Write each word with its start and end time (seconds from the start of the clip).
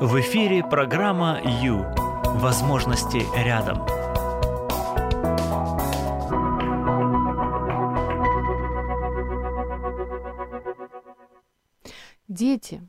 В 0.00 0.18
эфире 0.18 0.64
программа 0.64 1.42
«Ю». 1.44 1.84
Возможности 2.40 3.22
рядом. 3.36 3.84
Дети, 12.28 12.80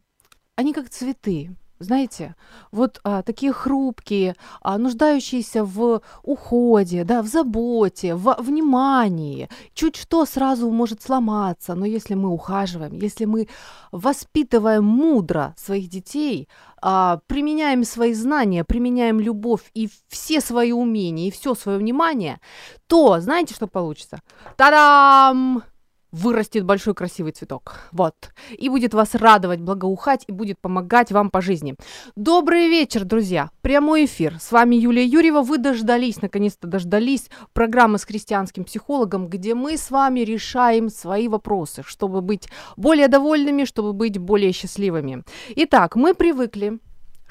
они 0.55 0.71
как 0.71 0.87
цветы, 0.87 1.53
знаете, 1.81 2.35
вот 2.71 2.99
а, 3.03 3.23
такие 3.23 3.51
хрупкие, 3.51 4.35
а, 4.61 4.77
нуждающиеся 4.77 5.65
в 5.65 6.01
уходе, 6.23 7.03
да, 7.03 7.23
в 7.23 7.27
заботе, 7.27 8.15
в 8.15 8.35
внимании. 8.39 9.49
Чуть 9.73 9.95
что 9.95 10.25
сразу 10.25 10.69
может 10.69 11.01
сломаться, 11.01 11.73
но 11.73 11.85
если 11.85 12.13
мы 12.13 12.29
ухаживаем, 12.29 12.93
если 12.93 13.25
мы 13.25 13.47
воспитываем 13.91 14.83
мудро 14.83 15.55
своих 15.57 15.89
детей, 15.89 16.47
а, 16.81 17.19
применяем 17.27 17.83
свои 17.83 18.13
знания, 18.13 18.63
применяем 18.63 19.19
любовь 19.19 19.69
и 19.73 19.89
все 20.07 20.41
свои 20.41 20.71
умения, 20.71 21.27
и 21.27 21.31
все 21.31 21.53
свое 21.55 21.77
внимание, 21.77 22.39
то 22.87 23.19
знаете, 23.19 23.53
что 23.53 23.67
получится? 23.67 24.21
Та-дам! 24.57 25.63
Вырастет 26.11 26.65
большой 26.65 26.93
красивый 26.93 27.31
цветок. 27.31 27.75
Вот. 27.91 28.15
И 28.57 28.69
будет 28.69 28.93
вас 28.93 29.15
радовать, 29.15 29.59
благоухать 29.59 30.25
и 30.27 30.31
будет 30.31 30.59
помогать 30.59 31.11
вам 31.11 31.29
по 31.29 31.41
жизни. 31.41 31.75
Добрый 32.15 32.67
вечер, 32.69 33.05
друзья. 33.05 33.49
Прямой 33.61 34.05
эфир. 34.05 34.37
С 34.39 34.51
вами 34.51 34.75
Юлия 34.75 35.05
Юрьева. 35.05 35.41
Вы 35.41 35.57
дождались, 35.57 36.21
наконец-то 36.21 36.67
дождались 36.67 37.29
программы 37.53 37.97
с 37.97 38.05
христианским 38.05 38.63
психологом, 38.63 39.27
где 39.27 39.55
мы 39.55 39.77
с 39.77 39.91
вами 39.91 40.21
решаем 40.21 40.89
свои 40.89 41.27
вопросы, 41.27 41.83
чтобы 41.85 42.21
быть 42.21 42.49
более 42.75 43.07
довольными, 43.07 43.65
чтобы 43.65 43.93
быть 43.93 44.17
более 44.17 44.51
счастливыми. 44.51 45.23
Итак, 45.55 45.95
мы 45.95 46.13
привыкли 46.13 46.79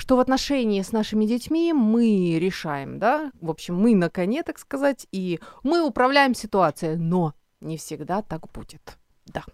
что 0.01 0.17
в 0.17 0.21
отношении 0.21 0.81
с 0.81 0.93
нашими 0.93 1.27
детьми 1.27 1.75
мы 1.75 2.39
решаем, 2.41 2.99
да, 2.99 3.31
в 3.41 3.51
общем, 3.51 3.77
мы 3.77 3.95
на 3.95 4.09
коне, 4.09 4.43
так 4.43 4.59
сказать, 4.59 5.07
и 5.13 5.41
мы 5.63 5.85
управляем 5.85 6.35
ситуацией, 6.35 6.97
но 6.97 7.35
не 7.61 7.77
всегда 7.77 8.23
так 8.23 8.51
будет. 8.53 8.99
Да. 9.27 9.45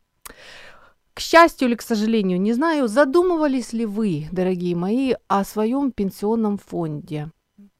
К 1.14 1.20
счастью 1.20 1.68
или 1.68 1.74
к 1.76 1.82
сожалению, 1.82 2.40
не 2.40 2.52
знаю, 2.52 2.88
задумывались 2.88 3.72
ли 3.72 3.86
вы, 3.86 4.28
дорогие 4.32 4.76
мои, 4.76 5.14
о 5.28 5.44
своем 5.44 5.90
пенсионном 5.90 6.58
фонде. 6.58 7.30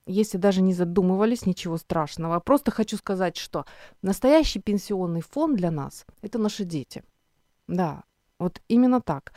Если 0.07 0.39
даже 0.39 0.63
не 0.63 0.73
задумывались, 0.73 1.47
ничего 1.47 1.77
страшного. 1.77 2.39
Просто 2.41 2.71
хочу 2.71 2.97
сказать, 2.97 3.37
что 3.37 3.67
настоящий 4.03 4.61
пенсионный 4.61 5.21
фонд 5.21 5.57
для 5.57 5.71
нас– 5.71 6.07
это 6.23 6.39
наши 6.39 6.65
дети. 6.65 7.03
Да, 7.67 8.05
вот 8.39 8.63
именно 8.69 9.01
так. 9.01 9.33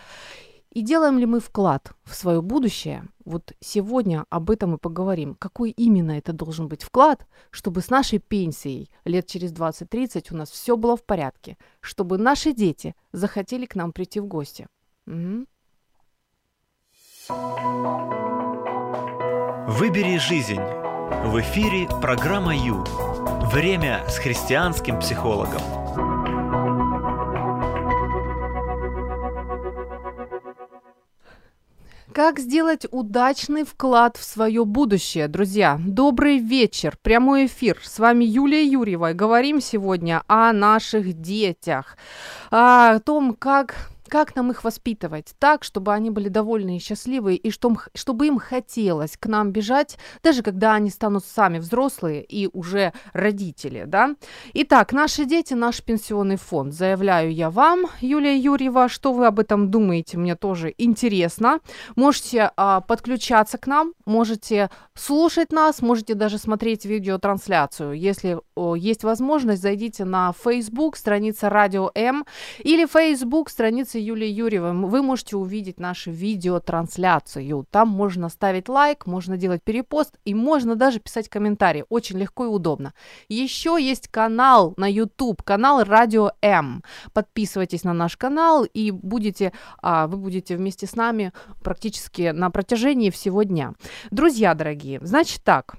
И 0.72 0.82
делаем 0.82 1.18
ли 1.18 1.26
мы 1.26 1.40
вклад 1.40 1.94
в 2.04 2.14
свое 2.14 2.42
будущее? 2.42 3.06
Вот 3.26 3.54
сегодня 3.60 4.26
об 4.30 4.52
этом 4.52 4.76
и 4.76 4.78
поговорим. 4.78 5.34
Какой 5.34 5.72
именно 5.72 6.12
это 6.12 6.32
должен 6.32 6.68
быть 6.68 6.84
вклад, 6.84 7.26
чтобы 7.50 7.82
с 7.82 7.90
нашей 7.90 8.20
пенсией 8.20 8.92
лет 9.04 9.26
через 9.26 9.52
20-30 9.52 10.28
у 10.32 10.38
нас 10.38 10.52
все 10.52 10.78
было 10.78 10.96
в 10.96 11.04
порядке, 11.04 11.58
чтобы 11.80 12.20
наши 12.20 12.54
дети 12.54 12.96
захотели 13.12 13.66
к 13.66 13.76
нам 13.76 13.92
прийти 13.92 14.20
в 14.20 14.28
гости. 14.28 14.68
Угу. 15.08 15.46
Выбери 19.68 20.18
жизнь. 20.18 20.62
В 21.26 21.40
эфире 21.42 21.88
программа 22.02 22.56
Ю. 22.56 22.84
Время 23.52 24.04
с 24.08 24.18
христианским 24.18 25.00
психологом. 25.00 25.79
Как 32.20 32.38
сделать 32.38 32.86
удачный 32.92 33.64
вклад 33.64 34.18
в 34.18 34.26
свое 34.26 34.66
будущее, 34.66 35.30
друзья? 35.30 35.80
Добрый 35.80 36.40
вечер, 36.40 36.98
прямой 37.02 37.46
эфир. 37.46 37.80
С 37.82 37.98
вами 37.98 38.26
Юлия 38.26 38.66
Юрьева. 38.66 39.14
Говорим 39.14 39.62
сегодня 39.62 40.24
о 40.28 40.52
наших 40.52 41.14
детях, 41.14 41.96
о 42.52 43.00
том, 43.00 43.34
как 43.34 43.90
как 44.10 44.36
нам 44.36 44.52
их 44.52 44.64
воспитывать 44.64 45.34
так, 45.40 45.64
чтобы 45.64 45.94
они 45.94 46.10
были 46.10 46.28
довольны 46.28 46.78
и 46.78 46.80
счастливы, 46.80 47.36
и 47.36 47.52
что, 47.52 47.76
чтобы 47.94 48.28
им 48.28 48.40
хотелось 48.40 49.16
к 49.18 49.28
нам 49.28 49.52
бежать, 49.52 49.98
даже 50.24 50.42
когда 50.42 50.74
они 50.74 50.90
станут 50.90 51.24
сами 51.26 51.60
взрослые 51.60 52.24
и 52.24 52.50
уже 52.52 52.94
родители, 53.14 53.84
да? 53.86 54.16
Итак, 54.54 54.92
наши 54.92 55.26
дети, 55.26 55.54
наш 55.54 55.84
пенсионный 55.84 56.38
фонд. 56.38 56.74
Заявляю 56.74 57.34
я 57.34 57.50
вам, 57.50 57.86
Юлия 58.02 58.36
Юрьева, 58.36 58.90
что 58.90 59.14
вы 59.14 59.28
об 59.28 59.40
этом 59.40 59.70
думаете, 59.72 60.18
мне 60.18 60.36
тоже 60.36 60.74
интересно. 60.78 61.60
Можете 61.96 62.52
а, 62.58 62.82
подключаться 62.82 63.58
к 63.58 63.68
нам, 63.68 63.94
можете 64.06 64.70
слушать 64.96 65.52
нас, 65.52 65.82
можете 65.82 66.16
даже 66.16 66.38
смотреть 66.38 66.86
видеотрансляцию. 66.86 67.94
Если 67.94 68.40
о, 68.56 68.76
есть 68.76 69.04
возможность, 69.04 69.62
зайдите 69.62 70.06
на 70.06 70.34
Facebook, 70.34 70.98
страница 70.98 71.50
Радио 71.50 71.92
М, 71.96 72.26
или 72.60 72.86
Facebook, 72.86 73.50
страница 73.50 73.99
странице 74.00 74.10
Юлии 74.10 74.28
Юрьевой 74.28 74.74
вы 74.90 75.02
можете 75.02 75.36
увидеть 75.36 75.80
нашу 75.80 76.12
видеотрансляцию. 76.12 77.66
Там 77.72 77.90
можно 77.90 78.30
ставить 78.30 78.70
лайк, 78.70 79.06
можно 79.06 79.38
делать 79.38 79.62
перепост 79.64 80.18
и 80.26 80.34
можно 80.34 80.76
даже 80.76 81.00
писать 81.00 81.30
комментарии. 81.30 81.86
Очень 81.90 82.20
легко 82.20 82.46
и 82.46 82.48
удобно. 82.48 82.94
Еще 83.30 83.78
есть 83.80 84.08
канал 84.08 84.74
на 84.78 84.88
YouTube, 84.88 85.44
канал 85.44 85.84
Радио 85.84 86.32
М. 86.42 86.84
Подписывайтесь 87.14 87.84
на 87.84 87.94
наш 87.94 88.18
канал 88.18 88.66
и 88.66 88.92
будете, 88.92 89.52
а, 89.82 90.08
вы 90.08 90.18
будете 90.18 90.56
вместе 90.56 90.86
с 90.86 90.96
нами 90.96 91.32
практически 91.64 92.32
на 92.34 92.50
протяжении 92.50 93.10
всего 93.10 93.44
дня. 93.44 93.74
Друзья 94.12 94.54
дорогие, 94.54 95.00
значит 95.02 95.44
так, 95.44 95.76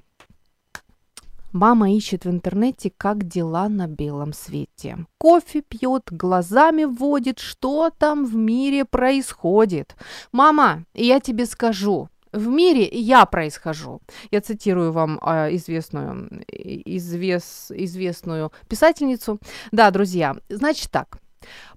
Мама 1.52 1.92
ищет 1.92 2.24
в 2.24 2.30
интернете, 2.30 2.92
как 2.96 3.26
дела 3.26 3.68
на 3.68 3.88
белом 3.88 4.32
свете. 4.32 5.06
Кофе 5.18 5.62
пьет, 5.62 6.04
глазами 6.12 6.84
вводит, 6.84 7.40
что 7.40 7.90
там 7.90 8.24
в 8.24 8.36
мире 8.36 8.84
происходит. 8.84 9.96
«Мама, 10.30 10.84
я 10.94 11.18
тебе 11.18 11.46
скажу, 11.46 12.08
в 12.32 12.46
мире 12.46 12.88
я 12.92 13.26
происхожу. 13.26 14.00
Я 14.30 14.40
цитирую 14.40 14.92
вам 14.92 15.18
э, 15.18 15.56
известную, 15.56 16.44
извес, 16.48 17.72
известную 17.74 18.52
писательницу. 18.68 19.40
Да, 19.72 19.90
друзья, 19.90 20.36
значит 20.48 20.92
так. 20.92 21.18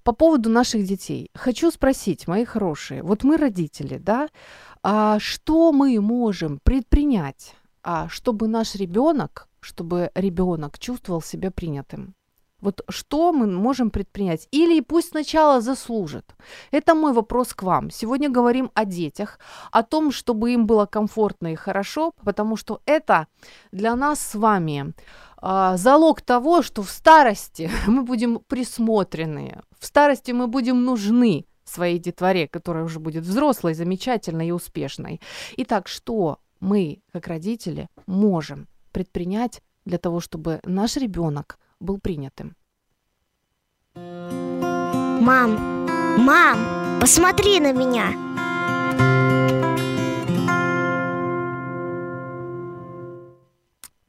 По 0.04 0.12
поводу 0.12 0.50
наших 0.50 0.84
детей. 0.86 1.32
Хочу 1.34 1.72
спросить, 1.72 2.28
мои 2.28 2.46
хорошие, 2.46 3.02
вот 3.02 3.24
мы 3.24 3.38
родители, 3.38 3.98
да, 3.98 4.28
а 4.84 5.18
что 5.20 5.72
мы 5.72 6.00
можем 6.00 6.60
предпринять, 6.64 7.56
а, 7.82 8.08
чтобы 8.10 8.48
наш 8.48 8.76
ребенок 8.76 9.48
чтобы 9.64 10.12
ребенок 10.16 10.80
чувствовал 10.80 11.22
себя 11.22 11.52
принятым. 11.52 12.16
Вот 12.64 12.82
что 12.90 13.34
мы 13.34 13.48
можем 13.48 13.90
предпринять? 13.90 14.48
Или 14.52 14.82
пусть 14.82 15.10
сначала 15.10 15.60
заслужит. 15.60 16.36
Это 16.72 16.96
мой 16.96 17.12
вопрос 17.12 17.54
к 17.54 17.64
вам. 17.64 17.92
Сегодня 17.92 18.30
говорим 18.30 18.72
о 18.74 18.86
детях, 18.86 19.38
о 19.72 19.84
том, 19.84 20.12
чтобы 20.12 20.54
им 20.54 20.66
было 20.66 20.86
комфортно 20.86 21.52
и 21.52 21.56
хорошо, 21.56 22.14
потому 22.24 22.56
что 22.56 22.80
это 22.86 23.28
для 23.74 23.96
нас 23.96 24.20
с 24.20 24.36
вами 24.36 24.94
э, 25.42 25.78
залог 25.78 26.22
того, 26.22 26.62
что 26.62 26.84
в 26.84 26.90
старости 26.90 27.70
мы 27.88 28.04
будем 28.04 28.40
присмотренные, 28.40 29.62
в 29.78 29.86
старости 29.86 30.32
мы 30.32 30.48
будем 30.48 30.86
нужны 30.86 31.46
своей 31.66 32.00
детворе, 32.00 32.48
которая 32.48 32.86
уже 32.86 33.00
будет 33.00 33.24
взрослой, 33.24 33.74
замечательной 33.74 34.48
и 34.48 34.52
успешной. 34.52 35.20
Итак, 35.58 35.88
что 35.88 36.38
мы, 36.60 37.02
как 37.12 37.28
родители, 37.28 37.88
можем 38.08 38.68
предпринять 38.94 39.62
для 39.84 39.98
того, 39.98 40.22
чтобы 40.22 40.62
наш 40.64 40.96
ребенок 40.96 41.60
был 41.82 42.00
принятым? 42.00 42.56
Мам, 43.96 45.88
мам, 46.18 47.00
посмотри 47.02 47.60
на 47.60 47.74
меня. 47.74 48.14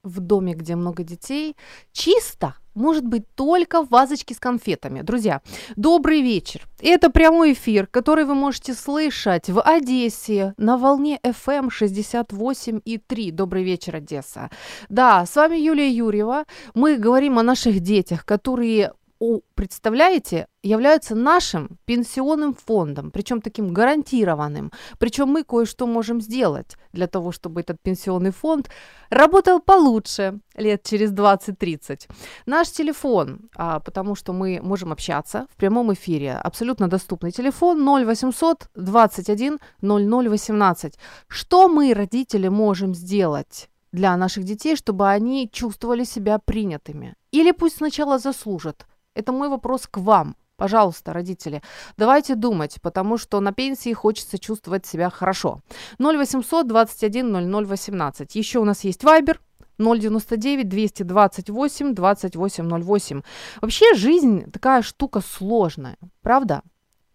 В 0.04 0.20
доме, 0.20 0.54
где 0.54 0.76
много 0.76 1.02
детей, 1.02 1.56
чисто 1.92 2.54
может 2.74 3.04
быть 3.04 3.24
только 3.34 3.82
в 3.82 3.88
вазочке 3.88 4.34
с 4.34 4.38
конфетами. 4.38 5.00
Друзья, 5.00 5.40
добрый 5.76 6.22
вечер. 6.22 6.68
Это 6.80 7.10
прямой 7.10 7.54
эфир, 7.54 7.86
который 7.86 8.24
вы 8.24 8.34
можете 8.34 8.74
слышать 8.74 9.48
в 9.48 9.60
Одессе 9.60 10.54
на 10.58 10.76
волне 10.76 11.18
FM 11.22 11.68
68,3. 11.70 13.30
Добрый 13.30 13.64
вечер, 13.64 13.96
Одесса. 13.96 14.50
Да, 14.88 15.24
с 15.24 15.34
вами 15.36 15.56
Юлия 15.56 15.88
Юрьева. 15.88 16.44
Мы 16.74 16.96
говорим 16.96 17.38
о 17.38 17.42
наших 17.42 17.80
детях, 17.80 18.24
которые 18.24 18.92
у, 19.18 19.40
представляете, 19.54 20.46
являются 20.62 21.14
нашим 21.14 21.78
пенсионным 21.84 22.54
фондом, 22.54 23.10
причем 23.10 23.40
таким 23.40 23.72
гарантированным. 23.72 24.72
Причем 24.98 25.28
мы 25.28 25.44
кое-что 25.44 25.86
можем 25.86 26.20
сделать 26.20 26.76
для 26.92 27.06
того, 27.06 27.32
чтобы 27.32 27.60
этот 27.60 27.80
пенсионный 27.82 28.30
фонд 28.30 28.70
работал 29.10 29.60
получше 29.60 30.40
лет 30.56 30.82
через 30.82 31.12
20-30. 31.12 32.08
Наш 32.46 32.70
телефон, 32.70 33.48
а, 33.56 33.80
потому 33.80 34.14
что 34.14 34.32
мы 34.32 34.60
можем 34.62 34.92
общаться 34.92 35.46
в 35.50 35.56
прямом 35.56 35.92
эфире, 35.92 36.32
абсолютно 36.34 36.88
доступный 36.88 37.30
телефон 37.30 37.84
0800 37.84 38.68
21 38.74 39.58
0018. 39.82 40.94
Что 41.28 41.68
мы, 41.68 41.94
родители, 41.94 42.48
можем 42.48 42.94
сделать? 42.94 43.68
для 43.94 44.16
наших 44.16 44.42
детей, 44.42 44.74
чтобы 44.74 45.08
они 45.08 45.48
чувствовали 45.52 46.04
себя 46.04 46.38
принятыми. 46.38 47.14
Или 47.30 47.52
пусть 47.52 47.76
сначала 47.76 48.18
заслужат 48.18 48.86
это 49.14 49.32
мой 49.32 49.48
вопрос 49.48 49.86
к 49.86 49.98
вам. 49.98 50.36
Пожалуйста, 50.56 51.12
родители, 51.12 51.62
давайте 51.96 52.36
думать, 52.36 52.78
потому 52.80 53.18
что 53.18 53.40
на 53.40 53.52
пенсии 53.52 53.92
хочется 53.92 54.38
чувствовать 54.38 54.86
себя 54.86 55.10
хорошо. 55.10 55.60
0800 55.98 56.68
21 56.68 57.50
00 57.50 57.66
18. 57.66 58.36
Еще 58.36 58.60
у 58.60 58.64
нас 58.64 58.84
есть 58.84 59.02
Viber 59.02 59.38
099 59.78 60.68
228 60.68 61.94
2808. 61.94 63.22
Вообще 63.60 63.94
жизнь 63.94 64.50
такая 64.52 64.82
штука 64.82 65.20
сложная, 65.20 65.96
правда? 66.22 66.62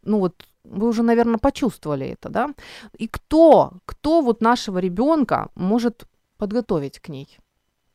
Ну 0.03 0.19
вот 0.19 0.45
вы 0.65 0.87
уже, 0.87 1.03
наверное, 1.03 1.37
почувствовали 1.37 2.07
это, 2.07 2.29
да? 2.29 2.49
И 2.97 3.07
кто, 3.07 3.73
кто 3.85 4.21
вот 4.21 4.41
нашего 4.41 4.79
ребенка 4.79 5.49
может 5.55 6.03
подготовить 6.37 6.99
к 6.99 7.09
ней? 7.09 7.39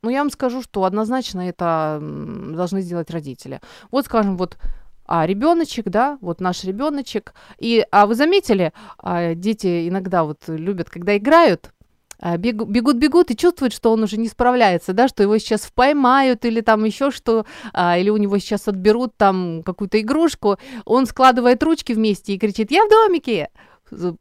Ну, 0.04 0.10
я 0.10 0.18
вам 0.18 0.30
скажу, 0.30 0.60
что 0.60 0.84
однозначно 0.84 1.48
это 1.48 1.98
должны 1.98 2.82
сделать 2.82 3.10
родители. 3.10 3.62
Вот, 3.90 4.04
скажем, 4.04 4.36
вот 4.36 4.58
а 5.06 5.26
ребеночек, 5.26 5.86
да, 5.86 6.18
вот 6.20 6.40
наш 6.40 6.62
ребеночек. 6.64 7.32
И, 7.58 7.86
а 7.90 8.06
вы 8.06 8.14
заметили, 8.14 8.74
а, 8.98 9.34
дети 9.34 9.88
иногда 9.88 10.24
вот 10.24 10.42
любят, 10.46 10.90
когда 10.90 11.16
играют, 11.16 11.72
а, 12.18 12.36
бегут, 12.36 12.68
бегут, 12.68 12.96
бегут 12.96 13.30
и 13.30 13.36
чувствуют, 13.36 13.72
что 13.72 13.92
он 13.92 14.02
уже 14.02 14.18
не 14.18 14.28
справляется, 14.28 14.92
да, 14.92 15.08
что 15.08 15.22
его 15.22 15.38
сейчас 15.38 15.70
поймают 15.74 16.44
или 16.44 16.60
там 16.60 16.84
еще 16.84 17.10
что, 17.10 17.46
а, 17.72 17.96
или 17.96 18.10
у 18.10 18.18
него 18.18 18.36
сейчас 18.38 18.68
отберут 18.68 19.16
там 19.16 19.62
какую-то 19.62 19.98
игрушку, 20.00 20.58
он 20.84 21.06
складывает 21.06 21.62
ручки 21.62 21.94
вместе 21.94 22.34
и 22.34 22.38
кричит 22.38 22.70
«Я 22.70 22.84
в 22.84 22.90
домике!» 22.90 23.48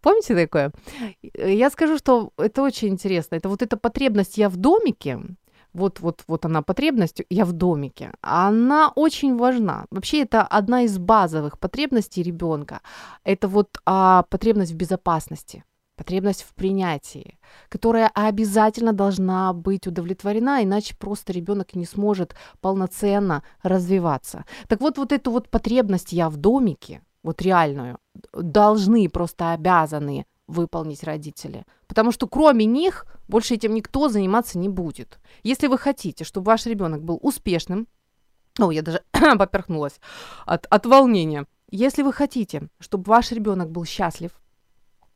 Помните 0.01 0.35
такое? 0.35 0.71
Я 1.33 1.69
скажу, 1.69 1.97
что 1.97 2.31
это 2.37 2.61
очень 2.61 2.89
интересно. 2.89 3.35
Это 3.35 3.49
вот 3.49 3.61
эта 3.61 3.75
потребность 3.75 4.37
«я 4.37 4.49
в 4.49 4.57
домике», 4.57 5.19
вот, 5.73 5.99
вот, 5.99 6.23
вот 6.27 6.45
она 6.45 6.61
потребность, 6.61 7.21
я 7.29 7.45
в 7.45 7.51
домике, 7.51 8.11
она 8.21 8.91
очень 8.95 9.37
важна. 9.37 9.85
Вообще 9.91 10.21
это 10.21 10.43
одна 10.43 10.83
из 10.83 10.97
базовых 10.97 11.59
потребностей 11.59 12.23
ребенка. 12.23 12.81
Это 13.23 13.47
вот 13.47 13.79
а, 13.85 14.23
потребность 14.23 14.71
в 14.71 14.75
безопасности, 14.75 15.63
потребность 15.95 16.43
в 16.43 16.53
принятии, 16.53 17.39
которая 17.69 18.09
обязательно 18.13 18.93
должна 18.93 19.53
быть 19.53 19.87
удовлетворена, 19.87 20.63
иначе 20.63 20.95
просто 20.97 21.33
ребенок 21.33 21.75
не 21.75 21.85
сможет 21.85 22.35
полноценно 22.61 23.43
развиваться. 23.63 24.45
Так 24.67 24.81
вот, 24.81 24.97
вот 24.97 25.11
эту 25.11 25.31
вот 25.31 25.49
потребность 25.49 26.13
я 26.13 26.29
в 26.29 26.37
домике, 26.37 27.01
вот 27.23 27.41
реальную, 27.41 27.97
должны, 28.33 29.09
просто 29.09 29.53
обязаны 29.53 30.25
выполнить 30.47 31.03
родители. 31.03 31.65
Потому 31.87 32.11
что 32.11 32.27
кроме 32.27 32.65
них 32.65 33.05
больше 33.27 33.55
этим 33.55 33.73
никто 33.73 34.09
заниматься 34.09 34.57
не 34.57 34.69
будет. 34.69 35.19
Если 35.43 35.67
вы 35.67 35.77
хотите, 35.77 36.23
чтобы 36.23 36.47
ваш 36.47 36.65
ребенок 36.65 37.03
был 37.03 37.19
успешным, 37.21 37.87
о, 38.59 38.71
я 38.71 38.81
даже 38.81 39.03
поперхнулась 39.37 39.99
от, 40.45 40.65
от 40.69 40.85
волнения. 40.85 41.45
Если 41.71 42.03
вы 42.03 42.13
хотите, 42.13 42.67
чтобы 42.79 43.05
ваш 43.05 43.31
ребенок 43.31 43.71
был 43.71 43.85
счастлив, 43.85 44.31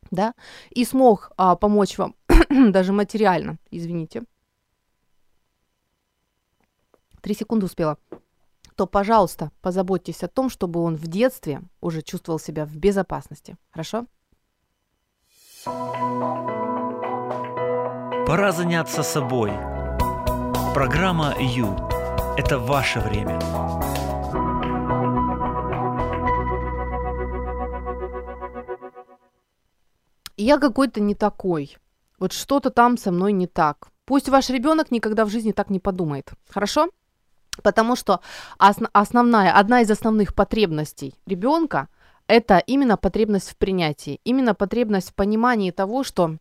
да, 0.09 0.33
и 0.69 0.85
смог 0.85 1.31
а, 1.37 1.55
помочь 1.55 1.97
вам 1.97 2.15
даже 2.49 2.93
материально, 2.93 3.57
извините, 3.69 4.23
три 7.21 7.35
секунды 7.35 7.65
успела, 7.65 7.97
то, 8.75 8.87
пожалуйста, 8.87 9.51
позаботьтесь 9.61 10.23
о 10.23 10.27
том, 10.27 10.49
чтобы 10.49 10.81
он 10.81 10.95
в 10.95 11.07
детстве 11.07 11.61
уже 11.81 12.01
чувствовал 12.01 12.39
себя 12.39 12.65
в 12.65 12.75
безопасности. 12.75 13.57
Хорошо? 13.71 14.05
Пора 18.27 18.51
заняться 18.51 19.03
собой. 19.03 19.51
Программа 20.73 21.33
«Ю»– 21.39 21.75
это 22.37 22.59
ваше 22.59 22.99
время. 22.99 23.39
Я 30.37 30.57
какой-то 30.59 30.99
не 30.99 31.15
такой. 31.15 31.77
Вот 32.19 32.33
что-то 32.33 32.69
там 32.69 32.97
со 32.97 33.11
мной 33.11 33.33
не 33.33 33.47
так. 33.47 33.87
Пусть 34.05 34.29
ваш 34.29 34.49
ребенок 34.49 34.91
никогда 34.91 35.25
в 35.25 35.29
жизни 35.29 35.51
так 35.51 35.69
не 35.69 35.79
подумает. 35.79 36.31
Хорошо? 36.49 36.89
Потому 37.63 37.95
что 37.95 38.21
ос- 38.59 38.89
основная, 38.93 39.51
одна 39.51 39.81
из 39.81 39.89
основных 39.89 40.35
потребностей 40.35 41.15
ребенка 41.25 41.87
это 42.27 42.57
именно 42.59 42.97
потребность 42.97 43.51
в 43.51 43.57
принятии, 43.57 44.19
именно 44.23 44.53
потребность 44.53 45.09
в 45.11 45.15
понимании 45.15 45.71
того, 45.71 46.03
что 46.03 46.37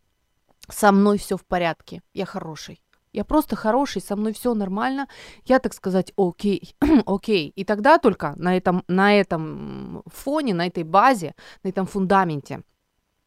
со 0.69 0.91
мной 0.91 1.17
все 1.17 1.37
в 1.37 1.45
порядке, 1.45 2.01
я 2.13 2.25
хороший. 2.25 2.81
Я 3.13 3.23
просто 3.23 3.55
хороший, 3.55 4.01
со 4.01 4.15
мной 4.15 4.33
все 4.33 4.53
нормально, 4.53 5.07
я, 5.45 5.59
так 5.59 5.73
сказать, 5.73 6.13
окей, 6.17 6.75
окей. 7.05 7.51
И 7.55 7.63
тогда 7.63 7.97
только 7.97 8.33
на 8.35 8.55
этом, 8.55 8.83
на 8.87 9.19
этом 9.19 10.03
фоне, 10.05 10.53
на 10.53 10.67
этой 10.67 10.83
базе, 10.83 11.33
на 11.63 11.69
этом 11.69 11.87
фундаменте 11.87 12.61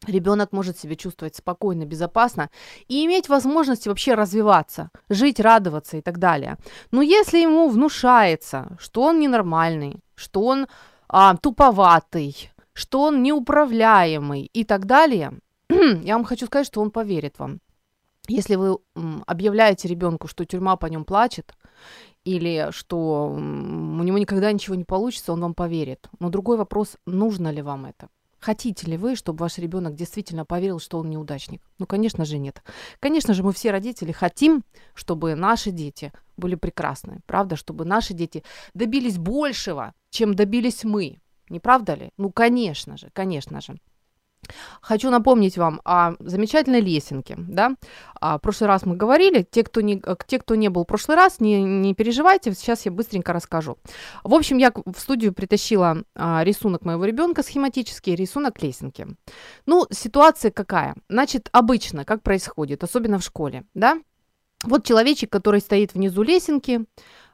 ребенок 0.07 0.51
может 0.51 0.77
себя 0.79 0.95
чувствовать 0.95 1.35
спокойно, 1.35 1.85
безопасно 1.85 2.49
и 2.87 3.05
иметь 3.05 3.29
возможность 3.29 3.87
вообще 3.87 4.13
развиваться, 4.13 4.89
жить, 5.09 5.39
радоваться 5.39 5.97
и 5.97 6.01
так 6.01 6.17
далее. 6.17 6.57
Но 6.91 7.01
если 7.01 7.39
ему 7.39 7.69
внушается, 7.69 8.77
что 8.79 9.03
он 9.03 9.19
ненормальный, 9.19 9.99
что 10.15 10.41
он 10.41 10.67
а, 11.07 11.35
туповатый, 11.35 12.50
что 12.73 13.01
он 13.01 13.23
неуправляемый 13.23 14.49
и 14.53 14.63
так 14.63 14.85
далее, 14.85 15.39
я 15.69 16.15
вам 16.15 16.23
хочу 16.23 16.45
сказать, 16.45 16.67
что 16.67 16.81
он 16.81 16.91
поверит 16.91 17.39
вам. 17.39 17.59
Если 18.27 18.55
вы 18.55 18.77
объявляете 19.25 19.87
ребенку, 19.87 20.27
что 20.27 20.45
тюрьма 20.45 20.75
по 20.75 20.85
нем 20.85 21.05
плачет, 21.05 21.53
или 22.23 22.69
что 22.71 23.29
у 23.29 24.03
него 24.03 24.17
никогда 24.17 24.51
ничего 24.51 24.75
не 24.75 24.83
получится, 24.83 25.33
он 25.33 25.41
вам 25.41 25.53
поверит. 25.53 26.07
Но 26.19 26.29
другой 26.29 26.57
вопрос, 26.57 26.97
нужно 27.05 27.51
ли 27.51 27.61
вам 27.61 27.85
это? 27.85 28.09
Хотите 28.39 28.87
ли 28.87 28.97
вы, 28.97 29.15
чтобы 29.15 29.41
ваш 29.41 29.59
ребенок 29.59 29.93
действительно 29.93 30.45
поверил, 30.45 30.79
что 30.79 30.97
он 30.97 31.09
неудачник? 31.11 31.61
Ну, 31.77 31.85
конечно 31.85 32.25
же, 32.25 32.39
нет. 32.39 32.63
Конечно 32.99 33.35
же, 33.35 33.43
мы 33.43 33.53
все 33.53 33.69
родители 33.69 34.11
хотим, 34.11 34.63
чтобы 34.95 35.35
наши 35.35 35.69
дети 35.69 36.11
были 36.37 36.55
прекрасны, 36.55 37.21
правда, 37.27 37.55
чтобы 37.55 37.85
наши 37.85 38.15
дети 38.15 38.43
добились 38.73 39.19
большего, 39.19 39.93
чем 40.09 40.33
добились 40.33 40.83
мы. 40.83 41.20
Не 41.51 41.59
правда 41.59 41.95
ли? 41.95 42.11
Ну, 42.17 42.31
конечно 42.31 42.97
же, 42.97 43.09
конечно 43.13 43.61
же. 43.61 43.75
Хочу 44.81 45.11
напомнить 45.11 45.57
вам 45.57 45.81
о 45.85 46.13
замечательной 46.19 46.81
лесенке, 46.81 47.35
да. 47.37 47.75
А, 48.19 48.37
в 48.37 48.41
прошлый 48.41 48.67
раз 48.67 48.85
мы 48.85 48.95
говорили, 48.95 49.45
те, 49.49 49.63
кто 49.63 49.81
не, 49.81 50.01
те, 50.25 50.39
кто 50.39 50.55
не 50.55 50.69
был 50.69 50.83
в 50.83 50.87
прошлый 50.87 51.15
раз, 51.15 51.39
не, 51.39 51.61
не 51.61 51.93
переживайте, 51.93 52.51
сейчас 52.53 52.85
я 52.85 52.91
быстренько 52.91 53.33
расскажу. 53.33 53.77
В 54.23 54.33
общем, 54.33 54.57
я 54.57 54.71
в 54.73 54.97
студию 54.97 55.33
притащила 55.33 56.03
а, 56.15 56.43
рисунок 56.43 56.85
моего 56.85 57.05
ребенка, 57.05 57.43
схематический 57.43 58.15
рисунок 58.15 58.63
лесенки. 58.63 59.07
Ну, 59.67 59.85
ситуация 59.91 60.49
какая? 60.49 60.95
Значит, 61.07 61.49
обычно, 61.51 62.03
как 62.03 62.23
происходит, 62.23 62.83
особенно 62.83 63.19
в 63.19 63.23
школе, 63.23 63.65
да. 63.75 63.99
Вот 64.63 64.85
человечек, 64.85 65.31
который 65.31 65.59
стоит 65.59 65.93
внизу 65.93 66.23
лесенки, 66.23 66.85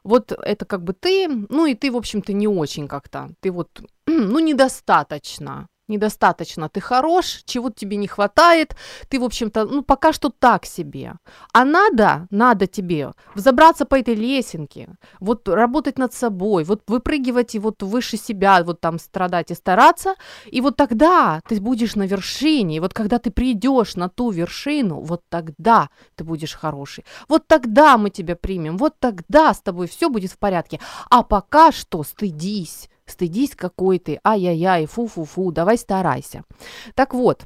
вот 0.07 0.31
это 0.31 0.65
как 0.65 0.83
бы 0.83 0.93
ты, 0.93 1.27
ну 1.27 1.65
и 1.65 1.75
ты, 1.75 1.91
в 1.91 1.97
общем-то, 1.97 2.33
не 2.33 2.47
очень 2.47 2.87
как-то, 2.87 3.29
ты 3.41 3.51
вот, 3.51 3.81
ну, 4.07 4.39
недостаточно, 4.39 5.67
недостаточно, 5.87 6.69
ты 6.69 6.79
хорош, 6.79 7.43
чего 7.45 7.69
тебе 7.69 7.97
не 7.97 8.07
хватает, 8.07 8.75
ты, 9.09 9.19
в 9.19 9.23
общем-то, 9.23 9.65
ну, 9.65 9.83
пока 9.83 10.13
что 10.13 10.29
так 10.29 10.65
себе. 10.65 11.13
А 11.53 11.65
надо, 11.65 12.27
надо 12.29 12.67
тебе 12.67 13.11
взобраться 13.35 13.85
по 13.85 13.95
этой 13.95 14.15
лесенке, 14.15 14.89
вот 15.19 15.47
работать 15.47 15.97
над 15.97 16.13
собой, 16.13 16.63
вот 16.63 16.81
выпрыгивать 16.87 17.55
и 17.55 17.59
вот 17.59 17.83
выше 17.83 18.17
себя, 18.17 18.63
вот 18.63 18.81
там 18.81 18.99
страдать 18.99 19.51
и 19.51 19.55
стараться, 19.55 20.15
и 20.45 20.61
вот 20.61 20.75
тогда 20.75 21.41
ты 21.47 21.59
будешь 21.61 21.95
на 21.95 22.03
вершине, 22.03 22.77
и 22.77 22.79
вот 22.79 22.93
когда 22.93 23.19
ты 23.19 23.31
придешь 23.31 23.95
на 23.95 24.09
ту 24.09 24.31
вершину, 24.31 25.01
вот 25.01 25.21
тогда 25.29 25.89
ты 26.15 26.23
будешь 26.23 26.53
хороший, 26.53 27.05
вот 27.27 27.47
тогда 27.47 27.97
мы 27.97 28.09
тебя 28.09 28.35
примем, 28.35 28.77
вот 28.77 28.99
тогда 28.99 29.53
с 29.53 29.61
тобой 29.61 29.87
все 29.87 30.09
будет 30.09 30.31
в 30.31 30.37
порядке, 30.37 30.79
а 31.09 31.23
пока 31.23 31.71
что 31.71 32.03
стыдись, 32.03 32.89
стыдись 33.07 33.55
какой 33.55 33.99
ты, 33.99 34.19
ай-яй-яй, 34.23 34.85
фу-фу-фу, 34.85 35.51
давай 35.51 35.77
старайся. 35.77 36.43
Так 36.95 37.13
вот, 37.13 37.45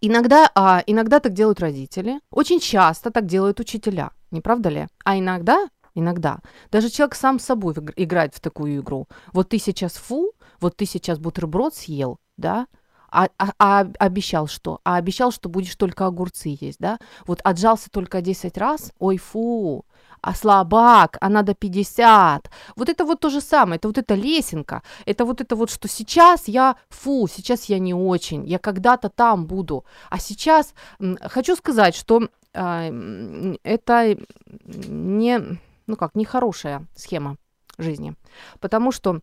иногда, 0.00 0.50
а, 0.54 0.82
иногда 0.86 1.20
так 1.20 1.32
делают 1.32 1.60
родители, 1.60 2.20
очень 2.30 2.60
часто 2.60 3.10
так 3.10 3.26
делают 3.26 3.60
учителя, 3.60 4.10
не 4.30 4.40
правда 4.40 4.68
ли? 4.68 4.86
А 5.04 5.18
иногда 5.18 5.68
Иногда. 5.94 6.38
Даже 6.70 6.88
человек 6.88 7.14
сам 7.14 7.38
с 7.38 7.44
собой 7.44 7.74
игр- 7.74 7.92
играет 7.96 8.34
в 8.34 8.40
такую 8.40 8.80
игру. 8.80 9.08
Вот 9.34 9.50
ты 9.50 9.58
сейчас 9.58 9.92
фу, 9.92 10.32
вот 10.58 10.74
ты 10.74 10.86
сейчас 10.86 11.18
бутерброд 11.18 11.74
съел, 11.74 12.18
да, 12.38 12.66
а, 13.10 13.28
а- 13.38 13.52
а 13.58 13.80
обещал 13.98 14.46
что? 14.46 14.80
А 14.84 14.96
обещал, 14.96 15.32
что 15.32 15.50
будешь 15.50 15.76
только 15.76 16.06
огурцы 16.06 16.56
есть, 16.58 16.78
да? 16.78 16.98
Вот 17.26 17.42
отжался 17.44 17.90
только 17.90 18.22
10 18.22 18.56
раз, 18.56 18.92
ой, 18.98 19.18
фу, 19.18 19.84
а 20.22 20.34
слабак, 20.34 21.18
а 21.20 21.28
надо 21.28 21.54
50. 21.54 22.50
Вот 22.76 22.88
это 22.88 23.04
вот 23.04 23.20
то 23.20 23.30
же 23.30 23.40
самое, 23.40 23.76
это 23.76 23.88
вот 23.88 23.98
эта 23.98 24.14
лесенка, 24.14 24.82
это 25.04 25.24
вот 25.24 25.40
это 25.40 25.56
вот, 25.56 25.70
что 25.70 25.88
сейчас 25.88 26.48
я, 26.48 26.76
фу, 26.88 27.28
сейчас 27.28 27.64
я 27.64 27.78
не 27.78 27.92
очень, 27.92 28.46
я 28.46 28.58
когда-то 28.58 29.08
там 29.08 29.46
буду. 29.46 29.84
А 30.10 30.18
сейчас 30.18 30.74
хочу 31.22 31.56
сказать, 31.56 31.96
что 31.96 32.28
м, 32.54 33.58
это 33.64 34.16
не, 34.64 35.40
ну 35.86 35.96
как, 35.96 36.14
нехорошая 36.14 36.86
схема 36.94 37.36
жизни, 37.78 38.14
потому 38.60 38.92
что 38.92 39.20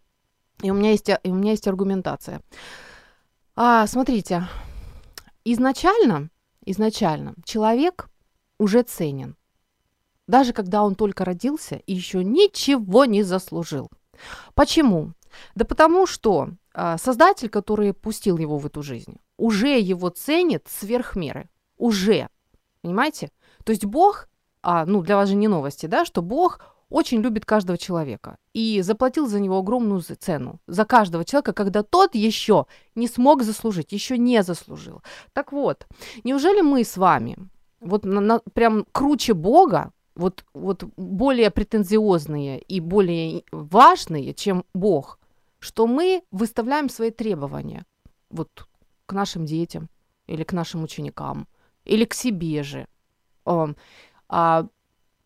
и 0.62 0.72
у 0.72 0.74
меня 0.74 0.92
есть, 0.92 1.10
и 1.10 1.30
у 1.30 1.36
меня 1.36 1.52
есть 1.52 1.68
аргументация. 1.68 2.42
А, 3.56 3.88
смотрите, 3.88 4.48
изначально, 5.46 6.30
изначально 6.66 7.36
человек 7.46 8.10
уже 8.58 8.84
ценен, 8.84 9.38
даже 10.30 10.54
когда 10.54 10.84
он 10.84 10.94
только 10.94 11.26
родился 11.26 11.76
и 11.76 11.94
еще 11.94 12.24
ничего 12.24 13.06
не 13.06 13.24
заслужил. 13.24 13.90
Почему? 14.54 15.14
Да 15.56 15.66
потому 15.66 16.06
что 16.06 16.50
а, 16.74 16.98
создатель, 17.00 17.50
который 17.50 17.94
пустил 17.94 18.38
его 18.38 18.60
в 18.60 18.66
эту 18.68 18.84
жизнь, 18.84 19.18
уже 19.38 19.80
его 19.80 20.10
ценит 20.10 20.68
сверх 20.70 21.16
меры. 21.16 21.50
Уже. 21.78 22.30
Понимаете? 22.84 23.32
То 23.64 23.72
есть 23.72 23.86
Бог, 23.86 24.30
а, 24.62 24.86
ну 24.86 25.02
для 25.02 25.16
вас 25.16 25.30
же 25.30 25.36
не 25.36 25.48
новости, 25.48 25.88
да, 25.88 26.06
что 26.06 26.22
Бог 26.22 26.60
очень 26.90 27.22
любит 27.22 27.46
каждого 27.46 27.78
человека 27.78 28.38
и 28.54 28.82
заплатил 28.82 29.28
за 29.28 29.40
него 29.40 29.58
огромную 29.58 30.02
цену. 30.02 30.60
За 30.68 30.86
каждого 30.86 31.26
человека, 31.26 31.54
когда 31.54 31.82
тот 31.82 32.14
еще 32.14 32.68
не 32.94 33.08
смог 33.08 33.42
заслужить, 33.42 33.94
еще 33.94 34.18
не 34.18 34.44
заслужил. 34.44 35.02
Так 35.34 35.52
вот, 35.52 35.88
неужели 36.24 36.62
мы 36.62 36.84
с 36.84 36.98
вами 36.98 37.38
вот 37.80 38.06
на- 38.06 38.22
на- 38.22 38.40
прям 38.54 38.86
круче 38.92 39.34
Бога, 39.34 39.92
вот, 40.20 40.44
вот 40.54 40.84
более 40.98 41.50
претензиозные 41.50 42.60
и 42.60 42.82
более 42.82 43.44
важные, 43.52 44.34
чем 44.34 44.66
Бог, 44.74 45.18
что 45.60 45.88
мы 45.88 46.24
выставляем 46.32 46.90
свои 46.90 47.10
требования 47.10 47.86
вот 48.30 48.68
к 49.06 49.14
нашим 49.14 49.46
детям 49.46 49.90
или 50.28 50.44
к 50.44 50.52
нашим 50.52 50.84
ученикам, 50.84 51.48
или 51.86 52.04
к 52.04 52.14
себе 52.14 52.64
же. 52.64 52.88
Ам, 53.46 53.78
а, 54.28 54.68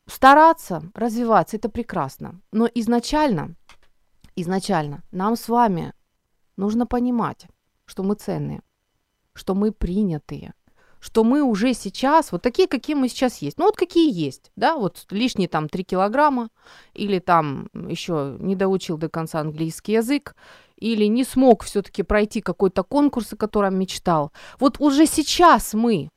стараться 0.06 0.84
развиваться 0.94 1.58
это 1.58 1.70
прекрасно, 1.70 2.40
но 2.52 2.70
изначально, 2.76 3.56
изначально 4.36 5.02
нам 5.12 5.36
с 5.36 5.50
вами 5.50 5.94
нужно 6.56 6.86
понимать, 6.86 7.48
что 7.86 8.04
мы 8.04 8.14
ценные, 8.14 8.62
что 9.34 9.56
мы 9.56 9.72
принятые, 9.72 10.54
что 11.04 11.26
мы 11.26 11.44
уже 11.44 11.74
сейчас 11.74 12.32
вот 12.32 12.42
такие, 12.42 12.66
какие 12.66 12.96
мы 12.96 13.10
сейчас 13.10 13.42
есть. 13.42 13.58
Ну 13.58 13.66
вот 13.66 13.76
какие 13.76 14.10
есть, 14.10 14.52
да, 14.56 14.78
вот 14.78 15.06
лишние 15.10 15.50
там 15.50 15.68
3 15.68 15.84
килограмма, 15.84 16.50
или 16.94 17.20
там 17.20 17.68
еще 17.74 18.38
не 18.40 18.56
доучил 18.56 18.98
до 18.98 19.10
конца 19.10 19.42
английский 19.42 19.92
язык, 19.92 20.34
или 20.78 21.04
не 21.08 21.26
смог 21.26 21.64
все-таки 21.64 22.04
пройти 22.04 22.40
какой-то 22.40 22.84
конкурс, 22.84 23.34
о 23.34 23.36
котором 23.36 23.78
мечтал. 23.78 24.32
Вот 24.60 24.80
уже 24.80 25.06
сейчас 25.06 25.74
мы 25.74 26.08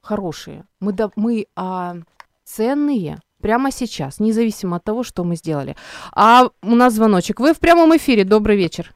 хорошие, 0.00 0.64
мы, 0.80 0.92
да, 0.92 1.10
мы 1.14 1.46
а, 1.54 1.94
ценные 2.42 3.20
прямо 3.40 3.70
сейчас, 3.70 4.18
независимо 4.18 4.78
от 4.78 4.84
того, 4.84 5.04
что 5.04 5.22
мы 5.22 5.36
сделали. 5.36 5.76
А 6.12 6.50
у 6.62 6.74
нас 6.74 6.94
звоночек. 6.94 7.38
Вы 7.38 7.54
в 7.54 7.60
прямом 7.60 7.96
эфире. 7.96 8.24
Добрый 8.24 8.56
вечер. 8.56 8.92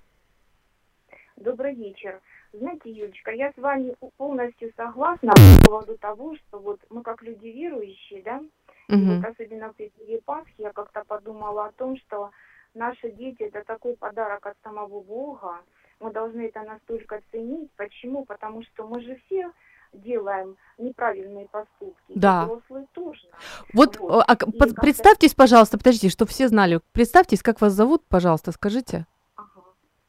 Добрый 1.37 1.77
вечер. 1.77 2.21
Знаете, 2.53 2.91
Юлечка, 2.91 3.31
я 3.31 3.53
с 3.53 3.57
вами 3.57 3.95
полностью 4.17 4.73
согласна 4.77 5.33
по 5.63 5.67
поводу 5.71 5.97
того, 5.99 6.35
что 6.37 6.59
вот 6.59 6.81
мы 6.91 7.03
как 7.03 7.23
люди 7.23 7.47
верующие, 7.47 8.23
да, 8.23 8.41
и 8.89 8.95
Мгм. 8.97 9.21
вот 9.21 9.25
особенно 9.25 9.69
в 9.73 9.77
преддверии 9.77 10.21
Пасхи 10.25 10.55
я 10.59 10.73
как-то 10.73 11.05
подумала 11.07 11.67
о 11.67 11.73
том, 11.73 11.97
что 11.99 12.31
наши 12.75 13.11
дети 13.13 13.43
это 13.45 13.63
такой 13.65 13.95
подарок 13.97 14.47
от 14.47 14.57
самого 14.65 15.01
Бога. 15.01 15.59
Мы 16.01 16.11
должны 16.13 16.41
это 16.47 16.63
настолько 16.63 17.21
ценить. 17.31 17.71
Почему? 17.77 18.25
Потому 18.25 18.63
что 18.65 18.87
мы 18.89 19.01
же 19.03 19.21
все 19.27 19.51
делаем 19.93 20.57
неправильные 20.79 21.47
поступки. 21.49 22.13
Да. 22.15 22.45
Взрослые 22.47 22.87
тоже. 22.93 23.29
Вот, 23.75 23.97
Вот. 23.99 24.25
а, 24.27 24.35
под- 24.35 24.39
как-то- 24.59 24.81
представьтесь, 24.81 25.35
пожалуйста, 25.35 25.79
подождите, 25.79 26.09
чтобы 26.09 26.31
все 26.31 26.49
знали. 26.49 26.81
Представьтесь, 26.93 27.43
как 27.43 27.61
вас 27.61 27.75
зовут, 27.75 28.03
пожалуйста, 28.09 28.51
скажите. 28.53 29.07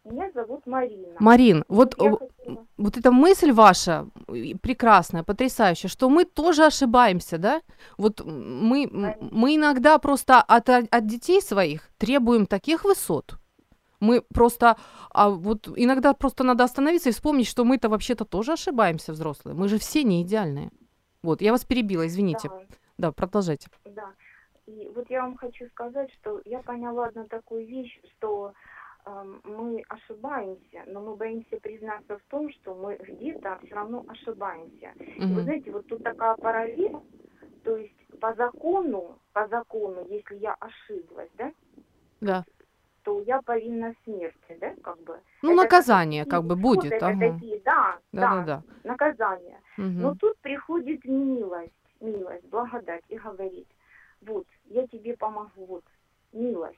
Меня 0.04 0.32
зовут 0.32 0.66
Марина. 0.66 1.16
Марин, 1.20 1.64
вот, 1.68 1.96
я 2.00 2.10
э, 2.10 2.18
хотела- 2.18 2.66
вот 2.78 2.98
эта 2.98 3.12
мысль 3.12 3.52
ваша 3.52 4.08
э, 4.28 4.56
прекрасная, 4.62 5.24
потрясающая, 5.24 5.90
что 5.90 6.10
мы 6.10 6.26
тоже 6.26 6.66
ошибаемся, 6.66 7.38
да? 7.38 7.62
Вот 7.98 8.22
мы, 8.26 8.90
мы 9.20 9.56
иногда 9.56 10.00
просто 10.00 10.42
от, 10.42 10.70
от 10.70 11.06
детей 11.06 11.42
своих 11.42 11.90
требуем 11.98 12.48
таких 12.48 12.84
высот. 12.84 13.36
Мы 14.00 14.22
просто, 14.22 14.78
а 15.12 15.30
вот 15.30 15.70
иногда 15.76 16.14
просто 16.14 16.44
надо 16.44 16.64
остановиться 16.64 17.10
и 17.10 17.12
вспомнить, 17.12 17.48
что 17.48 17.64
мы-то 17.64 17.88
вообще-то 17.88 18.26
тоже 18.26 18.54
ошибаемся, 18.54 19.12
взрослые. 19.14 19.56
Мы 19.56 19.68
же 19.68 19.78
все 19.78 20.04
не 20.04 20.24
идеальные. 20.24 20.72
Вот, 21.22 21.42
я 21.42 21.52
вас 21.52 21.64
перебила, 21.66 22.08
извините. 22.08 22.50
Да. 22.50 22.62
Да, 22.98 23.12
продолжайте. 23.12 23.68
Да. 23.86 24.10
И 24.66 24.90
вот 24.96 25.10
я 25.10 25.22
вам 25.22 25.38
хочу 25.38 25.68
сказать, 25.68 26.10
что 26.14 26.42
я 26.46 26.60
поняла 26.60 27.08
одну 27.08 27.26
такую 27.26 27.68
вещь, 27.68 28.00
что 28.18 28.54
мы 29.06 29.84
ошибаемся, 29.90 30.84
но 30.88 31.02
мы 31.02 31.16
боимся 31.16 31.60
признаться 31.60 32.18
в 32.18 32.22
том, 32.30 32.52
что 32.52 32.76
мы 32.76 32.96
где-то 32.96 33.60
все 33.66 33.76
равно 33.76 34.04
ошибаемся. 34.08 34.94
И 34.98 35.22
Мгм. 35.22 35.36
вы 35.36 35.44
знаете, 35.44 35.72
вот 35.72 35.88
тут 35.88 36.04
такая 36.04 36.36
параллель, 36.36 36.98
то 37.64 37.78
есть 37.78 37.96
по 38.20 38.34
закону, 38.36 39.20
по 39.34 39.48
закону, 39.48 40.06
если 40.08 40.36
я 40.36 40.56
ошиблась, 40.60 41.30
да, 41.38 41.52
Да. 42.22 42.46
то 43.04 43.22
я 43.22 43.42
повинна 43.42 43.94
смерти, 44.04 44.58
да, 44.60 44.74
как 44.84 45.00
бы. 45.04 45.20
Ну, 45.42 45.54
Это 45.54 45.64
наказание 45.64 46.24
такие 46.24 46.38
как 46.38 46.46
бы 46.46 46.56
будет. 46.56 46.92
Это 46.92 47.08
ага. 47.08 47.20
такие, 47.20 47.60
да, 47.62 48.00
да, 48.12 48.22
Да-да-да. 48.22 48.64
наказание. 48.84 49.60
Мгм. 49.78 50.02
Но 50.02 50.16
тут 50.16 50.38
приходит 50.40 51.04
милость, 51.06 51.74
милость, 52.00 52.46
благодать 52.50 53.04
и 53.10 53.18
говорит, 53.18 53.68
вот, 54.22 54.46
я 54.66 54.86
тебе 54.88 55.18
помогу, 55.18 55.66
вот, 55.66 55.84
милость. 56.32 56.78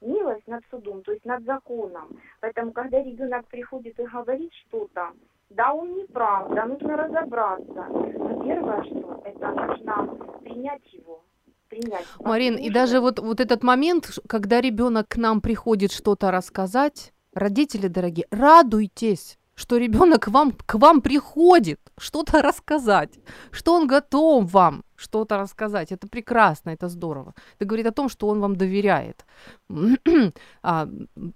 Милость 0.00 0.46
над 0.46 0.62
судом, 0.70 1.02
то 1.02 1.12
есть 1.12 1.24
над 1.24 1.44
законом. 1.44 2.18
Поэтому, 2.40 2.72
когда 2.72 3.02
ребенок 3.02 3.46
приходит 3.46 3.98
и 4.00 4.04
говорит 4.04 4.52
что-то, 4.66 5.10
да, 5.50 5.72
он 5.74 5.94
не 5.94 6.04
прав, 6.04 6.48
да, 6.54 6.64
нужно 6.64 6.96
разобраться. 6.96 7.86
Но 7.90 8.42
первое, 8.42 8.82
что 8.84 9.20
это 9.24 9.50
нужно 9.50 10.06
принять 10.42 10.92
его. 10.92 11.22
Принять. 11.68 12.06
Марин, 12.18 12.56
и 12.56 12.70
даже 12.70 13.00
вот, 13.00 13.18
вот 13.18 13.40
этот 13.40 13.62
момент, 13.62 14.18
когда 14.28 14.60
ребенок 14.60 15.08
к 15.08 15.16
нам 15.16 15.40
приходит 15.40 15.92
что-то 15.92 16.30
рассказать, 16.30 17.12
родители 17.34 17.86
дорогие, 17.86 18.26
радуйтесь, 18.30 19.38
что 19.54 19.76
ребенок 19.76 20.28
вам, 20.28 20.52
к 20.52 20.74
вам 20.76 21.00
приходит 21.00 21.80
что-то 22.00 22.42
рассказать, 22.42 23.18
что 23.52 23.74
он 23.74 23.86
готов 23.86 24.52
вам 24.52 24.82
что-то 24.96 25.36
рассказать. 25.38 25.92
Это 25.92 26.08
прекрасно, 26.08 26.70
это 26.70 26.88
здорово. 26.88 27.34
Это 27.56 27.66
говорит 27.66 27.86
о 27.86 27.92
том, 27.92 28.08
что 28.08 28.28
он 28.28 28.40
вам 28.40 28.56
доверяет. 28.56 29.24
А, 30.62 30.88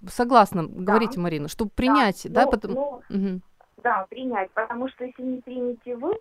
согласна, 0.08 0.64
говорите, 0.64 1.20
Марина, 1.20 1.48
чтобы 1.48 1.70
принять, 1.74 2.26
да, 2.30 2.44
но- 2.44 2.50
потом... 2.50 2.72
но 2.72 3.00
Мгм. 3.08 3.42
Да, 3.82 4.06
принять, 4.10 4.50
потому 4.52 4.88
что 4.88 5.04
если 5.04 5.22
не 5.22 5.40
примете 5.40 5.96
вы, 5.96 6.18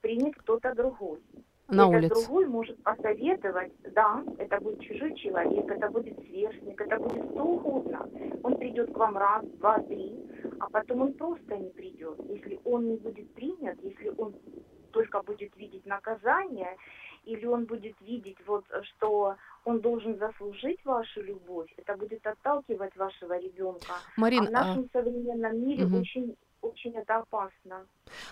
примет 0.00 0.34
кто-то 0.36 0.74
другой. 0.74 1.20
На 1.68 1.82
этот 1.82 2.12
улице. 2.12 2.26
другой 2.26 2.46
может 2.46 2.82
посоветовать, 2.82 3.72
да, 3.94 4.24
это 4.38 4.58
будет 4.60 4.80
чужой 4.80 5.14
человек, 5.16 5.70
это 5.70 5.90
будет 5.90 6.18
сверстник, 6.20 6.80
это 6.80 6.98
будет 6.98 7.30
кто 7.30 7.44
угодно. 7.44 8.08
Он 8.42 8.56
придет 8.56 8.92
к 8.92 8.96
вам 8.96 9.18
раз, 9.18 9.44
два, 9.58 9.78
три, 9.80 10.16
а 10.60 10.70
потом 10.70 11.02
он 11.02 11.12
просто 11.12 11.56
не 11.56 11.68
придет. 11.70 12.18
Если 12.28 12.58
он 12.64 12.88
не 12.88 12.96
будет 12.96 13.32
принят, 13.34 13.78
если 13.82 14.12
он 14.16 14.34
только 14.92 15.22
будет 15.22 15.54
видеть 15.56 15.84
наказание, 15.84 16.76
или 17.24 17.44
он 17.44 17.66
будет 17.66 17.94
видеть 18.00 18.38
вот, 18.46 18.64
что 18.82 19.36
он 19.64 19.80
должен 19.80 20.18
заслужить 20.18 20.82
вашу 20.84 21.22
любовь, 21.22 21.70
это 21.76 21.94
будет 21.96 22.26
отталкивать 22.26 22.96
вашего 22.96 23.38
ребенка. 23.38 23.94
Марин, 24.16 24.44
а 24.44 24.44
в 24.44 24.48
а, 24.48 24.50
нашем 24.52 24.88
современном 24.90 25.60
мире 25.60 25.84
мгм. 25.84 26.00
очень, 26.00 26.36
очень 26.68 26.94
это 26.94 27.16
опасно. 27.18 27.86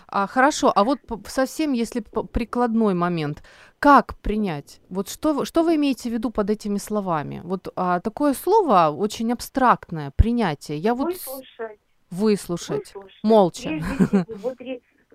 А, 0.07 0.27
хорошо, 0.27 0.71
а 0.75 0.83
вот 0.83 0.99
совсем, 1.27 1.73
если 1.73 2.01
прикладной 2.31 2.93
момент, 2.93 3.43
как 3.79 4.17
принять? 4.21 4.81
Вот 4.89 5.09
что, 5.09 5.33
вы- 5.33 5.45
что 5.45 5.63
вы 5.63 5.75
имеете 5.75 6.09
в 6.09 6.13
виду 6.13 6.31
под 6.31 6.49
этими 6.49 6.77
словами? 6.79 7.41
Вот 7.43 7.67
а, 7.75 7.99
такое 7.99 8.33
слово 8.33 8.89
очень 8.97 9.31
абстрактное, 9.31 10.11
принятие. 10.15 10.77
Я 10.77 10.93
вот 10.93 11.07
Выслушать. 11.13 11.79
выслушать. 12.11 12.95
Выслушать. 12.95 13.23
молча. 13.23 13.69
Всего, 13.69 14.53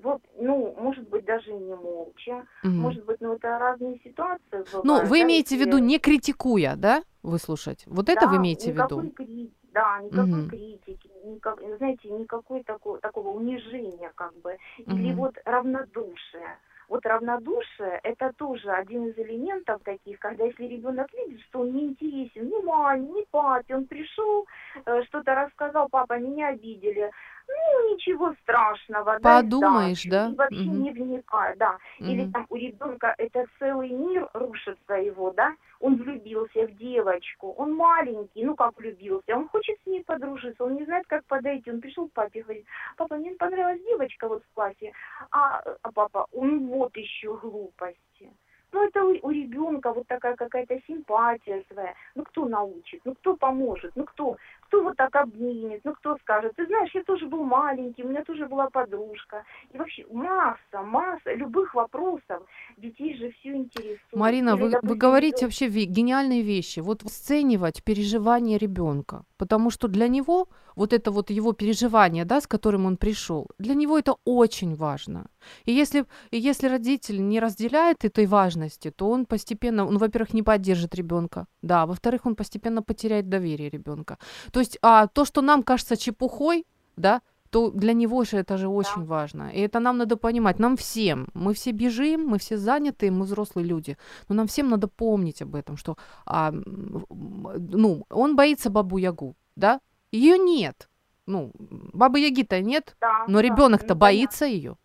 вот, 0.02 0.22
ну, 0.38 0.74
может 0.78 1.08
быть, 1.08 1.24
даже 1.24 1.52
не 1.52 1.74
молча. 1.74 2.44
Мгм. 2.64 2.76
Может 2.80 3.04
быть, 3.04 3.20
ну 3.20 3.34
это 3.34 3.58
разные 3.58 4.00
ситуации 4.04 4.64
бывают. 4.72 4.84
Ну, 4.84 5.04
вы 5.04 5.18
да, 5.18 5.24
имеете 5.24 5.56
в 5.56 5.60
виду 5.60 5.78
не 5.78 5.98
критикуя, 5.98 6.74
да, 6.76 7.02
выслушать? 7.22 7.84
Вот 7.86 8.08
это 8.08 8.26
вы 8.26 8.32
Да, 8.32 8.38
имеете 8.38 8.72
в 8.72 8.76
виду? 8.76 9.12
крити- 9.16 9.52
да, 9.72 10.00
никакой 10.02 10.24
Мгм. 10.24 10.48
критики, 10.50 11.10
никак, 11.24 11.60
знаете, 11.78 12.08
никакой 12.08 12.62
такого, 12.64 12.98
такого 12.98 13.28
унижения, 13.28 14.12
как 14.14 14.34
бы, 14.36 14.56
или 14.78 15.12
Мгм. 15.12 15.16
вот 15.16 15.34
равнодушие. 15.44 16.58
Вот 16.88 17.06
равнодушие– 17.06 18.00
это 18.02 18.32
тоже 18.36 18.70
один 18.70 19.06
из 19.06 19.18
элементов 19.18 19.82
таких, 19.82 20.18
когда 20.18 20.44
если 20.44 20.64
ребенок 20.64 21.06
видит, 21.14 21.40
что 21.46 21.60
он 21.60 21.72
не 21.72 21.86
интересен 21.86 22.48
ни 22.48 22.62
маме, 22.62 23.08
ни 23.08 23.24
папе, 23.30 23.76
он 23.76 23.86
пришел, 23.86 24.46
э, 24.84 25.02
что-то 25.04 25.34
рассказал, 25.34 25.88
папа, 25.88 26.18
меня 26.18 26.48
обидели, 26.48 27.10
ну, 27.48 27.94
ничего 27.94 28.34
страшного, 28.42 29.18
Подумаешь, 29.20 30.04
да? 30.04 30.28
И 30.28 30.34
вообще 30.34 30.64
Мгм. 30.64 30.82
не 30.82 30.90
вникай, 30.92 31.56
да. 31.56 31.78
Или 31.98 32.22
Мгм. 32.22 32.32
там 32.32 32.46
у 32.50 32.56
ребенка 32.56 33.14
это 33.18 33.46
целый 33.58 33.90
мир 33.90 34.28
рушится 34.34 34.94
его, 34.94 35.32
да, 35.32 35.54
он 35.80 35.96
влюбился 35.96 36.66
в 36.66 36.76
девочку, 36.76 37.52
он 37.58 37.74
маленький, 37.74 38.44
ну 38.44 38.54
как 38.54 38.76
влюбился, 38.78 39.36
он 39.36 39.48
хочет 39.48 39.76
с 39.82 39.86
ней 39.86 40.02
подружиться, 40.04 40.64
он 40.64 40.76
не 40.76 40.84
знает, 40.84 41.06
как 41.08 41.24
подойти, 41.26 41.70
он 41.70 41.80
пришел 41.80 42.08
к 42.08 42.12
папе 42.12 42.40
и 42.40 42.42
говорит, 42.42 42.66
папа, 42.96 43.16
мне 43.16 43.32
понравилась 43.32 43.82
девочка 43.82 44.28
вот 44.28 44.42
в 44.44 44.54
классе, 44.54 44.92
а, 45.30 45.62
а 45.82 45.92
папа, 45.92 46.26
он 46.32 46.68
вот 46.68 46.96
еще 46.96 47.36
глупости. 47.36 48.30
Ну, 48.72 48.86
это 48.86 49.04
у, 49.04 49.18
у 49.22 49.30
ребенка 49.30 49.92
вот 49.92 50.06
такая 50.06 50.34
какая-то 50.34 50.80
симпатия 50.86 51.62
своя. 51.70 51.94
Ну, 52.14 52.24
кто 52.24 52.46
научит? 52.46 53.02
Ну, 53.04 53.14
кто 53.14 53.36
поможет? 53.36 53.92
Ну, 53.96 54.04
кто, 54.04 54.38
кто 54.72 54.82
вот 54.82 54.96
так 54.96 55.14
обнимет? 55.16 55.80
Ну, 55.84 55.92
кто 55.92 56.16
скажет? 56.22 56.52
Ты 56.56 56.66
знаешь, 56.66 56.90
я 56.94 57.02
тоже 57.04 57.26
был 57.26 57.44
маленький, 57.44 58.04
у 58.04 58.08
меня 58.08 58.24
тоже 58.24 58.46
была 58.46 58.70
подружка. 58.70 59.44
И 59.74 59.78
вообще 59.78 60.06
масса, 60.10 60.82
масса 60.82 61.34
любых 61.34 61.74
вопросов. 61.74 62.42
Детей 62.78 63.16
же 63.18 63.30
все 63.32 63.54
интересует. 63.54 64.00
Марина, 64.12 64.50
Или, 64.50 64.60
вы, 64.60 64.64
вы 64.64 64.70
допустим, 64.70 64.98
говорите 64.98 65.36
ребёнок- 65.36 65.42
вообще 65.42 65.66
гениальные 65.84 66.42
вещи. 66.42 66.80
Вот 66.80 67.02
сценивать 67.02 67.84
переживания 67.84 68.58
ребенка, 68.58 69.24
потому 69.36 69.70
что 69.70 69.88
для 69.88 70.08
него 70.08 70.46
вот 70.76 70.92
это 70.92 71.10
вот 71.10 71.30
его 71.30 71.52
переживание, 71.52 72.24
да, 72.24 72.40
с 72.40 72.46
которым 72.46 72.86
он 72.86 72.96
пришел, 72.96 73.46
для 73.58 73.74
него 73.74 73.98
это 73.98 74.14
очень 74.24 74.74
важно. 74.74 75.26
И 75.66 75.72
если, 75.72 76.04
и 76.30 76.38
если 76.38 76.68
родитель 76.68 77.20
не 77.28 77.40
разделяет 77.40 78.04
этой 78.04 78.26
важности, 78.26 78.90
то 78.90 79.10
он 79.10 79.26
постепенно, 79.26 79.86
он, 79.86 79.98
во-первых, 79.98 80.32
не 80.34 80.42
поддержит 80.42 80.94
ребенка, 80.94 81.46
да, 81.62 81.84
во-вторых, 81.84 82.26
он 82.26 82.34
постепенно 82.34 82.82
потеряет 82.82 83.28
доверие 83.28 83.68
ребенка. 83.70 84.16
То 84.52 84.60
есть 84.62 84.78
а, 84.82 85.06
то, 85.06 85.24
что 85.24 85.42
нам 85.42 85.62
кажется 85.62 85.96
чепухой, 85.96 86.66
да, 86.96 87.20
то 87.50 87.70
для 87.70 87.92
него 87.92 88.24
же 88.24 88.38
это 88.38 88.56
же 88.56 88.68
очень 88.68 89.04
важно. 89.04 89.50
И 89.50 89.60
это 89.60 89.80
нам 89.80 89.98
надо 89.98 90.16
понимать, 90.16 90.58
нам 90.58 90.76
всем. 90.76 91.28
Мы 91.34 91.52
все 91.52 91.72
бежим, 91.72 92.26
мы 92.26 92.38
все 92.38 92.56
заняты, 92.56 93.10
мы 93.10 93.24
взрослые 93.24 93.66
люди. 93.66 93.96
Но 94.28 94.34
нам 94.34 94.46
всем 94.46 94.70
надо 94.70 94.88
помнить 94.88 95.42
об 95.42 95.54
этом, 95.54 95.76
что 95.76 95.96
а, 96.24 96.50
ну, 96.50 98.06
он 98.10 98.36
боится 98.36 98.70
бабу 98.70 98.98
Ягу, 98.98 99.36
да? 99.56 99.80
Ее 100.12 100.38
нет. 100.38 100.88
Ну, 101.26 101.52
бабы 101.92 102.20
Яги-то 102.20 102.60
нет, 102.60 102.96
Да, 103.00 103.24
но 103.28 103.38
да, 103.38 103.42
ребенок-то 103.42 103.94
ну, 103.94 104.00
боится 104.00 104.46
ее. 104.46 104.76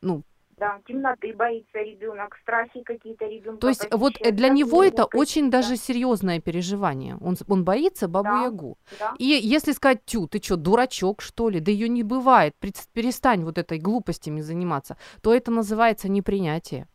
Ну, 0.00 0.22
Да, 0.58 0.80
темноты 0.86 1.32
боится 1.34 1.78
ребенок, 1.78 2.36
страхи 2.42 2.82
какие-то 2.82 3.26
ребенка. 3.26 3.60
то 3.60 3.68
есть 3.68 3.86
вот 3.92 4.14
э, 4.20 4.32
для 4.32 4.48
него 4.48 4.82
это 4.82 5.04
очень 5.04 5.50
даже 5.50 5.76
серьезное 5.76 6.40
переживание. 6.40 7.16
Он, 7.20 7.36
он 7.46 7.64
боится 7.64 8.08
бабу 8.08 8.28
Да. 8.28 8.98
Да. 8.98 9.14
И 9.18 9.24
если 9.24 9.72
сказать, 9.72 10.04
тю, 10.04 10.26
ты 10.26 10.40
что, 10.42 10.56
дурачок, 10.56 11.22
что 11.22 11.48
ли? 11.48 11.60
Да 11.60 11.70
ее 11.70 11.88
не 11.88 12.02
бывает, 12.02 12.54
перестань 12.92 13.44
вот 13.44 13.58
этой 13.58 13.78
глупостями 13.78 14.40
заниматься, 14.40 14.96
то 15.22 15.32
это 15.32 15.50
называется 15.50 16.08
непринятие. 16.08 16.86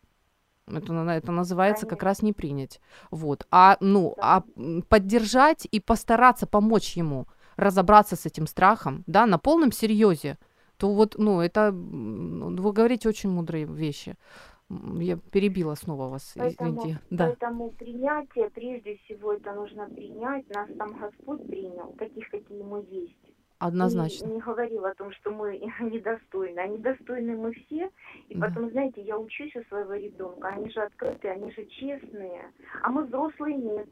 Это, 0.68 0.94
это 0.94 1.32
называется 1.32 1.86
как 1.86 2.00
Конечно. 2.00 2.06
раз 2.06 2.22
не 2.22 2.34
принять. 2.34 2.82
Вот. 3.12 3.46
А, 3.52 3.78
ну, 3.80 4.14
Да. 4.18 4.38
а 4.38 4.44
поддержать 4.90 5.68
и 5.70 5.80
постараться 5.80 6.48
помочь 6.48 6.96
ему 6.98 7.28
разобраться 7.58 8.16
с 8.16 8.26
этим 8.26 8.48
страхом, 8.48 9.04
да, 9.08 9.26
на 9.26 9.38
полном 9.38 9.72
серьезе, 9.72 10.38
то 10.84 10.90
вот, 10.90 11.16
ну, 11.18 11.40
это, 11.40 11.72
вы 11.72 12.74
говорите 12.74 13.08
очень 13.08 13.30
мудрые 13.30 13.64
вещи. 13.64 14.16
Я 15.00 15.16
перебила 15.32 15.76
снова 15.76 16.10
вас, 16.10 16.34
Поэтому, 16.36 16.72
извините. 16.72 17.00
Да. 17.10 17.28
поэтому 17.28 17.72
принятие, 17.72 18.50
прежде 18.50 18.98
всего, 18.98 19.32
это 19.32 19.54
нужно 19.54 19.86
принять. 19.86 20.46
Нас 20.54 20.68
там 20.78 21.00
Господь 21.00 21.48
принял, 21.48 21.94
таких, 21.98 22.30
какие 22.30 22.64
мы 22.64 22.86
есть. 22.90 23.16
Однозначно. 23.60 24.26
И 24.26 24.32
не 24.34 24.40
говорил 24.42 24.84
о 24.84 24.94
том, 24.94 25.14
что 25.14 25.32
мы 25.32 25.58
недостойны. 25.80 26.60
А 26.60 26.68
недостойны 26.68 27.38
мы 27.38 27.54
все. 27.54 27.90
И 28.28 28.36
Да. 28.36 28.48
потом, 28.48 28.70
знаете, 28.72 29.02
я 29.04 29.18
учусь 29.18 29.56
у 29.56 29.64
своего 29.70 29.94
ребенка. 29.94 30.50
Они 30.50 30.70
же 30.70 30.82
открытые, 30.82 31.32
они 31.32 31.50
же 31.54 31.66
честные. 31.68 32.52
А 32.82 32.90
мы 32.90 33.06
взрослые 33.06 33.56
нет. 33.56 33.88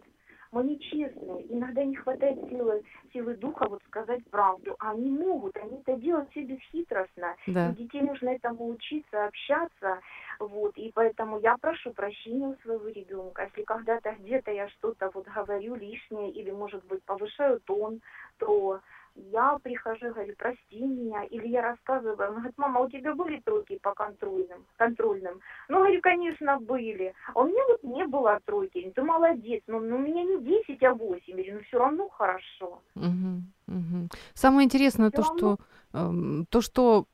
Мы 0.52 0.64
нечестные. 0.64 1.46
Иногда 1.54 1.84
не 1.84 1.96
хватает 1.96 2.38
силы, 2.50 2.84
силы 3.14 3.36
духа 3.36 3.68
вот 3.70 3.82
сказать 3.88 4.24
правду. 4.30 4.76
А 4.80 4.92
они 4.92 5.10
могут, 5.10 5.56
они 5.58 5.80
это 5.80 5.96
делают 5.96 6.30
все 6.32 6.44
бесхитростно. 6.44 7.36
Да. 7.48 7.70
И 7.70 7.76
детей 7.76 8.02
нужно 8.02 8.30
этому 8.30 8.68
учиться, 8.70 9.26
общаться. 9.26 10.00
Вот. 10.40 10.78
И 10.78 10.92
поэтому 10.94 11.40
я 11.40 11.56
прошу 11.58 11.94
прощения 11.94 12.48
у 12.48 12.56
своего 12.64 12.88
ребенка. 12.90 13.44
Если 13.44 13.64
когда-то 13.64 14.16
где-то 14.20 14.52
я 14.52 14.68
что-то 14.70 15.10
вот 15.14 15.28
говорю 15.28 15.76
лишнее 15.76 16.32
или, 16.32 16.52
может 16.52 16.84
быть, 16.86 17.04
повышаю 17.04 17.62
тон, 17.62 18.02
то 18.38 18.82
я 19.16 19.58
прихожу 19.64 20.14
говорю, 20.14 20.34
прости 20.38 20.80
меня, 20.80 21.24
или 21.26 21.48
я 21.48 21.62
рассказываю, 21.62 22.30
он 22.30 22.36
говорит, 22.36 22.58
мама, 22.58 22.82
у 22.82 22.90
тебя 22.90 23.14
были 23.14 23.40
тройки 23.42 23.78
по 23.82 23.94
контрольным? 23.94 24.66
контрольным? 24.78 25.40
Ну, 25.70 25.78
говорю, 25.78 26.02
конечно, 26.02 26.60
были. 26.60 27.14
А 27.34 27.40
у 27.40 27.48
меня 27.48 27.62
вот 27.70 27.84
не 27.84 28.06
было 28.08 28.40
тройки. 28.46 28.92
Ты 28.96 29.04
молодец, 29.04 29.64
но 29.68 29.80
ну, 29.80 29.96
у 29.96 30.00
меня 30.00 30.24
не 30.24 30.40
10, 30.42 30.84
а 30.84 30.94
8. 30.94 31.22
Я 31.28 31.36
говорю, 31.36 31.54
ну 31.56 31.62
все 31.62 31.78
равно 31.78 32.10
хорошо. 32.10 32.82
Мгм, 32.96 33.54
мгм. 33.68 34.10
Самое 34.34 34.66
интересное 34.66 35.12
то, 35.12 35.22
Всё 35.24 35.34
что 35.34 35.58
эм, 35.94 36.46
то, 36.50 36.62
что 36.62 37.06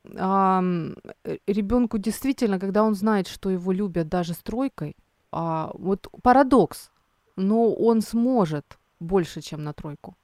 ребенку 1.46 1.98
действительно, 1.98 2.58
когда 2.58 2.82
он 2.82 2.94
знает, 2.94 3.28
что 3.28 3.50
его 3.50 3.72
любят 3.72 4.08
даже 4.08 4.34
с 4.34 4.38
тройкой, 4.38 4.96
а, 5.32 5.70
вот 5.74 6.08
парадокс, 6.22 6.90
но 7.36 7.74
он 7.74 8.00
сможет 8.00 8.78
больше, 9.00 9.40
чем 9.40 9.62
на 9.64 9.72
тройку, 9.72 10.16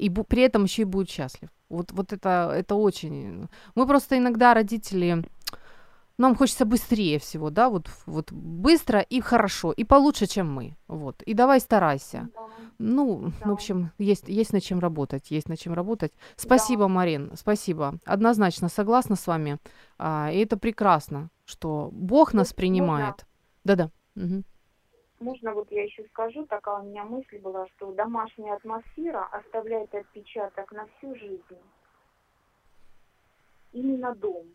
и 0.00 0.08
бу- 0.08 0.24
при 0.24 0.42
этом 0.42 0.64
еще 0.64 0.82
и 0.82 0.86
будет 0.86 1.10
счастлив. 1.10 1.50
Вот, 1.68 1.92
вот 1.92 2.12
это, 2.12 2.52
это 2.54 2.74
очень. 2.74 3.48
Мы 3.76 3.86
просто 3.86 4.16
иногда 4.16 4.54
родители. 4.54 5.24
Нам 6.18 6.36
хочется 6.36 6.64
быстрее 6.66 7.18
всего, 7.18 7.50
да, 7.50 7.68
вот, 7.70 7.88
вот 8.06 8.32
быстро 8.32 9.00
и 9.00 9.20
хорошо, 9.20 9.72
и 9.72 9.84
получше, 9.84 10.26
чем 10.26 10.52
мы. 10.52 10.76
Вот. 10.88 11.22
И 11.22 11.34
давай 11.34 11.60
старайся. 11.60 12.28
Да. 12.34 12.40
Ну, 12.78 13.16
в 13.16 13.44
Да. 13.44 13.52
общем, 13.52 13.90
есть, 13.98 14.28
есть 14.28 14.52
над 14.52 14.62
чем 14.62 14.80
работать, 14.80 15.30
есть 15.30 15.48
над 15.48 15.58
чем 15.58 15.72
работать. 15.74 16.12
Спасибо, 16.36 16.88
Марин, 16.88 17.30
спасибо. 17.36 17.94
Однозначно 18.04 18.68
согласна 18.68 19.16
с 19.16 19.26
вами. 19.26 19.58
А, 19.98 20.30
и 20.32 20.38
это 20.44 20.56
прекрасно, 20.58 21.30
что 21.46 21.88
Бог 21.92 22.34
нас 22.34 22.52
принимает. 22.52 23.24
Да-да. 23.64 23.90
Мгм. 24.14 24.44
Можно 25.20 25.52
вот 25.52 25.70
я 25.70 25.84
еще 25.84 26.02
скажу, 26.08 26.46
такая 26.46 26.78
у 26.78 26.84
меня 26.84 27.04
мысль 27.04 27.38
была, 27.38 27.68
что 27.68 27.92
домашняя 27.92 28.54
атмосфера 28.54 29.26
оставляет 29.26 29.94
отпечаток 29.94 30.72
на 30.72 30.86
всю 30.86 31.14
жизнь. 31.14 31.60
Именно 33.72 34.14
дом, 34.14 34.46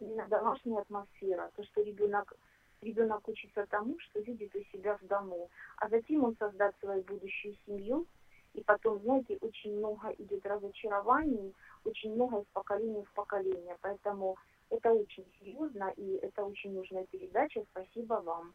именно 0.00 0.26
домашняя 0.26 0.80
атмосфера, 0.80 1.50
то, 1.54 1.62
что 1.64 1.82
ребенок 1.82 2.36
ребенок 2.80 3.28
учится 3.28 3.66
тому, 3.66 3.98
что 4.00 4.20
видит 4.20 4.54
у 4.54 4.60
себя 4.72 4.96
в 4.98 5.06
дому, 5.06 5.50
а 5.76 5.88
затем 5.88 6.24
он 6.24 6.36
создаст 6.36 6.78
свою 6.80 7.02
будущую 7.02 7.56
семью, 7.66 8.06
и 8.54 8.62
потом, 8.62 9.00
знаете, 9.00 9.38
очень 9.40 9.76
много 9.78 10.10
идет 10.18 10.44
разочарований, 10.46 11.54
очень 11.84 12.14
много 12.14 12.40
из 12.40 12.46
поколения 12.52 13.04
в 13.04 13.12
поколение, 13.12 13.76
поэтому 13.80 14.36
это 14.70 14.92
очень 14.92 15.24
серьезно, 15.38 15.92
и 15.96 16.16
это 16.16 16.44
очень 16.44 16.74
нужная 16.74 17.04
передача. 17.06 17.64
Спасибо 17.70 18.14
вам. 18.14 18.52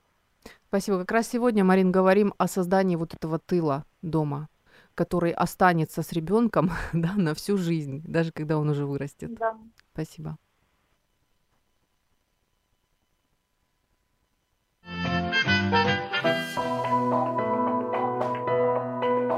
Спасибо. 0.67 0.99
Как 0.99 1.12
раз 1.12 1.27
сегодня, 1.27 1.63
Марин, 1.63 1.91
говорим 1.91 2.34
о 2.38 2.47
создании 2.47 2.95
вот 2.95 3.13
этого 3.13 3.39
тыла 3.39 3.86
дома, 4.01 4.49
который 4.95 5.32
останется 5.32 6.01
с 6.01 6.12
ребенком 6.12 6.71
да, 6.93 7.13
на 7.15 7.34
всю 7.36 7.58
жизнь, 7.58 8.01
даже 8.06 8.32
когда 8.32 8.58
он 8.58 8.69
уже 8.69 8.86
вырастет. 8.86 9.34
Да. 9.36 9.58
Спасибо. 9.93 10.38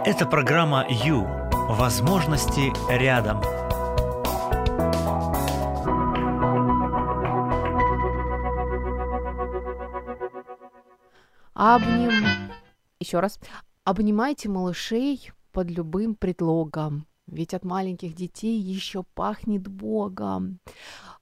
Это 0.05 0.27
программа 0.27 0.85
«Ю». 0.87 1.27
Возможности 1.67 2.71
рядом. 2.89 3.41
Обним... 11.67 12.11
Еще 12.99 13.19
раз. 13.19 13.39
Обнимайте 13.85 14.49
малышей 14.49 15.31
под 15.51 15.71
любым 15.71 16.13
предлогом. 16.13 17.07
Ведь 17.25 17.55
от 17.55 17.65
маленьких 17.65 18.13
детей 18.13 18.59
еще 18.59 19.01
пахнет 19.15 19.67
Богом. 19.67 20.59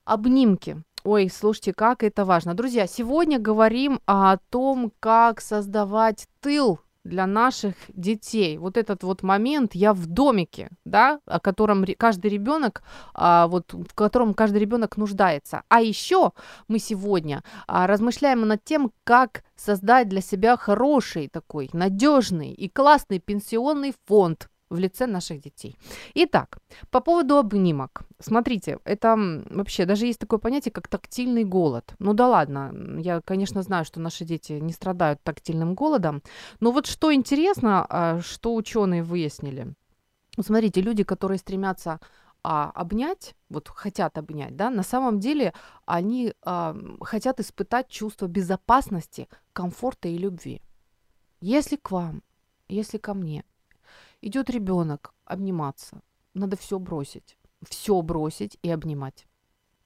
Обнимки. 0.03 0.84
Ой, 1.06 1.29
слушайте, 1.29 1.71
как 1.71 2.03
это 2.03 2.25
важно. 2.25 2.56
Друзья, 2.56 2.88
сегодня 2.88 3.39
говорим 3.39 4.01
о 4.06 4.36
том, 4.49 4.91
как 4.99 5.39
создавать 5.39 6.27
тыл 6.41 6.82
для 7.04 7.28
наших 7.28 7.76
детей. 7.89 8.58
Вот 8.58 8.78
этот 8.78 9.04
вот 9.04 9.24
момент, 9.24 9.76
я 9.76 9.94
в 9.94 10.06
домике, 10.06 10.70
да, 10.86 11.20
о 11.26 11.39
котором 11.39 11.86
каждый 11.98 12.32
ребенок, 12.32 12.84
а, 13.13 13.48
вот 13.48 13.74
в 13.74 13.94
котором 13.94 14.34
каждый 14.34 14.60
ребенок 14.60 14.98
нуждается. 14.98 15.63
А 15.70 15.82
еще 15.82 16.32
мы 16.68 16.80
сегодня 16.80 17.44
а, 17.68 17.88
размышляем 17.88 18.42
над 18.48 18.63
тем, 18.63 18.92
как 19.04 19.44
создать 19.56 20.10
для 20.10 20.22
себя 20.22 20.58
хороший 20.58 21.28
такой, 21.28 21.70
надежный 21.74 22.52
и 22.52 22.70
классный 22.70 23.20
пенсионный 23.20 23.94
фонд, 24.06 24.50
в 24.73 24.79
лице 24.79 25.07
наших 25.07 25.39
детей. 25.39 25.77
Итак, 26.15 26.57
по 26.89 26.99
поводу 26.99 27.38
обнимок. 27.38 28.03
Смотрите, 28.19 28.79
это 28.86 29.15
вообще 29.49 29.86
даже 29.86 30.07
есть 30.07 30.19
такое 30.19 30.39
понятие, 30.39 30.71
как 30.71 30.88
тактильный 30.88 31.43
голод. 31.43 31.93
Ну 31.99 32.13
да 32.13 32.27
ладно, 32.27 32.73
я, 32.99 33.21
конечно, 33.21 33.62
знаю, 33.62 33.86
что 33.86 33.99
наши 33.99 34.25
дети 34.25 34.53
не 34.53 34.73
страдают 34.73 35.21
тактильным 35.23 35.75
голодом, 35.75 36.21
но 36.59 36.71
вот 36.71 36.88
что 36.88 37.13
интересно, 37.13 37.86
а, 37.89 38.19
что 38.21 38.55
ученые 38.55 39.03
выяснили. 39.03 39.73
Смотрите, 40.39 40.81
люди, 40.81 41.03
которые 41.03 41.38
стремятся 41.38 41.99
а, 42.43 42.71
обнять, 42.73 43.36
вот 43.49 43.69
хотят 43.69 44.17
обнять, 44.17 44.55
да, 44.55 44.69
на 44.69 44.83
самом 44.83 45.19
деле 45.19 45.53
они 45.86 46.33
а, 46.41 46.75
хотят 47.01 47.39
испытать 47.39 47.88
чувство 47.89 48.27
безопасности, 48.27 49.27
комфорта 49.53 50.07
и 50.07 50.17
любви. 50.17 50.62
Если 51.41 51.75
к 51.75 51.91
вам, 51.91 52.23
если 52.67 52.97
ко 52.97 53.13
мне 53.13 53.43
Идет 54.23 54.49
ребенок 54.49 55.13
обниматься. 55.25 55.99
Надо 56.33 56.55
все 56.55 56.79
бросить. 56.79 57.38
Все 57.67 58.01
бросить 58.01 58.57
и 58.63 58.69
обнимать. 58.69 59.27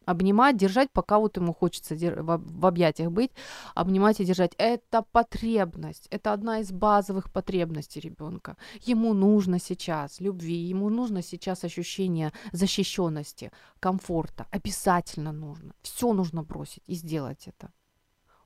Обнимать, 0.05 0.57
держать, 0.57 0.91
пока 0.91 1.17
вот 1.17 1.37
ему 1.37 1.55
хочется 1.55 1.95
в 1.95 2.65
объятиях 2.65 3.11
быть, 3.11 3.31
обнимать 3.73 4.19
и 4.19 4.25
держать. 4.25 4.53
Это 4.59 5.03
потребность, 5.11 6.07
это 6.11 6.33
одна 6.33 6.59
из 6.59 6.71
базовых 6.71 7.31
потребностей 7.31 7.99
ребенка. 7.99 8.57
Ему 8.85 9.15
нужно 9.15 9.59
сейчас 9.59 10.21
любви, 10.21 10.69
ему 10.69 10.89
нужно 10.89 11.23
сейчас 11.23 11.63
ощущение 11.63 12.31
защищенности, 12.51 13.51
комфорта. 13.79 14.45
Обязательно 14.51 15.31
нужно. 15.31 15.73
Все 15.81 16.13
нужно 16.13 16.43
бросить 16.43 16.83
и 16.85 16.93
сделать 16.93 17.47
это. 17.47 17.71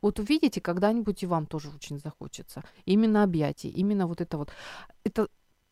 Вот 0.02 0.20
увидите, 0.20 0.62
когда-нибудь 0.62 1.22
и 1.22 1.28
вам 1.28 1.46
тоже 1.46 1.70
очень 1.70 2.00
захочется. 2.00 2.64
Именно 2.86 3.24
объятий, 3.24 3.70
именно 3.70 4.08
вот 4.08 4.22
это 4.22 4.38
вот. 4.38 4.52
Это 5.04 5.28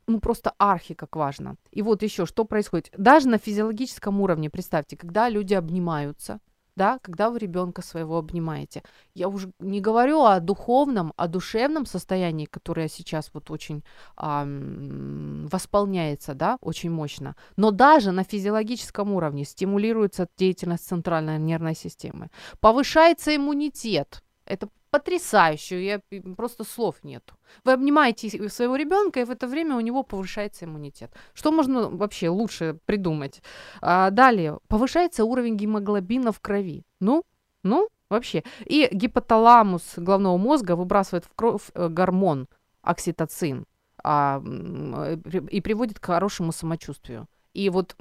ну 0.10 0.19
просто 0.19 0.54
архи 0.58 0.93
как 0.93 1.15
важно. 1.15 1.56
И 1.72 1.82
вот 1.82 2.04
еще, 2.04 2.26
что 2.26 2.45
происходит. 2.45 2.91
Даже 2.98 3.28
на 3.28 3.38
физиологическом 3.38 4.22
уровне, 4.22 4.50
представьте, 4.50 4.98
когда 4.98 5.30
люди 5.30 5.54
обнимаются, 5.54 6.39
да, 6.76 6.98
когда 7.00 7.30
вы 7.30 7.39
ребенка 7.39 7.82
своего 7.82 8.17
обнимаете. 8.17 8.84
Я 9.13 9.28
уже 9.28 9.52
не 9.60 9.82
говорю 9.82 10.24
о 10.24 10.39
духовном, 10.39 11.13
о 11.17 11.28
душевном 11.28 11.86
состоянии, 11.86 12.45
которое 12.45 12.88
сейчас 12.88 13.32
вот 13.34 13.52
очень 13.52 13.84
а, 14.15 14.45
восполняется, 14.45 16.34
да, 16.34 16.58
очень 16.62 16.89
мощно. 16.89 17.36
Но 17.58 17.72
даже 17.72 18.12
на 18.12 18.24
физиологическом 18.24 19.12
уровне 19.12 19.43
стимулируется 19.43 20.28
деятельность 20.38 20.88
центральной 20.88 21.38
нервной 21.38 21.76
системы. 21.76 22.30
Повышается 22.62 23.36
иммунитет. 23.36 24.24
Это 24.45 24.69
потрясающую, 24.91 25.84
я 25.84 26.02
просто 26.36 26.63
слов 26.63 26.95
нету. 27.04 27.36
Вы 27.63 27.73
обнимаете 27.73 28.49
своего 28.49 28.75
ребенка, 28.75 29.19
и 29.19 29.23
в 29.23 29.32
это 29.32 29.47
время 29.47 29.75
у 29.75 29.80
него 29.80 30.04
повышается 30.04 30.65
иммунитет. 30.65 31.12
Что 31.34 31.52
можно 31.52 31.89
вообще 31.89 32.30
лучше 32.30 32.80
придумать? 32.86 33.41
А, 33.82 34.10
далее, 34.10 34.60
повышается 34.67 35.25
уровень 35.25 35.58
гемоглобина 35.58 36.32
в 36.32 36.39
крови. 36.39 36.84
Ну, 36.99 37.23
ну, 37.63 37.88
вообще. 38.10 38.43
И 38.65 38.89
гипоталамус 38.91 39.93
головного 39.97 40.38
мозга 40.38 40.75
выбрасывает 40.75 41.25
в 41.25 41.34
кровь 41.36 41.69
э, 41.73 41.88
гормон 41.89 42.47
окситоцин 42.82 43.65
а, 44.04 44.41
э, 44.43 45.17
и 45.52 45.62
приводит 45.62 45.99
к 45.99 46.06
хорошему 46.06 46.52
самочувствию. 46.52 47.28
И 47.54 47.69
вот 47.69 47.95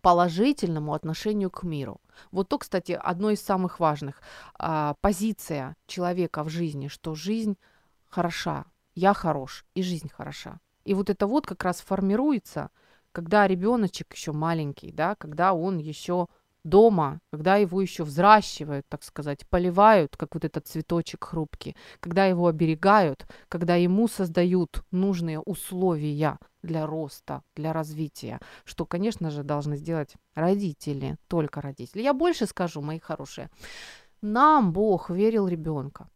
положительному 0.00 0.94
отношению 0.94 1.50
к 1.50 1.62
миру. 1.62 2.00
Вот 2.30 2.48
то, 2.48 2.58
кстати, 2.58 2.92
одно 2.92 3.30
из 3.30 3.40
самых 3.40 3.80
важных. 3.80 4.22
А, 4.58 4.94
позиция 5.00 5.76
человека 5.86 6.44
в 6.44 6.48
жизни, 6.48 6.88
что 6.88 7.14
жизнь 7.14 7.56
хороша, 8.08 8.64
я 8.94 9.14
хорош, 9.14 9.64
и 9.74 9.82
жизнь 9.82 10.10
хороша. 10.10 10.60
И 10.84 10.94
вот 10.94 11.10
это 11.10 11.26
вот 11.26 11.46
как 11.46 11.64
раз 11.64 11.80
формируется, 11.80 12.70
когда 13.12 13.46
ребеночек 13.46 14.12
еще 14.14 14.32
маленький, 14.32 14.92
да, 14.92 15.14
когда 15.14 15.54
он 15.54 15.78
еще 15.78 16.28
дома, 16.64 17.20
когда 17.30 17.56
его 17.56 17.80
еще 17.80 18.04
взращивают, 18.04 18.86
так 18.88 19.04
сказать, 19.04 19.46
поливают, 19.48 20.16
как 20.16 20.34
вот 20.34 20.44
этот 20.44 20.66
цветочек 20.66 21.24
хрупкий, 21.24 21.76
когда 22.00 22.26
его 22.26 22.48
оберегают, 22.48 23.26
когда 23.48 23.76
ему 23.76 24.08
создают 24.08 24.82
нужные 24.90 25.38
условия 25.40 26.38
для 26.62 26.86
роста, 26.86 27.42
для 27.54 27.72
развития, 27.72 28.40
что, 28.64 28.86
конечно 28.86 29.30
же, 29.30 29.42
должны 29.42 29.76
сделать 29.76 30.14
родители, 30.34 31.16
только 31.28 31.60
родители. 31.60 32.02
Я 32.02 32.14
больше 32.14 32.46
скажу, 32.46 32.80
мои 32.80 32.98
хорошие, 32.98 33.50
нам 34.22 34.72
Бог 34.72 35.10
верил 35.10 35.46
ребенка, 35.46 36.08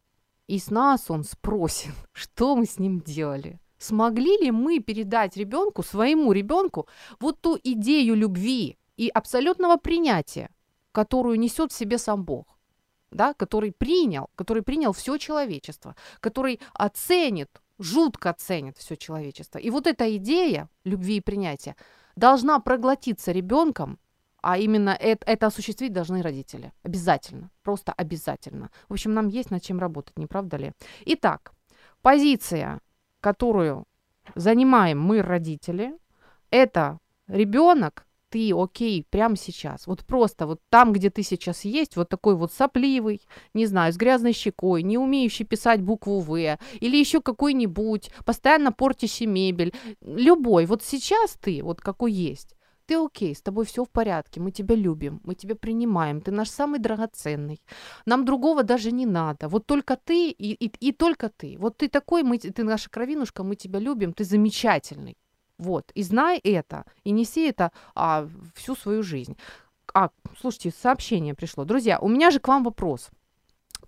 и 0.47 0.59
с 0.59 0.71
нас 0.71 1.11
Он 1.11 1.25
спросит, 1.25 1.93
что 2.13 2.57
мы 2.57 2.65
с 2.65 2.79
ним 2.79 3.01
делали. 3.01 3.61
Смогли 3.79 4.39
ли 4.39 4.51
мы 4.51 4.81
передать 4.81 5.37
ребенку, 5.37 5.85
своему 5.85 6.33
ребенку, 6.33 6.89
вот 7.21 7.41
ту 7.41 7.57
идею 7.63 8.17
любви, 8.17 8.77
и 8.99 9.09
абсолютного 9.09 9.77
принятия, 9.77 10.51
которую 10.93 11.39
несет 11.39 11.73
в 11.73 11.77
себе 11.77 11.99
сам 11.99 12.25
Бог 12.25 12.59
да, 13.11 13.35
который 13.35 13.73
принял, 13.73 14.31
который 14.37 14.63
принял 14.63 14.93
все 14.93 15.19
человечество, 15.19 15.95
который 16.21 16.61
оценит, 16.75 17.63
жутко 17.79 18.31
оценит 18.31 18.77
все 18.77 18.97
человечество. 18.97 19.59
И 19.59 19.71
вот 19.71 19.87
эта 19.87 20.17
идея 20.17 20.69
любви 20.85 21.17
и 21.17 21.21
принятия 21.21 21.77
должна 22.17 22.59
проглотиться 22.61 23.33
ребенком, 23.33 23.99
а 24.41 24.59
именно 24.59 24.91
это, 24.91 25.27
это 25.27 25.47
осуществить 25.47 25.93
должны 25.93 26.23
родители. 26.23 26.73
Обязательно, 26.83 27.51
просто 27.63 27.93
обязательно. 27.93 28.71
В 28.89 28.93
общем, 28.93 29.15
нам 29.15 29.29
есть 29.29 29.51
над 29.51 29.63
чем 29.63 29.79
работать, 29.79 30.19
не 30.19 30.27
правда 30.27 30.57
ли? 30.57 30.73
Итак, 31.07 31.53
позиция, 32.03 32.81
которую 33.21 33.85
занимаем 34.35 35.01
мы, 35.01 35.23
родители, 35.23 35.99
это 36.51 36.99
ребенок 37.27 38.07
ты, 38.29 38.53
окей, 38.55 39.07
прямо 39.11 39.37
сейчас, 39.37 39.87
вот 39.87 40.05
просто 40.05 40.47
вот 40.47 40.61
там, 40.69 40.93
где 40.93 41.11
ты 41.11 41.23
сейчас 41.23 41.64
есть, 41.64 41.97
вот 41.97 42.09
такой 42.09 42.35
вот 42.35 42.53
сопливый, 42.53 43.21
не 43.55 43.67
знаю, 43.67 43.93
с 43.93 43.97
грязной 43.97 44.33
щекой, 44.33 44.83
не 44.83 44.99
умеющий 44.99 45.45
писать 45.45 45.83
букву 45.83 46.21
В, 46.21 46.37
или 46.37 46.97
еще 46.97 47.21
какой-нибудь, 47.21 48.11
постоянно 48.25 48.73
портящий 48.73 49.27
мебель, 49.27 49.73
любой, 50.01 50.67
вот 50.67 50.83
сейчас 50.83 51.37
ты, 51.41 51.62
вот 51.62 51.81
какой 51.81 52.12
есть, 52.12 52.55
ты 52.87 52.95
окей, 52.95 53.35
с 53.35 53.43
тобой 53.43 53.64
все 53.64 53.85
в 53.85 53.91
порядке, 53.91 54.41
мы 54.41 54.51
тебя 54.51 54.75
любим, 54.75 55.21
мы 55.25 55.35
тебя 55.35 55.55
принимаем, 55.55 56.21
ты 56.21 56.31
наш 56.31 56.49
самый 56.49 56.81
драгоценный, 56.81 57.61
нам 58.07 58.25
другого 58.25 58.62
даже 58.62 58.93
не 58.93 59.07
надо, 59.07 59.49
вот 59.49 59.67
только 59.67 59.97
ты 59.97 60.31
и, 60.31 60.53
и, 60.53 60.73
и 60.88 60.93
только 60.93 61.29
ты, 61.29 61.57
вот 61.59 61.77
ты 61.77 61.88
такой, 61.88 62.23
мы, 62.23 62.38
ты 62.38 62.64
наша 62.64 62.88
кровинушка, 62.91 63.43
мы 63.43 63.57
тебя 63.57 63.79
любим, 63.79 64.12
ты 64.12 64.25
замечательный. 64.25 65.17
Вот, 65.59 65.90
и 65.94 66.03
знай 66.05 66.38
это, 66.38 66.85
и 67.03 67.11
неси 67.11 67.49
это 67.49 67.73
а, 67.94 68.29
всю 68.55 68.77
свою 68.77 69.03
жизнь. 69.03 69.37
А, 69.92 70.11
слушайте, 70.40 70.71
сообщение 70.71 71.35
пришло. 71.35 71.64
Друзья, 71.64 71.99
у 71.99 72.09
меня 72.09 72.31
же 72.31 72.38
к 72.38 72.47
вам 72.47 72.62
вопрос. 72.62 73.11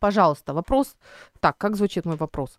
Пожалуйста, 0.00 0.52
вопрос. 0.52 0.96
Так, 1.38 1.56
как 1.58 1.76
звучит 1.76 2.04
мой 2.06 2.16
вопрос? 2.16 2.58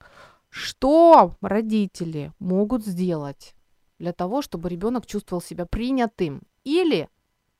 Что 0.49 1.35
родители 1.41 2.31
могут 2.39 2.85
сделать 2.85 3.53
для 3.99 4.13
того, 4.13 4.41
чтобы 4.41 4.69
ребенок 4.69 5.05
чувствовал 5.05 5.41
себя 5.41 5.65
принятым? 5.65 6.43
Или 6.63 7.09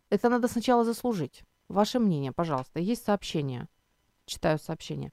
это 0.09 0.29
надо 0.29 0.47
сначала 0.47 0.85
заслужить? 0.85 1.43
Ваше 1.67 1.99
мнение, 1.99 2.31
пожалуйста. 2.31 2.79
Есть 2.79 3.03
сообщение. 3.03 3.67
Читаю 4.25 4.57
сообщение. 4.57 5.11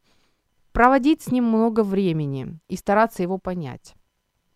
Проводить 0.72 1.22
с 1.22 1.32
ним 1.32 1.44
много 1.44 1.82
времени 1.82 2.60
и 2.68 2.76
стараться 2.76 3.22
его 3.22 3.38
понять 3.38 3.94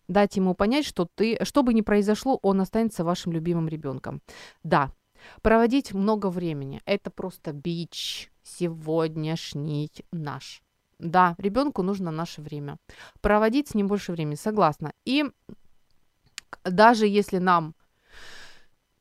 дать 0.07 0.35
ему 0.37 0.55
понять, 0.55 0.85
что 0.85 1.07
ты, 1.15 1.37
что 1.43 1.63
бы 1.63 1.73
ни 1.73 1.81
произошло, 1.81 2.39
он 2.41 2.61
останется 2.61 3.03
вашим 3.03 3.31
любимым 3.31 3.67
ребенком. 3.67 4.21
Да, 4.63 4.91
проводить 5.41 5.93
много 5.93 6.29
времени– 6.29 6.81
это 6.85 7.09
просто 7.09 7.53
бич 7.53 8.31
сегодняшний 8.43 9.89
наш. 10.11 10.61
Да, 10.99 11.35
ребенку 11.37 11.83
нужно 11.83 12.11
наше 12.11 12.41
время. 12.41 12.77
Проводить 13.21 13.69
с 13.69 13.73
ним 13.73 13.87
больше 13.87 14.11
времени, 14.11 14.35
согласна. 14.35 14.93
И 15.05 15.25
даже 16.63 17.07
если 17.07 17.39
нам 17.39 17.75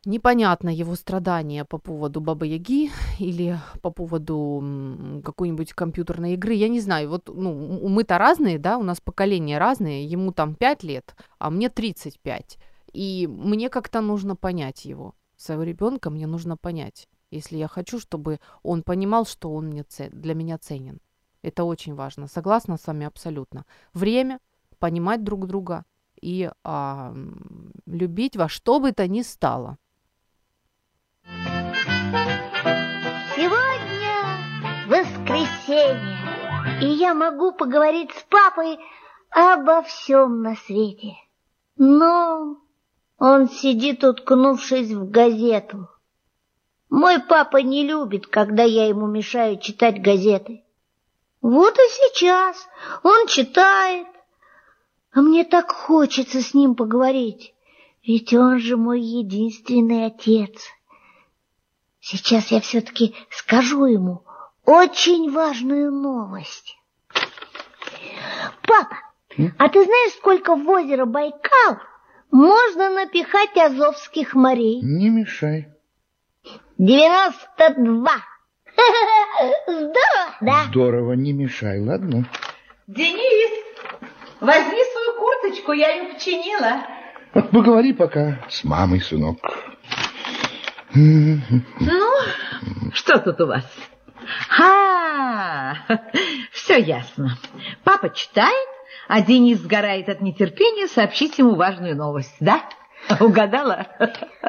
непонятно 0.05 0.69
его 0.69 0.95
страдания 0.95 1.65
по 1.65 1.79
поводу 1.79 2.21
Бабы 2.21 2.47
Яги 2.47 2.91
или 3.19 3.59
по 3.83 3.91
поводу 3.91 5.23
какой-нибудь 5.25 5.73
компьютерной 5.73 6.35
игры. 6.35 6.55
Я 6.55 6.69
не 6.69 6.81
знаю, 6.81 7.09
вот 7.09 7.29
ну, 7.29 7.88
мы-то 7.88 8.19
разные, 8.19 8.59
да, 8.59 8.79
у 8.79 8.83
нас 8.83 9.01
поколения 9.01 9.59
разные, 9.59 10.05
ему 10.05 10.33
там 10.33 10.55
5 10.55 10.83
лет, 10.83 11.15
а 11.38 11.51
мне 11.51 11.69
35. 11.69 12.59
И 12.93 13.27
мне 13.27 13.69
как-то 13.69 14.01
нужно 14.01 14.37
понять 14.37 14.85
его. 14.85 15.15
Своего 15.37 15.62
ребенка 15.62 16.11
мне 16.11 16.27
нужно 16.27 16.57
понять. 16.57 17.09
если 17.31 17.57
я 17.57 17.67
хочу, 17.67 17.99
чтобы 17.99 18.41
он 18.62 18.83
понимал, 18.83 19.25
что 19.25 19.53
он 19.55 19.69
мне 19.69 19.85
для 20.11 20.35
меня 20.35 20.59
ценен. 20.59 21.01
Это 21.43 21.65
очень 21.65 21.95
важно. 21.95 22.29
Согласна 22.29 22.77
с 22.77 22.87
вами 22.87 23.07
абсолютно. 23.07 23.65
Время, 23.95 24.38
понимать 24.79 25.25
друг 25.25 25.47
друга 25.47 25.85
и 26.21 26.51
а, 26.62 27.15
любить 27.87 28.37
во 28.37 28.49
что 28.49 28.79
бы 28.79 28.93
то 28.93 29.09
ни 29.09 29.23
стало. 29.23 29.79
Воскресенье, 35.33 36.18
и 36.83 36.87
я 36.87 37.14
могу 37.14 37.53
поговорить 37.53 38.11
с 38.12 38.23
папой 38.25 38.79
обо 39.31 39.83
всем 39.83 40.42
на 40.42 40.57
свете. 40.57 41.14
Но 41.77 42.59
он 43.18 43.49
сидит, 43.49 44.05
уткнувшись 44.05 44.90
в 44.90 45.11
газету. 45.11 45.88
Мой 46.90 47.21
папа 47.21 47.59
не 47.59 47.87
любит, 47.87 48.27
когда 48.27 48.62
я 48.62 48.87
ему 48.87 49.07
мешаю 49.07 49.59
читать 49.59 50.03
газеты. 50.03 50.62
Вот 51.40 51.75
и 51.75 51.88
сейчас 51.88 52.57
он 53.03 53.27
читает, 53.27 54.07
а 55.12 55.23
мне 55.23 55.45
так 55.45 55.73
хочется 55.73 56.42
с 56.42 56.55
ним 56.55 56.75
поговорить, 56.75 57.55
ведь 58.07 58.33
он 58.35 58.59
же 58.59 58.77
мой 58.77 59.01
единственный 59.01 60.07
отец. 60.07 60.62
Сейчас 62.01 62.49
я 62.49 62.61
все-таки 62.61 63.14
скажу 63.31 63.87
ему 63.87 64.25
очень 64.64 65.31
важную 65.33 65.90
новость. 65.90 66.77
Папа, 68.66 68.96
а 69.59 69.68
ты 69.68 69.85
знаешь, 69.85 70.12
сколько 70.14 70.57
в 70.57 70.68
озеро 70.68 71.05
Байкал 71.05 71.79
можно 72.31 72.90
напихать 72.90 73.57
азовских 73.57 74.35
морей? 74.35 74.81
Не 74.83 75.11
мешай. 75.11 75.68
Девяносто 76.79 77.75
два. 77.77 78.16
Здорово, 79.66 80.37
да? 80.40 80.64
Здорово, 80.68 81.12
не 81.12 81.33
мешай, 81.33 81.81
ладно? 81.81 82.27
Денис, 82.87 83.51
возьми 84.40 84.83
свою 84.92 85.18
курточку, 85.18 85.72
я 85.72 85.90
ее 85.94 86.14
починила. 86.14 86.87
Вот 87.35 87.51
поговори 87.51 87.92
пока 87.92 88.44
с 88.48 88.64
мамой, 88.64 89.01
сынок. 89.01 89.38
Ну, 90.94 91.40
что 92.92 93.18
тут 93.18 93.40
у 93.40 93.46
вас? 93.46 93.64
А, 94.59 95.75
все 96.53 96.79
ясно. 96.79 97.37
Папа 97.85 98.11
читает, 98.11 98.69
а 99.09 99.23
Денис 99.23 99.59
сгорает 99.59 100.09
от 100.09 100.21
нетерпения 100.21 100.87
сообщить 100.87 101.39
ему 101.39 101.55
важную 101.55 101.97
новость, 101.97 102.37
да? 102.41 102.63
Угадала? 103.21 103.87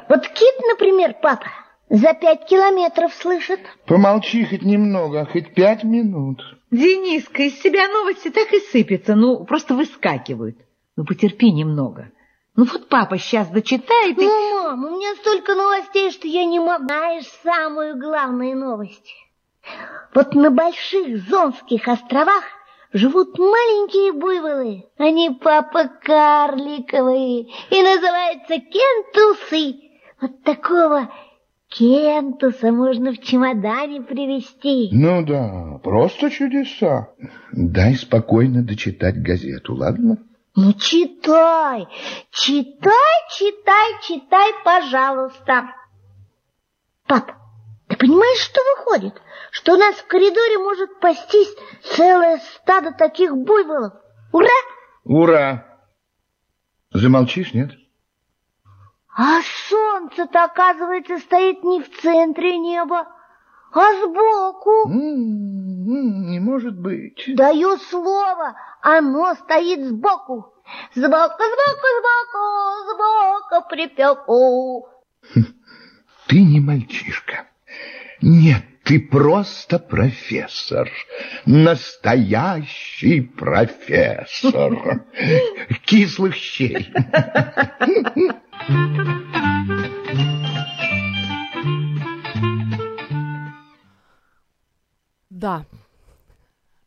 Вот 0.09 0.27
кит, 0.27 0.55
например, 0.69 1.15
папа, 1.21 1.45
за 1.89 2.13
пять 2.13 2.45
километров 2.47 3.13
слышит. 3.13 3.59
Помолчи 3.85 4.45
хоть 4.45 4.63
немного, 4.63 5.25
хоть 5.25 5.53
пять 5.53 5.83
минут. 5.83 6.41
Дениска, 6.71 7.43
из 7.43 7.61
себя 7.61 7.87
новости 7.87 8.29
так 8.29 8.51
и 8.51 8.59
сыпятся, 8.59 9.15
ну, 9.15 9.45
просто 9.45 9.75
выскакивают. 9.75 10.57
Ну, 10.95 11.05
потерпи 11.05 11.51
немного. 11.51 12.11
Ну, 12.55 12.65
вот 12.65 12.87
папа 12.89 13.17
сейчас 13.17 13.47
дочитает 13.49 14.17
и... 14.17 14.25
Ну, 14.25 14.63
мам, 14.63 14.85
у 14.85 14.89
меня 14.97 15.15
столько 15.15 15.55
новостей, 15.55 16.11
что 16.11 16.27
я 16.27 16.45
не 16.45 16.59
могу. 16.59 16.85
Знаешь 16.85 17.25
самую 17.43 17.99
главную 17.99 18.57
новость? 18.57 19.11
Вот 20.13 20.35
на 20.35 20.51
больших 20.51 21.27
Зонских 21.27 21.87
островах 21.87 22.43
живут 22.93 23.37
маленькие 23.39 24.11
буйволы. 24.13 24.85
Они 24.97 25.31
папа 25.41 25.89
карликовые 26.01 27.47
и 27.69 27.81
называются 27.81 28.59
кентусы. 28.59 29.91
Вот 30.21 30.43
такого 30.43 31.11
кентуса 31.67 32.71
можно 32.71 33.11
в 33.11 33.19
чемодане 33.19 34.01
привезти. 34.01 34.89
Ну 34.91 35.25
да, 35.25 35.79
просто 35.83 36.29
чудеса. 36.29 37.09
Дай 37.51 37.95
спокойно 37.95 38.63
дочитать 38.63 39.21
газету, 39.21 39.75
ладно? 39.75 40.17
Ну, 40.55 40.73
читай, 40.73 41.87
читай, 42.29 43.15
читай, 43.35 43.91
читай, 44.03 44.51
пожалуйста. 44.63 45.71
Пап, 47.07 47.31
ты 47.87 47.97
понимаешь, 47.97 48.39
что 48.39 48.61
выходит? 48.77 49.21
Что 49.51 49.73
у 49.73 49.77
нас 49.77 49.95
в 49.95 50.07
коридоре 50.07 50.57
может 50.57 50.99
пастись 50.99 51.53
целое 51.83 52.39
стадо 52.55 52.91
таких 52.91 53.35
буйволов. 53.35 53.93
Ура! 54.31 54.47
Ура! 55.03 55.65
Замолчишь, 56.91 57.53
нет? 57.53 57.71
А 59.15 59.41
солнце-то, 59.69 60.45
оказывается, 60.45 61.19
стоит 61.19 61.63
не 61.63 61.81
в 61.83 62.01
центре 62.01 62.57
неба, 62.57 63.07
а 63.71 63.93
сбоку. 64.01 64.89
М-м-м, 64.89 66.31
Не 66.31 66.39
может 66.39 66.79
быть. 66.79 67.23
Даю 67.35 67.77
слово, 67.77 68.55
оно 68.81 69.35
стоит 69.35 69.85
сбоку. 69.87 70.53
Сбоку, 70.95 71.43
сбоку, 71.43 71.87
сбоку, 71.99 73.59
сбоку 73.59 73.69
припеку. 73.69 74.87
Ты 76.27 76.41
не 76.41 76.59
мальчишка. 76.59 77.47
Нет, 78.25 78.63
ты 78.85 79.01
просто 79.01 79.79
профессор. 79.79 80.89
Настоящий 81.45 83.19
профессор. 83.19 85.05
Кислых 85.83 86.33
щей. 86.33 86.89
Да, 95.29 95.65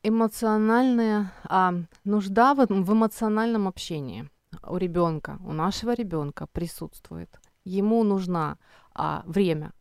эмоциональная 0.03 1.33
а, 1.45 1.75
нужда 2.05 2.55
в, 2.55 2.67
в 2.67 2.93
эмоциональном 2.95 3.69
общении 3.69 4.31
у 4.67 4.79
ребенка, 4.79 5.39
у 5.45 5.53
нашего 5.53 5.93
ребенка 5.93 6.47
присутствует. 6.47 7.29
Ему 7.65 8.05
нужна 8.05 8.57
а, 8.95 9.23
время, 9.27 9.73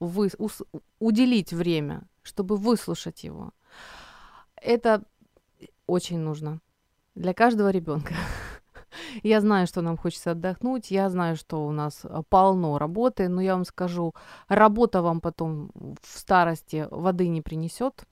вы, 0.00 0.30
ус, 0.38 0.62
уделить 0.98 1.52
время, 1.52 2.02
чтобы 2.22 2.56
выслушать 2.56 3.24
его. 3.24 3.52
Это 4.56 5.02
очень 5.86 6.18
нужно 6.18 6.60
для 7.14 7.34
каждого 7.34 7.70
ребенка. 7.70 8.14
Я 9.22 9.40
знаю, 9.40 9.66
что 9.66 9.82
нам 9.82 9.96
хочется 9.96 10.32
отдохнуть, 10.32 10.90
я 10.90 11.10
знаю, 11.10 11.36
что 11.36 11.66
у 11.66 11.72
нас 11.72 12.00
а, 12.04 12.22
полно 12.22 12.78
работы, 12.78 13.28
но 13.28 13.42
я 13.42 13.54
вам 13.54 13.64
скажу, 13.64 14.14
работа 14.48 15.02
вам 15.02 15.20
потом 15.20 15.70
в 15.74 16.18
старости 16.18 16.88
воды 16.90 17.28
не 17.28 17.42
принесет. 17.42 18.04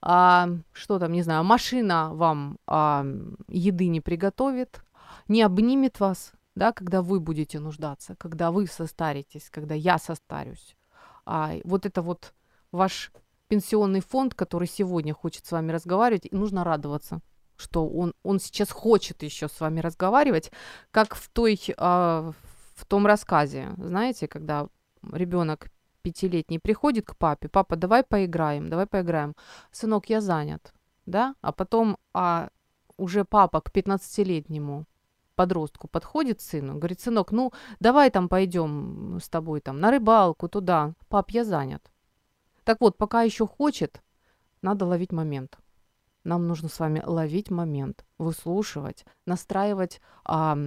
А, 0.00 0.48
что 0.72 0.98
там, 0.98 1.12
не 1.12 1.22
знаю, 1.22 1.44
машина 1.44 2.10
вам 2.14 2.58
а, 2.66 3.04
еды 3.48 3.88
не 3.88 4.00
приготовит, 4.00 4.82
не 5.26 5.42
обнимет 5.42 6.00
вас, 6.00 6.32
да, 6.54 6.72
когда 6.72 7.02
вы 7.02 7.20
будете 7.20 7.60
нуждаться, 7.60 8.14
когда 8.16 8.50
вы 8.50 8.66
состаритесь, 8.66 9.50
когда 9.50 9.74
я 9.74 9.98
состарюсь. 9.98 10.77
А, 11.30 11.52
вот 11.64 11.84
это 11.84 12.00
вот 12.00 12.32
ваш 12.72 13.12
пенсионный 13.48 14.00
фонд, 14.00 14.34
который 14.34 14.66
сегодня 14.66 15.12
хочет 15.12 15.44
с 15.44 15.52
вами 15.52 15.72
разговаривать, 15.72 16.24
и 16.24 16.34
нужно 16.34 16.64
радоваться, 16.64 17.20
что 17.56 17.86
он, 17.86 18.14
он 18.22 18.40
сейчас 18.40 18.70
хочет 18.70 19.22
еще 19.22 19.48
с 19.48 19.60
вами 19.60 19.80
разговаривать, 19.80 20.50
как 20.90 21.14
в, 21.14 21.28
той, 21.28 21.60
а, 21.76 22.32
в 22.74 22.86
том 22.86 23.06
рассказе, 23.06 23.74
знаете, 23.76 24.26
когда 24.26 24.68
ребенок 25.12 25.70
пятилетний 26.00 26.58
приходит 26.58 27.06
к 27.06 27.16
папе, 27.16 27.48
папа, 27.48 27.76
давай 27.76 28.04
поиграем, 28.04 28.70
давай 28.70 28.86
поиграем. 28.86 29.36
Сынок, 29.70 30.08
я 30.08 30.22
занят, 30.22 30.72
да? 31.04 31.34
А 31.42 31.52
потом 31.52 31.98
а, 32.14 32.48
уже 32.96 33.26
папа 33.26 33.60
к 33.60 33.70
15-летнему 33.70 34.86
подростку 35.38 35.86
подходит 35.86 36.40
сыну, 36.40 36.78
говорит, 36.78 37.00
сынок, 37.00 37.30
ну 37.30 37.52
давай 37.78 38.10
там 38.10 38.28
пойдем 38.28 39.18
с 39.22 39.28
тобой 39.28 39.60
там 39.60 39.78
на 39.78 39.92
рыбалку 39.92 40.48
туда. 40.48 40.94
Пап, 41.08 41.30
я 41.30 41.44
занят. 41.44 41.92
Так 42.64 42.80
вот, 42.80 42.96
пока 42.98 43.22
еще 43.22 43.46
хочет, 43.46 44.02
надо 44.62 44.84
ловить 44.84 45.12
момент. 45.12 45.56
Нам 46.24 46.48
нужно 46.48 46.68
с 46.68 46.80
вами 46.80 47.00
ловить 47.06 47.52
момент, 47.52 48.04
выслушивать, 48.18 49.04
настраивать 49.26 50.00
а, 50.24 50.58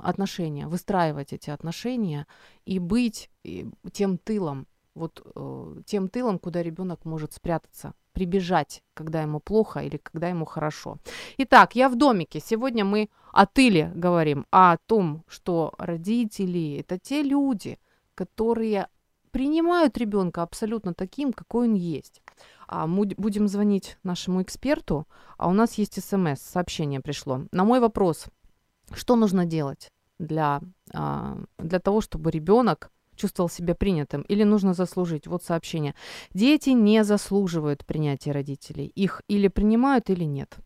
отношения, 0.00 0.66
выстраивать 0.68 1.34
эти 1.34 1.50
отношения 1.50 2.26
и 2.64 2.78
быть 2.78 3.30
тем 3.92 4.16
тылом, 4.16 4.66
вот 4.94 5.22
э, 5.34 5.76
тем 5.86 6.08
тылом, 6.08 6.38
куда 6.38 6.62
ребенок 6.62 7.04
может 7.04 7.32
спрятаться, 7.32 7.94
прибежать, 8.12 8.82
когда 8.94 9.22
ему 9.22 9.40
плохо 9.40 9.80
или 9.80 9.96
когда 9.96 10.28
ему 10.28 10.44
хорошо. 10.44 10.98
Итак, 11.38 11.74
я 11.74 11.88
в 11.88 11.96
домике. 11.96 12.40
Сегодня 12.40 12.84
мы 12.84 13.08
о 13.32 13.46
тыле 13.46 13.92
говорим, 13.94 14.46
о 14.50 14.76
том, 14.86 15.24
что 15.26 15.74
родители 15.78 16.78
это 16.78 16.98
те 16.98 17.22
люди, 17.22 17.78
которые 18.14 18.88
принимают 19.32 19.98
ребенка 19.98 20.42
абсолютно 20.42 20.94
таким, 20.94 21.32
какой 21.32 21.66
он 21.66 21.74
есть. 21.74 22.22
А 22.68 22.86
мы 22.86 23.10
будем 23.16 23.48
звонить 23.48 23.98
нашему 24.04 24.42
эксперту, 24.42 25.08
а 25.36 25.48
у 25.48 25.52
нас 25.52 25.74
есть 25.74 26.02
смс, 26.02 26.40
сообщение 26.40 27.00
пришло. 27.00 27.40
На 27.50 27.64
мой 27.64 27.80
вопрос, 27.80 28.26
что 28.92 29.16
нужно 29.16 29.44
делать 29.44 29.88
для, 30.20 30.60
а, 30.92 31.36
для 31.58 31.80
того, 31.80 32.00
чтобы 32.00 32.30
ребенок 32.30 32.92
чувствовал 33.16 33.48
себя 33.48 33.74
принятым, 33.74 34.22
или 34.22 34.44
нужно 34.44 34.74
заслужить. 34.74 35.26
Вот 35.26 35.42
сообщение. 35.42 35.94
Дети 36.32 36.70
не 36.70 37.04
заслуживают 37.04 37.84
принятия 37.84 38.32
родителей. 38.32 38.86
Их 38.94 39.22
или 39.28 39.48
принимают, 39.48 40.10
или 40.10 40.24
нет. 40.24 40.56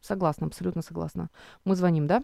Согласна, 0.00 0.46
абсолютно 0.46 0.82
согласна. 0.82 1.30
Мы 1.64 1.74
звоним, 1.74 2.06
да? 2.06 2.22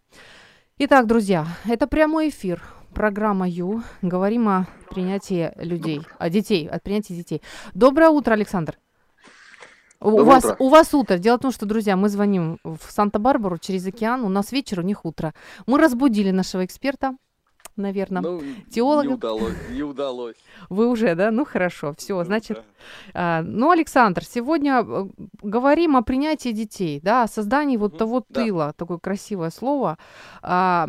Итак, 0.79 1.07
друзья, 1.07 1.47
это 1.65 1.87
прямой 1.87 2.29
эфир. 2.29 2.63
Программа 2.95 3.49
Ю. 3.49 3.83
Говорим 4.03 4.49
о 4.49 4.67
принятии 4.91 5.53
людей, 5.57 6.03
о 6.19 6.29
детей, 6.29 6.69
о 6.69 6.79
принятии 6.79 7.15
детей. 7.15 7.43
Доброе 7.75 8.11
утро, 8.11 8.35
Александр. 8.35 8.79
У 10.01 10.25
вас, 10.25 10.45
у 10.59 10.69
вас 10.69 10.93
утро. 10.95 11.17
Дело 11.19 11.37
в 11.37 11.41
том, 11.41 11.53
что, 11.53 11.65
друзья, 11.65 11.97
мы 11.97 12.09
звоним 12.09 12.59
в 12.65 12.81
Санта-Барбару 12.89 13.59
через 13.59 13.87
океан, 13.87 14.25
у 14.25 14.29
нас 14.29 14.51
вечер, 14.51 14.81
у 14.81 14.83
них 14.83 15.05
утро. 15.05 15.33
Мы 15.67 15.79
разбудили 15.79 16.33
нашего 16.33 16.65
эксперта, 16.65 17.17
наверное, 17.77 18.23
ну, 18.23 18.43
теолога. 18.71 19.09
Не 19.09 19.15
удалось, 19.15 19.55
не 19.71 19.83
удалось. 19.83 20.37
Вы 20.69 20.89
уже, 20.89 21.15
да? 21.15 21.31
Ну 21.31 21.45
хорошо, 21.45 21.95
все, 21.97 22.17
ну, 22.17 22.25
значит. 22.25 22.57
Да. 22.57 22.63
А, 23.15 23.43
ну, 23.43 23.71
Александр, 23.71 24.25
сегодня 24.25 24.83
э, 24.83 25.07
говорим 25.43 25.97
о 25.97 26.03
принятии 26.03 26.51
детей, 26.51 27.01
да, 27.03 27.25
о 27.25 27.29
создании 27.29 27.77
вот 27.77 27.95
mm 27.95 27.99
того 27.99 28.25
да. 28.29 28.43
тыла, 28.43 28.73
такое 28.77 28.99
красивое 28.99 29.51
слово. 29.51 29.99
А, 30.43 30.89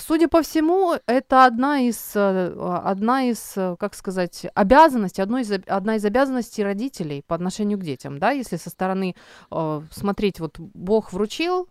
судя 0.00 0.28
по 0.28 0.42
всему, 0.42 0.94
это 1.06 1.44
одна 1.44 1.80
из, 1.80 2.12
э, 2.14 2.80
одна 2.84 3.24
из, 3.24 3.54
э, 3.56 3.76
как 3.78 3.94
сказать, 3.94 4.46
обязанностей, 4.54 5.22
одной 5.22 5.42
из, 5.42 5.52
одна 5.66 5.96
из 5.96 6.04
обязанностей 6.04 6.62
родителей 6.62 7.22
по 7.26 7.34
отношению 7.34 7.78
к 7.78 7.82
детям, 7.82 8.18
да, 8.18 8.30
если 8.30 8.56
со 8.56 8.70
стороны 8.70 9.14
э, 9.50 9.82
смотреть, 9.90 10.40
вот 10.40 10.58
Бог 10.58 11.12
вручил 11.12 11.68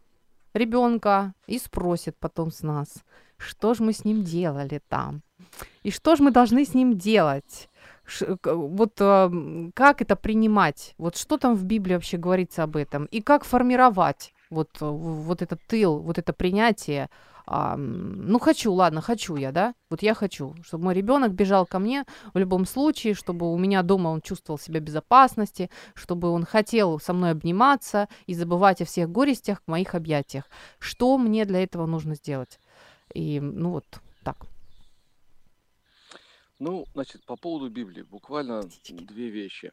ребенка 0.54 1.34
и 1.47 1.60
спросит 1.60 2.17
потом 2.19 2.52
с 2.52 2.62
нас, 2.62 3.04
что 3.38 3.73
же 3.73 3.84
мы 3.84 3.93
с 3.93 4.06
ним 4.06 4.23
делали 4.23 4.82
там, 4.89 5.21
и 5.84 5.91
что 5.91 6.15
же 6.15 6.23
мы 6.23 6.32
должны 6.32 6.65
с 6.65 6.73
ним 6.73 6.97
делать. 6.97 7.69
Ш, 8.06 8.38
вот 8.43 8.93
э, 9.00 9.69
как 9.73 10.02
это 10.02 10.15
принимать? 10.15 10.93
Вот 10.97 11.17
что 11.17 11.38
там 11.38 11.56
в 11.56 11.65
Библии 11.65 11.95
вообще 11.95 12.17
говорится 12.17 12.63
об 12.63 12.78
этом? 12.78 13.06
И 13.06 13.21
как 13.21 13.43
формировать 13.43 14.34
вот, 14.50 14.69
вот 14.80 15.41
этот 15.41 15.62
тыл, 15.67 16.00
вот 16.00 16.17
это 16.17 16.32
принятие 16.32 17.10
а, 17.50 17.78
ну, 17.78 18.39
хочу, 18.39 18.73
ладно, 18.73 19.00
хочу 19.00 19.38
я, 19.38 19.54
да, 19.54 19.73
вот 19.89 20.02
я 20.02 20.13
хочу, 20.13 20.54
чтобы 20.63 20.84
мой 20.84 20.93
ребенок 20.93 21.32
бежал 21.32 21.65
ко 21.65 21.80
мне 21.80 22.04
в 22.34 22.38
любом 22.38 22.65
случае, 22.65 23.13
чтобы 23.13 23.50
у 23.54 23.58
меня 23.58 23.84
дома 23.84 24.10
он 24.10 24.19
чувствовал 24.19 24.60
себя 24.60 24.82
в 24.82 24.84
безопасности, 24.84 25.69
чтобы 25.93 26.30
он 26.30 26.43
хотел 26.43 27.00
со 27.00 27.13
мной 27.13 27.32
обниматься 27.32 28.10
и 28.26 28.34
забывать 28.34 28.82
о 28.82 28.86
всех 28.86 29.10
горестях 29.10 29.62
в 29.65 29.71
моих 29.71 29.95
объятиях. 29.95 30.43
Что 30.78 31.17
мне 31.17 31.45
для 31.45 31.63
этого 31.63 31.86
нужно 31.86 32.15
сделать? 32.15 32.60
И, 33.13 33.39
ну, 33.39 33.72
вот 33.72 33.86
так. 34.24 34.46
Ну, 36.60 36.86
значит, 36.93 37.24
по 37.26 37.36
поводу 37.36 37.70
Библии 37.70 38.02
буквально 38.02 38.63
две 38.89 39.30
вещи. 39.30 39.72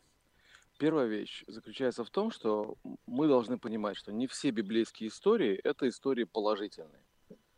Первая 0.79 1.07
вещь 1.07 1.45
заключается 1.47 2.05
в 2.05 2.11
том, 2.11 2.31
что 2.31 2.77
мы 3.07 3.29
должны 3.29 3.59
понимать, 3.59 3.97
что 3.97 4.13
не 4.13 4.27
все 4.27 4.51
библейские 4.51 5.09
истории– 5.09 5.55
это 5.65 5.89
истории 5.89 6.25
положительные. 6.25 7.05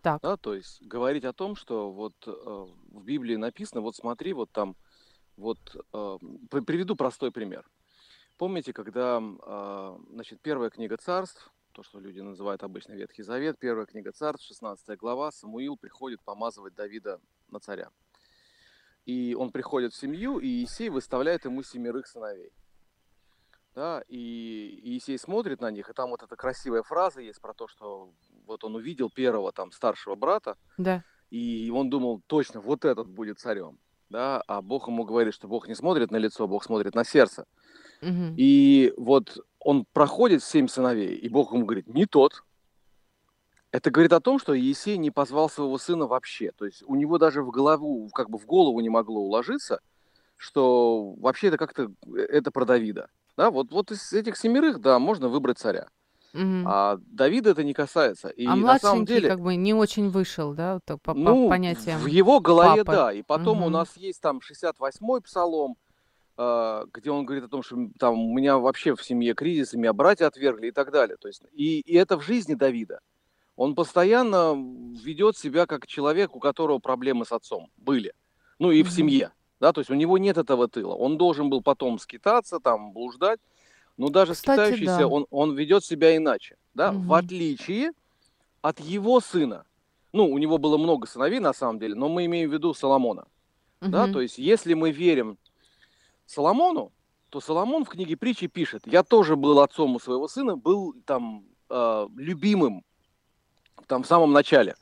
Так. 0.03 0.23
Да, 0.23 0.37
то 0.37 0.55
есть 0.55 0.83
говорить 0.83 1.25
о 1.25 1.33
том, 1.33 1.57
что 1.57 1.91
вот 1.91 2.15
э, 2.27 2.31
в 2.31 3.05
Библии 3.05 3.37
написано, 3.37 3.81
вот 3.81 3.97
смотри, 3.97 4.35
вот 4.35 4.53
там, 4.53 4.77
вот 5.37 5.59
э, 5.93 6.19
приведу 6.51 6.95
простой 6.95 7.33
пример. 7.33 7.69
Помните, 8.37 8.73
когда, 8.73 9.21
э, 9.21 9.99
значит, 10.11 10.41
первая 10.43 10.71
книга 10.71 10.97
царств, 10.97 11.51
то, 11.77 11.83
что 11.83 12.01
люди 12.01 12.21
называют 12.21 12.63
обычно 12.63 12.95
Ветхий 12.95 13.23
Завет, 13.23 13.59
первая 13.59 13.85
книга 13.85 14.11
царств, 14.11 14.47
16 14.47 14.97
глава, 14.97 15.31
Самуил 15.31 15.77
приходит 15.77 16.23
помазывать 16.23 16.75
Давида 16.75 17.21
на 17.51 17.61
царя. 17.61 17.91
И 19.05 19.37
он 19.39 19.53
приходит 19.53 19.93
в 19.93 19.97
семью, 19.97 20.39
и 20.39 20.47
Иисей 20.47 20.89
выставляет 20.89 21.45
ему 21.45 21.63
семерых 21.63 22.07
сыновей. 22.07 22.51
Да, 23.75 24.03
и 24.09 24.81
Иисей 24.85 25.19
смотрит 25.19 25.61
на 25.61 25.71
них, 25.71 25.91
и 25.91 25.93
там 25.93 26.09
вот 26.09 26.23
эта 26.23 26.35
красивая 26.35 26.83
фраза 26.83 27.21
есть 27.21 27.43
про 27.43 27.53
то, 27.53 27.69
что 27.69 28.11
вот 28.47 28.65
он 28.65 28.75
увидел 28.75 29.11
первого 29.11 29.53
там 29.53 29.71
старшего 29.71 30.15
брата, 30.15 30.57
да. 30.79 31.05
и 31.29 31.71
он 31.71 31.91
думал, 31.91 32.23
точно, 32.27 32.63
вот 32.63 32.87
этот 32.87 33.07
будет 33.07 33.39
царем, 33.39 33.79
да, 34.09 34.41
а 34.47 34.63
Бог 34.63 34.89
ему 34.89 35.05
говорит, 35.05 35.35
что 35.35 35.47
Бог 35.47 35.69
не 35.69 35.75
смотрит 35.75 36.11
на 36.11 36.17
лицо, 36.17 36.49
Бог 36.49 36.65
смотрит 36.65 36.95
на 36.95 37.05
сердце. 37.05 37.47
Угу. 38.03 38.35
И 38.37 38.93
вот 38.97 39.39
он 39.61 39.85
проходит 39.93 40.43
семь 40.43 40.69
сыновей, 40.69 41.17
и 41.17 41.29
Бог 41.29 41.53
ему 41.53 41.65
говорит, 41.65 41.89
не 41.89 42.07
тот. 42.07 42.45
Это 43.73 43.91
говорит 43.91 44.13
о 44.13 44.21
том, 44.21 44.39
что 44.39 44.55
Есей 44.55 44.97
не 44.97 45.11
позвал 45.11 45.51
своего 45.51 45.77
сына 45.77 46.07
вообще. 46.07 46.53
То 46.57 46.65
есть 46.65 46.83
у 46.87 46.95
него 46.95 47.19
даже 47.19 47.43
в 47.43 47.51
голову, 47.51 48.09
как 48.11 48.31
бы 48.31 48.39
в 48.39 48.47
голову 48.47 48.81
не 48.81 48.89
могло 48.89 49.21
уложиться, 49.21 49.81
что 50.37 51.15
вообще 51.19 51.49
это 51.49 51.59
как-то, 51.59 51.91
это 52.15 52.51
про 52.51 52.65
Давида. 52.65 53.09
Да, 53.37 53.51
вот, 53.51 53.71
вот 53.73 53.91
из 53.91 54.13
этих 54.13 54.37
семерых, 54.37 54.81
да, 54.81 54.99
можно 54.99 55.29
выбрать 55.29 55.59
царя. 55.59 55.89
Угу. 56.33 56.65
А 56.67 56.99
Давида 57.07 57.51
это 57.51 57.65
не 57.65 57.73
касается. 57.73 58.29
И 58.29 58.47
а 58.47 58.57
на 58.57 58.79
самом 58.79 59.05
деле, 59.05 59.29
как 59.29 59.41
бы 59.41 59.57
не 59.57 59.75
очень 59.75 60.11
вышел, 60.11 60.53
да, 60.53 60.81
так, 60.85 61.01
по, 61.01 61.15
ну, 61.15 61.45
по 61.45 61.51
понятиям. 61.51 62.01
В 62.01 62.07
его 62.07 62.41
голове, 62.41 62.85
папы. 62.85 62.97
да. 62.97 63.13
И 63.13 63.23
потом 63.23 63.59
угу. 63.59 63.67
у 63.67 63.71
нас 63.71 63.97
есть 63.97 64.21
там 64.21 64.39
68-й 64.39 65.23
псалом, 65.23 65.77
где 66.37 67.11
он 67.11 67.25
говорит 67.25 67.45
о 67.45 67.49
том, 67.49 67.63
что 67.63 67.77
там 67.99 68.19
у 68.19 68.35
меня 68.35 68.59
вообще 68.59 68.95
в 68.95 69.03
семье 69.03 69.35
кризис, 69.35 69.73
и 69.73 69.79
меня 69.79 69.93
братья 69.93 70.27
отвергли 70.27 70.69
и 70.69 70.71
так 70.71 70.93
далее. 70.93 71.17
То 71.17 71.29
есть, 71.29 71.43
и, 71.53 71.81
и 71.81 71.95
это 71.95 72.19
в 72.19 72.23
жизни 72.23 72.55
Давида. 72.55 73.01
Он 73.57 73.75
постоянно 73.75 74.55
ведет 75.03 75.39
себя 75.39 75.67
как 75.67 75.87
человек, 75.87 76.37
у 76.37 76.41
которого 76.41 76.79
проблемы 76.79 77.25
с 77.25 77.33
отцом 77.33 77.71
были. 77.79 78.13
Ну 78.59 78.71
и 78.71 78.83
в 78.83 78.91
семье. 78.91 79.33
Да, 79.61 79.73
то 79.73 79.81
есть 79.81 79.91
у 79.91 79.95
него 79.95 80.19
нет 80.19 80.37
этого 80.37 80.69
тыла. 80.69 80.95
Он 80.95 81.17
должен 81.17 81.49
был 81.49 81.63
потом 81.63 81.99
скитаться, 81.99 82.61
там, 82.61 82.93
блуждать. 82.93 83.41
Но 83.97 84.11
даже 84.11 84.35
Кстати, 84.35 84.61
скитающийся, 84.61 84.99
да. 84.99 85.09
он, 85.09 85.27
он 85.31 85.57
ведет 85.57 85.85
себя 85.85 86.15
иначе, 86.15 86.57
да, 86.75 86.91
угу. 86.91 87.01
в 87.01 87.15
отличие 87.15 87.93
от 88.61 88.79
его 88.79 89.21
сына. 89.21 89.65
Ну, 90.13 90.31
у 90.31 90.37
него 90.37 90.59
было 90.59 90.77
много 90.77 91.07
сыновей, 91.07 91.41
на 91.41 91.55
самом 91.55 91.79
деле, 91.79 91.95
но 91.95 92.11
мы 92.11 92.27
имеем 92.27 92.51
в 92.51 92.53
виду 92.53 92.75
Соломона. 92.75 93.27
Угу. 93.81 93.91
Да, 93.91 94.13
то 94.13 94.21
есть, 94.21 94.37
если 94.37 94.75
мы 94.75 94.91
верим 94.91 95.39
Соломону, 96.27 96.93
то 97.31 97.41
Соломон 97.41 97.85
в 97.85 97.89
книге 97.89 98.17
притчи 98.17 98.47
пишет, 98.47 98.83
я 98.87 99.03
тоже 99.03 99.37
был 99.37 99.61
отцом 99.61 99.97
у 99.97 100.01
своего 100.01 100.29
сына, 100.29 100.57
был 100.57 100.95
там 101.05 101.45
э, 101.71 102.07
любимым, 102.17 102.85
там 103.87 104.03
в 104.03 104.07
самом 104.07 104.33
начале, 104.33 104.77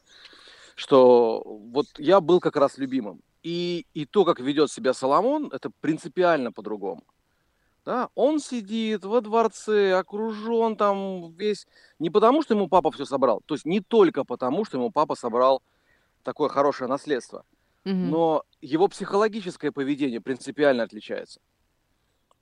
что 0.75 1.43
вот 1.45 1.87
я 1.99 2.21
был 2.21 2.41
как 2.41 2.57
раз 2.57 2.79
любимым. 2.79 3.21
И, 3.43 3.87
и 3.93 4.07
то, 4.07 4.25
как 4.25 4.41
ведет 4.41 4.71
себя 4.71 4.95
Соломон, 4.95 5.51
это 5.53 5.71
принципиально 5.81 6.51
по-другому. 6.51 7.05
Да? 7.85 8.09
Он 8.15 8.41
сидит 8.41 9.05
во 9.05 9.21
дворце, 9.21 9.93
окружен 9.93 10.77
там 10.77 11.33
весь... 11.33 11.67
Не 11.99 12.09
потому, 12.09 12.43
что 12.43 12.55
ему 12.55 12.69
папа 12.69 12.91
все 12.91 13.05
собрал, 13.05 13.43
то 13.45 13.55
есть 13.55 13.67
не 13.67 13.81
только 13.81 14.25
потому, 14.25 14.65
что 14.65 14.79
ему 14.79 14.91
папа 14.91 15.15
собрал 15.15 15.63
такое 16.23 16.49
хорошее 16.49 16.89
наследство, 16.89 17.45
но 17.93 18.45
его 18.61 18.89
психологическое 18.89 19.71
поведение 19.71 20.21
принципиально 20.21 20.83
отличается. 20.85 21.41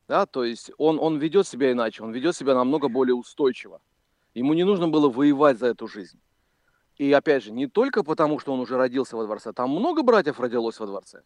Да, 0.09 0.27
то 0.27 0.45
есть 0.45 0.71
он, 0.79 0.99
он 1.01 1.19
ведет 1.19 1.47
себя 1.47 1.73
иначе, 1.73 2.03
он 2.03 2.13
ведет 2.13 2.37
себя 2.37 2.55
намного 2.55 2.89
более 2.89 3.15
устойчиво. 3.15 3.81
Ему 4.35 4.55
не 4.55 4.65
нужно 4.65 4.89
было 4.89 5.09
воевать 5.09 5.59
за 5.59 5.67
эту 5.67 5.87
жизнь. 5.89 6.21
И 6.97 7.13
опять 7.13 7.43
же, 7.45 7.53
не 7.53 7.67
только 7.67 8.05
потому, 8.05 8.39
что 8.39 8.53
он 8.53 8.61
уже 8.61 8.77
родился 8.77 9.17
во 9.17 9.25
дворце, 9.25 9.53
там 9.53 9.71
много 9.71 10.03
братьев 10.03 10.41
родилось 10.41 10.79
во 10.79 10.87
дворце. 10.87 11.23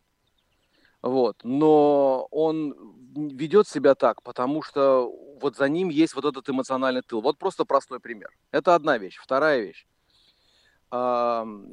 Вот. 1.03 1.37
Но 1.45 2.29
он 2.31 2.75
ведет 3.15 3.69
себя 3.69 3.95
так, 3.95 4.23
потому 4.23 4.63
что 4.63 5.13
вот 5.41 5.57
за 5.57 5.69
ним 5.69 5.89
есть 5.89 6.15
вот 6.15 6.25
этот 6.25 6.49
эмоциональный 6.49 7.03
тыл. 7.03 7.21
Вот 7.21 7.39
просто 7.39 7.65
простой 7.65 8.01
пример. 8.01 8.31
Это 8.51 8.75
одна 8.75 8.99
вещь. 8.99 9.19
Вторая 9.21 9.61
вещь. 9.61 9.87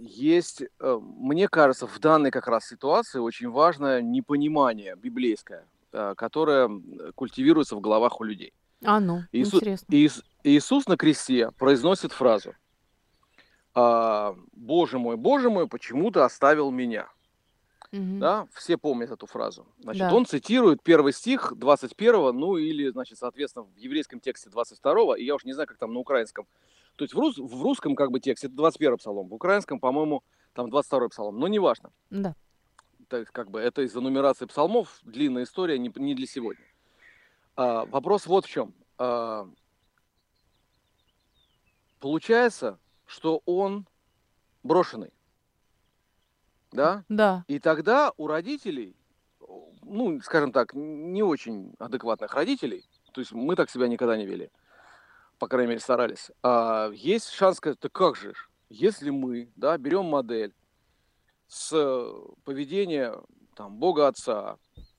Есть, 0.01 0.63
э, 0.79 0.99
мне 1.01 1.47
кажется, 1.47 1.87
в 1.87 1.99
данной 1.99 2.31
как 2.31 2.47
раз 2.47 2.67
ситуации 2.67 3.19
очень 3.19 3.49
важное 3.49 4.01
непонимание 4.01 4.95
библейское, 4.95 5.65
э, 5.91 6.13
которое 6.15 6.69
культивируется 7.15 7.75
в 7.75 7.81
головах 7.81 8.19
у 8.21 8.23
людей. 8.23 8.53
А 8.83 8.99
ну, 8.99 9.23
Иисус, 9.31 9.55
интересно. 9.55 9.85
Иис, 9.93 10.23
Иисус 10.43 10.87
на 10.87 10.97
кресте 10.97 11.51
произносит 11.57 12.11
фразу 12.11 12.53
«Боже 13.73 14.99
мой, 14.99 15.17
Боже 15.17 15.49
мой, 15.49 15.67
почему 15.67 16.11
ты 16.11 16.19
оставил 16.19 16.69
меня?» 16.69 17.07
Угу. 17.93 18.17
Да, 18.17 18.47
все 18.55 18.75
помнят 18.75 19.11
эту 19.11 19.27
фразу. 19.27 19.67
Значит, 19.77 20.01
да. 20.01 20.13
он 20.13 20.25
цитирует 20.25 20.81
первый 20.81 21.13
стих 21.13 21.53
21, 21.55 22.35
ну 22.35 22.57
или, 22.57 22.89
значит, 22.89 23.19
соответственно, 23.19 23.65
в 23.65 23.77
еврейском 23.77 24.19
тексте 24.19 24.49
22, 24.49 25.19
и 25.19 25.23
я 25.23 25.35
уж 25.35 25.45
не 25.45 25.53
знаю, 25.53 25.67
как 25.67 25.77
там 25.77 25.93
на 25.93 25.99
украинском. 25.99 26.47
То 26.95 27.03
есть 27.03 27.13
в, 27.13 27.19
рус, 27.19 27.37
в 27.37 27.63
русском 27.63 27.95
как 27.95 28.11
бы 28.11 28.19
тексте 28.19 28.47
это 28.47 28.55
21 28.55 28.97
псалом, 28.97 29.27
в 29.27 29.33
украинском, 29.33 29.79
по-моему, 29.79 30.23
там 30.53 30.69
22 30.69 31.09
псалом, 31.09 31.39
но 31.39 31.47
неважно. 31.47 31.91
Да. 32.09 32.35
То 33.07 33.17
есть 33.17 33.31
как 33.31 33.49
бы 33.49 33.59
это 33.59 33.81
из-за 33.81 34.01
нумерации 34.01 34.45
псалмов, 34.45 34.99
длинная 35.03 35.43
история, 35.43 35.77
не, 35.77 35.91
не 35.95 36.15
для 36.15 36.27
сегодня. 36.27 36.63
А, 37.55 37.85
вопрос 37.85 38.25
вот 38.27 38.45
в 38.45 38.49
чем. 38.49 38.73
А, 38.97 39.47
получается, 41.99 42.79
что 43.05 43.41
он 43.45 43.87
брошенный. 44.63 45.13
Да? 46.71 47.03
Да. 47.09 47.43
И 47.47 47.59
тогда 47.59 48.11
у 48.17 48.27
родителей, 48.27 48.95
ну, 49.81 50.19
скажем 50.21 50.51
так, 50.51 50.73
не 50.73 51.21
очень 51.21 51.75
адекватных 51.79 52.33
родителей, 52.33 52.85
то 53.11 53.21
есть 53.21 53.31
мы 53.31 53.55
так 53.55 53.69
себя 53.69 53.87
никогда 53.87 54.17
не 54.17 54.25
вели, 54.25 54.49
по 55.39 55.47
крайней 55.47 55.69
мере, 55.69 55.79
старались, 55.79 56.31
а, 56.41 56.89
есть 56.93 57.29
шанс 57.29 57.57
сказать, 57.57 57.79
да 57.81 57.89
как 57.89 58.15
же, 58.15 58.33
если 58.69 59.09
мы, 59.09 59.51
да, 59.55 59.77
берем 59.77 60.05
модель 60.05 60.53
с 61.47 61.71
поведения 62.43 63.15
там, 63.55 63.77
Бога 63.77 64.07
Отца 64.07 64.57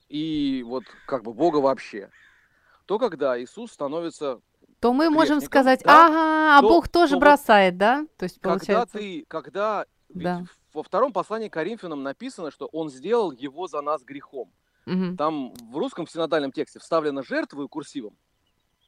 и 0.08 0.62
вот 0.66 0.84
как 1.06 1.22
бы 1.22 1.32
Бога 1.32 1.58
вообще, 1.58 2.10
то 2.86 2.98
когда 2.98 3.40
Иисус 3.40 3.72
становится 3.72 4.40
То 4.80 4.92
мы 4.92 5.10
можем 5.10 5.40
сказать, 5.40 5.82
да, 5.84 6.06
ага, 6.06 6.58
а 6.58 6.60
то- 6.60 6.68
Бог 6.68 6.88
тоже 6.88 7.10
то 7.10 7.14
вот 7.16 7.20
бросает, 7.20 7.76
да? 7.78 8.06
То 8.18 8.24
есть 8.24 8.36
когда 8.40 8.58
получается... 8.58 8.98
ты, 8.98 9.24
когда 9.26 9.86
Да. 10.10 10.44
во 10.72 10.82
втором 10.82 11.12
послании 11.12 11.48
Коринфянам 11.48 12.02
написано, 12.02 12.50
что 12.50 12.66
Он 12.66 12.90
сделал 12.90 13.32
его 13.32 13.66
за 13.66 13.80
нас 13.80 14.04
грехом. 14.04 14.52
Мгм. 14.86 15.16
Там 15.16 15.54
в 15.54 15.78
русском 15.78 16.06
синодальном 16.06 16.52
тексте 16.52 16.78
вставлено 16.78 17.22
жертву 17.22 17.64
и 17.64 17.68
курсивом. 17.68 18.16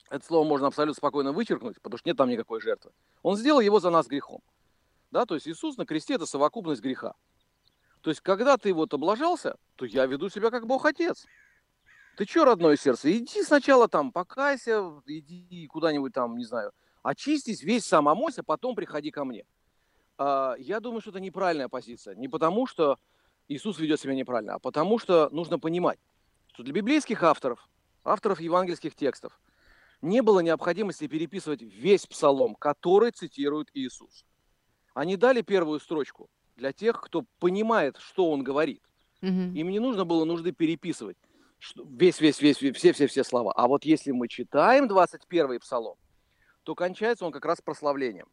Это 0.08 0.24
слово 0.24 0.46
можно 0.46 0.68
абсолютно 0.68 0.94
спокойно 0.94 1.32
вычеркнуть, 1.32 1.80
потому 1.82 1.98
что 1.98 2.08
нет 2.08 2.16
там 2.16 2.28
никакой 2.28 2.60
жертвы. 2.60 2.92
Он 3.22 3.36
сделал 3.36 3.60
его 3.60 3.80
за 3.80 3.90
нас 3.90 4.06
грехом. 4.06 4.40
Да, 5.10 5.26
то 5.26 5.34
есть 5.34 5.48
Иисус 5.48 5.76
на 5.76 5.86
кресте 5.86 6.14
это 6.14 6.26
совокупность 6.26 6.82
греха. 6.82 7.14
То 8.02 8.10
есть, 8.10 8.20
когда 8.20 8.56
ты 8.56 8.72
вот 8.72 8.94
облажался, 8.94 9.56
то 9.74 9.84
я 9.84 10.06
веду 10.06 10.28
себя 10.28 10.50
как 10.50 10.66
Бог 10.66 10.84
Отец. 10.84 11.26
Ты 12.16 12.24
что, 12.24 12.44
родное 12.44 12.76
сердце, 12.76 13.16
иди 13.16 13.42
сначала 13.42 13.88
там 13.88 14.12
покайся, 14.12 14.80
иди 15.06 15.66
куда-нибудь 15.66 16.12
там, 16.12 16.36
не 16.36 16.44
знаю, 16.44 16.72
очистись, 17.02 17.62
весь 17.62 17.84
сам 17.84 18.08
омойся, 18.08 18.42
потом 18.42 18.74
приходи 18.74 19.10
ко 19.10 19.24
мне. 19.24 19.44
А, 20.18 20.54
я 20.58 20.80
думаю, 20.80 21.00
что 21.00 21.10
это 21.10 21.20
неправильная 21.20 21.68
позиция. 21.68 22.14
Не 22.14 22.28
потому, 22.28 22.66
что 22.66 22.98
Иисус 23.48 23.78
ведет 23.78 24.00
себя 24.00 24.14
неправильно, 24.14 24.54
а 24.54 24.58
потому 24.58 24.98
что 24.98 25.28
нужно 25.30 25.58
понимать, 25.58 25.98
что 26.52 26.62
для 26.62 26.72
библейских 26.72 27.22
авторов, 27.22 27.68
авторов 28.02 28.40
евангельских 28.40 28.94
текстов, 28.94 29.38
не 30.02 30.22
было 30.22 30.40
необходимости 30.40 31.06
переписывать 31.06 31.62
весь 31.62 32.06
псалом, 32.06 32.54
который 32.54 33.10
цитирует 33.10 33.68
Иисус. 33.74 34.24
Они 34.94 35.16
дали 35.16 35.42
первую 35.42 35.80
строчку 35.80 36.28
для 36.56 36.72
тех, 36.72 37.00
кто 37.00 37.24
понимает, 37.38 37.96
что 37.98 38.30
он 38.30 38.42
говорит. 38.42 38.82
Мгм. 39.20 39.54
Им 39.54 39.70
не 39.70 39.78
нужно 39.78 40.04
было 40.04 40.24
нужды 40.24 40.52
переписывать 40.52 41.16
весь, 41.76 42.20
весь, 42.20 42.40
весь, 42.40 42.56
все, 42.56 42.92
все, 42.92 43.06
все 43.06 43.24
слова. 43.24 43.52
А 43.52 43.66
вот 43.66 43.84
если 43.84 44.12
мы 44.12 44.28
читаем 44.28 44.88
21 44.88 45.58
псалом, 45.60 45.96
то 46.62 46.74
кончается 46.74 47.24
он 47.24 47.32
как 47.32 47.44
раз 47.44 47.60
прославлением. 47.60 48.26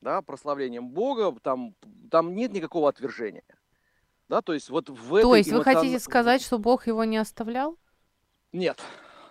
Да, 0.00 0.22
прославлением 0.22 0.90
Бога, 0.90 1.36
там, 1.42 1.74
там 2.10 2.34
нет 2.34 2.52
никакого 2.52 2.88
отвержения. 2.88 3.42
Да, 4.28 4.42
то 4.42 4.52
есть 4.54 4.70
вот 4.70 4.88
в 4.88 5.20
То 5.20 5.34
есть 5.34 5.50
вы 5.50 5.58
эмоцион- 5.58 5.64
хотите 5.64 5.98
сказать, 5.98 6.42
что 6.42 6.58
Бог 6.58 6.86
его 6.86 7.04
не 7.04 7.16
оставлял? 7.16 7.76
Нет, 8.52 8.80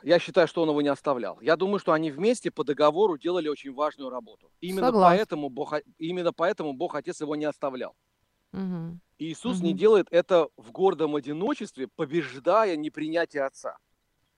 я 0.07 0.19
считаю, 0.19 0.47
что 0.47 0.61
он 0.63 0.69
его 0.69 0.81
не 0.81 0.87
оставлял. 0.89 1.39
Я 1.41 1.55
думаю, 1.57 1.79
что 1.79 1.91
они 1.93 2.11
вместе 2.11 2.51
по 2.51 2.63
договору 2.63 3.17
делали 3.17 3.49
очень 3.49 3.73
важную 3.73 4.09
работу. 4.09 4.51
Именно 4.61 4.93
Согласна. 4.93 4.93
поэтому 4.93 5.49
Бог, 5.49 5.73
именно 5.97 6.33
поэтому 6.33 6.73
Бог 6.73 6.95
Отец 6.95 7.21
его 7.21 7.35
не 7.35 7.45
оставлял. 7.45 7.95
Мгм. 8.53 8.99
И 9.19 9.25
Иисус 9.31 9.61
не 9.61 9.73
Мгм. 9.73 9.77
делает 9.77 10.07
это 10.09 10.49
в 10.57 10.71
гордом 10.71 11.15
одиночестве, 11.15 11.87
побеждая 11.87 12.75
непринятие 12.75 13.43
Отца. 13.43 13.77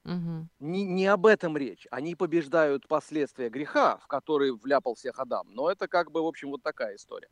Мгм. 0.03 0.49
Не, 0.59 0.83
не 0.83 1.05
об 1.07 1.25
этом 1.25 1.55
речь. 1.57 1.87
Они 1.89 2.15
побеждают 2.15 2.87
последствия 2.87 3.49
греха, 3.49 3.97
в 3.97 4.07
который 4.07 4.51
вляпал 4.51 4.95
всех 4.95 5.19
Адам. 5.19 5.47
Но 5.51 5.71
это 5.71 5.87
как 5.87 6.11
бы, 6.11 6.21
в 6.21 6.25
общем, 6.25 6.49
вот 6.49 6.61
такая 6.61 6.95
история. 6.97 7.29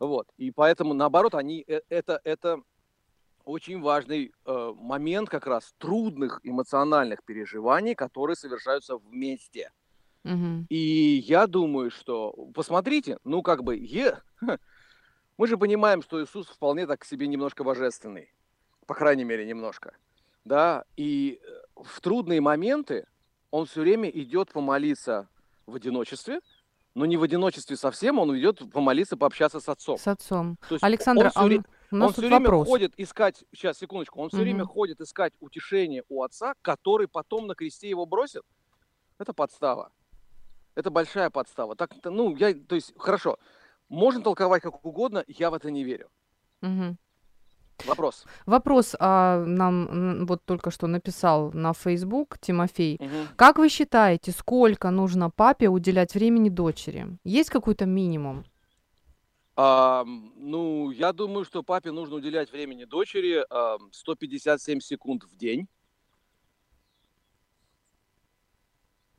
Вот. 0.00 0.28
И 0.38 0.52
поэтому, 0.52 0.94
наоборот, 0.94 1.34
они, 1.34 1.64
э, 1.66 1.80
это, 1.88 2.20
это 2.24 2.62
очень 3.44 3.80
важный 3.80 4.32
э, 4.44 4.72
момент 4.76 5.28
как 5.28 5.46
раз 5.46 5.74
трудных 5.78 6.40
эмоциональных 6.42 7.22
переживаний, 7.24 7.94
которые 7.94 8.36
совершаются 8.36 8.96
вместе. 8.96 9.70
Мгм. 10.24 10.66
И 10.70 11.22
я 11.26 11.46
думаю, 11.46 11.90
что, 11.90 12.32
посмотрите, 12.54 13.18
ну 13.24 13.42
как 13.42 13.62
бы, 13.64 13.76
е- 13.76 14.22
мы 15.38 15.46
же 15.46 15.58
понимаем, 15.58 16.02
что 16.02 16.22
Иисус 16.22 16.46
вполне 16.46 16.86
так 16.86 17.04
себе 17.04 17.26
немножко 17.26 17.64
божественный, 17.64 18.32
по 18.86 18.94
крайней 18.94 19.24
мере, 19.24 19.44
немножко, 19.44 19.94
да, 20.44 20.84
и 20.96 21.40
э, 21.42 21.82
в 21.82 22.00
трудные 22.00 22.40
моменты 22.40 23.06
он 23.50 23.66
все 23.66 23.80
время 23.80 24.08
идет 24.08 24.52
помолиться 24.52 25.28
в 25.66 25.74
одиночестве, 25.74 26.40
но 26.94 27.06
не 27.06 27.16
в 27.16 27.22
одиночестве 27.22 27.76
совсем, 27.76 28.18
он 28.18 28.36
идет 28.38 28.70
помолиться, 28.70 29.16
пообщаться 29.16 29.60
с 29.60 29.68
отцом. 29.68 29.98
С 29.98 30.06
отцом. 30.06 30.58
Александр, 30.80 31.32
он 31.34 31.64
а 31.64 31.64
у 31.92 31.96
нас 31.96 32.08
он 32.08 32.12
все 32.12 32.20
время 32.22 32.38
вопрос. 32.40 32.68
ходит 32.68 32.94
искать, 32.96 33.44
сейчас, 33.52 33.78
секундочку, 33.78 34.20
он 34.20 34.28
все 34.28 34.38
время 34.38 34.64
Мгм. 34.64 34.68
ходит 34.72 35.00
искать 35.00 35.32
утешение 35.40 36.02
у 36.08 36.22
отца, 36.22 36.54
который 36.62 37.06
потом 37.08 37.46
на 37.46 37.54
кресте 37.54 37.88
его 37.88 38.06
бросит. 38.06 38.42
Это 39.18 39.32
подстава. 39.32 39.92
Это 40.74 40.90
большая 40.90 41.30
подстава. 41.30 41.76
Так, 41.76 41.92
ну, 42.04 42.34
я, 42.36 42.54
то 42.54 42.74
есть, 42.74 42.92
хорошо, 42.98 43.38
можно 43.88 44.22
толковать 44.22 44.62
как 44.62 44.84
угодно, 44.84 45.22
я 45.28 45.50
в 45.50 45.54
это 45.54 45.70
не 45.70 45.84
верю. 45.84 46.08
Мгм. 46.62 46.96
Вопрос. 47.86 48.24
Вопрос 48.46 48.94
а, 49.00 49.44
нам 49.44 50.24
вот 50.26 50.44
только 50.44 50.70
что 50.70 50.86
написал 50.86 51.50
на 51.52 51.72
Facebook 51.72 52.38
Тимофей. 52.38 52.96
Мгм. 53.00 53.28
Как 53.36 53.58
вы 53.58 53.68
считаете, 53.68 54.30
сколько 54.30 54.90
нужно 54.90 55.30
папе 55.30 55.68
уделять 55.68 56.14
времени 56.14 56.48
дочери? 56.48 57.18
Есть 57.24 57.50
какой-то 57.50 57.84
минимум? 57.86 58.44
А, 59.64 60.02
ну, 60.04 60.90
я 60.90 61.12
думаю, 61.12 61.44
что 61.44 61.62
папе 61.62 61.92
нужно 61.92 62.16
уделять 62.16 62.50
времени 62.50 62.84
дочери 62.84 63.46
а, 63.48 63.78
157 63.92 64.80
секунд 64.80 65.22
в 65.22 65.36
день. 65.36 65.68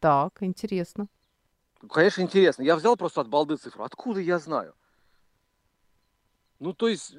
Так, 0.02 0.44
интересно. 0.44 1.08
Конечно, 1.90 2.24
интересно. 2.24 2.64
Я 2.64 2.76
взял 2.76 2.98
просто 2.98 3.22
от 3.22 3.30
балды 3.30 3.56
цифру. 3.56 3.86
Откуда 3.86 4.20
я 4.20 4.38
знаю? 4.38 4.76
Ну, 6.60 6.74
то 6.74 6.90
есть, 6.90 7.16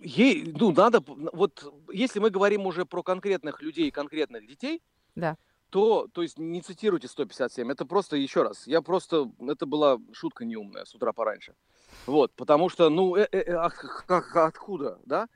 ей, 0.00 0.52
ну, 0.58 0.72
надо, 0.72 1.04
вот, 1.06 1.72
если 1.92 2.18
мы 2.18 2.30
говорим 2.30 2.66
уже 2.66 2.84
про 2.84 3.04
конкретных 3.04 3.62
людей, 3.62 3.92
конкретных 3.92 4.44
детей, 4.44 4.82
Да. 5.14 5.36
то, 5.70 6.08
то 6.08 6.22
есть, 6.22 6.36
не 6.36 6.62
цитируйте 6.62 7.06
157, 7.06 7.70
это 7.70 7.86
просто, 7.86 8.16
еще 8.16 8.42
раз, 8.42 8.66
я 8.66 8.82
просто, 8.82 9.30
это 9.38 9.66
была 9.66 9.98
шутка 10.12 10.44
неумная 10.44 10.84
с 10.84 10.96
утра 10.96 11.12
пораньше. 11.12 11.54
Вот, 12.06 12.32
потому 12.34 12.68
что, 12.68 12.90
ну, 12.90 13.16
э, 13.16 13.26
э, 13.32 13.68
х- 13.68 14.04
как, 14.06 14.36
откуда, 14.36 14.98
да? 15.06 15.28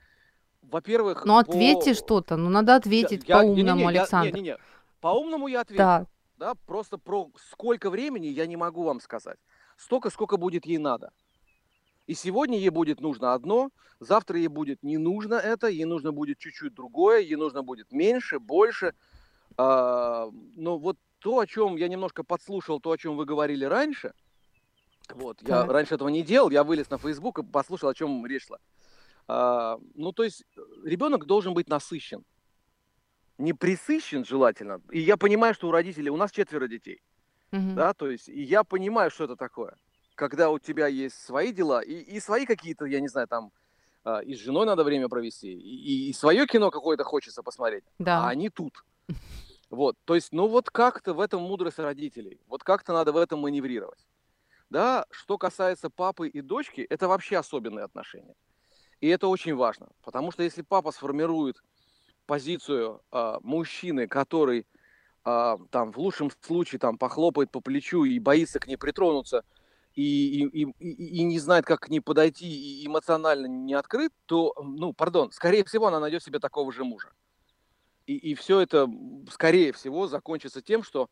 Во-первых, 0.61 1.25
Ну, 1.25 1.37
ответьте 1.37 1.91
по- 1.91 1.97
что-то. 1.97 2.37
Ну, 2.37 2.49
надо 2.49 2.75
ответить 2.75 3.27
я- 3.27 3.39
по-умному, 3.39 3.87
Александр. 3.87 4.33
Не-не-не, 4.35 4.57
по-умному 5.01 5.47
я 5.47 5.61
ответил 5.61 5.83
Так. 5.83 6.07
да, 6.37 6.53
просто 6.65 6.97
про 6.97 7.29
сколько 7.49 7.89
времени 7.89 8.27
я 8.27 8.45
не 8.45 8.55
могу 8.57 8.83
вам 8.83 8.99
сказать. 9.01 9.37
Столько, 9.77 10.09
сколько 10.09 10.37
будет 10.37 10.65
ей 10.65 10.77
надо. 10.77 11.11
И 12.07 12.13
сегодня 12.13 12.57
ей 12.57 12.69
будет 12.69 13.01
нужно 13.01 13.33
одно, 13.33 13.69
завтра 13.99 14.37
ей 14.37 14.47
будет 14.47 14.83
не 14.83 14.97
нужно 14.97 15.35
это, 15.35 15.67
ей 15.67 15.85
нужно 15.85 16.11
будет 16.11 16.37
чуть-чуть 16.37 16.73
другое, 16.73 17.19
ей 17.19 17.35
нужно 17.35 17.63
будет 17.63 17.91
меньше, 17.91 18.39
больше. 18.39 18.93
А, 19.57 20.29
но 20.55 20.77
вот 20.77 20.97
то, 21.19 21.39
о 21.39 21.47
чем 21.47 21.75
я 21.75 21.87
немножко 21.87 22.23
подслушал, 22.23 22.79
то, 22.79 22.91
о 22.91 22.97
чем 22.97 23.17
вы 23.17 23.25
говорили 23.25 23.65
раньше, 23.65 24.13
вот, 25.09 25.41
я 25.41 25.61
Так. 25.63 25.71
раньше 25.71 25.95
этого 25.95 26.09
не 26.09 26.23
делал, 26.23 26.49
я 26.51 26.63
вылез 26.63 26.89
на 26.89 26.97
Facebook 26.97 27.39
и 27.39 27.43
послушал, 27.43 27.89
о 27.89 27.93
чем 27.93 28.25
речь 28.25 28.45
шла. 28.47 28.57
А, 29.27 29.77
ну, 29.95 30.11
то 30.11 30.23
есть 30.23 30.43
ребенок 30.83 31.25
должен 31.25 31.53
быть 31.53 31.69
насыщен. 31.69 32.23
Не 33.37 33.53
присыщен 33.53 34.23
желательно. 34.25 34.81
И 34.91 34.99
я 34.99 35.17
понимаю, 35.17 35.53
что 35.53 35.67
у 35.67 35.71
родителей, 35.71 36.09
у 36.09 36.17
нас 36.17 36.31
четверо 36.31 36.67
детей, 36.67 37.01
Мгм. 37.51 37.75
да, 37.75 37.93
то 37.93 38.09
есть, 38.09 38.29
и 38.29 38.41
я 38.41 38.63
понимаю, 38.63 39.09
что 39.11 39.23
это 39.23 39.35
такое. 39.35 39.75
Когда 40.15 40.49
у 40.49 40.59
тебя 40.59 40.87
есть 40.87 41.15
свои 41.15 41.51
дела 41.51 41.81
и, 41.81 41.93
и 41.93 42.19
свои 42.19 42.45
какие-то, 42.45 42.85
я 42.85 42.99
не 42.99 43.07
знаю, 43.07 43.27
там, 43.27 43.51
а, 44.03 44.19
и 44.19 44.35
с 44.35 44.39
женой 44.39 44.65
надо 44.65 44.83
время 44.83 45.07
провести, 45.09 45.51
и, 45.53 46.09
и 46.09 46.13
свое 46.13 46.45
кино 46.45 46.69
какое-то 46.71 47.03
хочется 47.03 47.41
посмотреть, 47.41 47.83
Да. 47.99 48.25
а 48.25 48.29
они 48.29 48.49
тут. 48.49 48.83
Вот, 49.69 49.95
то 50.05 50.15
есть, 50.15 50.33
ну 50.33 50.47
вот 50.47 50.69
как-то 50.69 51.13
в 51.13 51.19
этом 51.21 51.41
мудрость 51.43 51.79
родителей, 51.79 52.41
вот 52.47 52.63
как-то 52.63 52.93
надо 52.93 53.11
в 53.13 53.17
этом 53.17 53.39
маневрировать. 53.39 54.05
Да, 54.71 55.05
что 55.11 55.37
касается 55.37 55.89
папы 55.89 56.29
и 56.29 56.39
дочки, 56.39 56.79
это 56.89 57.09
вообще 57.09 57.37
особенные 57.37 57.83
отношения. 57.83 58.35
И 59.01 59.07
это 59.09 59.27
очень 59.27 59.55
важно, 59.55 59.89
потому 60.03 60.31
что 60.31 60.43
если 60.43 60.63
папа 60.63 60.91
сформирует 60.91 61.61
позицию 62.27 63.01
а, 63.11 63.39
мужчины, 63.41 64.07
который 64.07 64.67
а, 65.25 65.59
там 65.71 65.91
в 65.91 65.99
лучшем 65.99 66.31
случае 66.41 66.79
там 66.79 66.97
похлопает 66.97 67.51
по 67.51 67.61
плечу 67.61 68.05
и 68.05 68.19
боится 68.19 68.59
к 68.59 68.67
ней 68.67 68.77
притронуться 68.77 69.43
и, 69.95 70.43
и, 70.45 70.63
и, 70.63 70.71
и- 70.79 71.23
не 71.23 71.39
знает, 71.39 71.65
как 71.65 71.81
к 71.81 71.89
ней 71.89 72.01
подойти 72.01 72.47
и 72.81 72.87
эмоционально 72.87 73.47
не 73.47 73.73
открыт, 73.75 74.13
то, 74.27 74.53
ну, 74.63 74.93
пардон, 74.93 75.31
скорее 75.33 75.65
всего, 75.65 75.87
она 75.87 75.99
найдет 75.99 76.23
себе 76.23 76.39
такого 76.39 76.71
же 76.71 76.85
мужа. 76.85 77.11
И, 78.07 78.15
и 78.15 78.35
все 78.35 78.59
это, 78.59 78.87
скорее 79.31 79.71
всего, 79.73 80.07
закончится 80.07 80.61
тем, 80.61 80.83
что, 80.83 81.09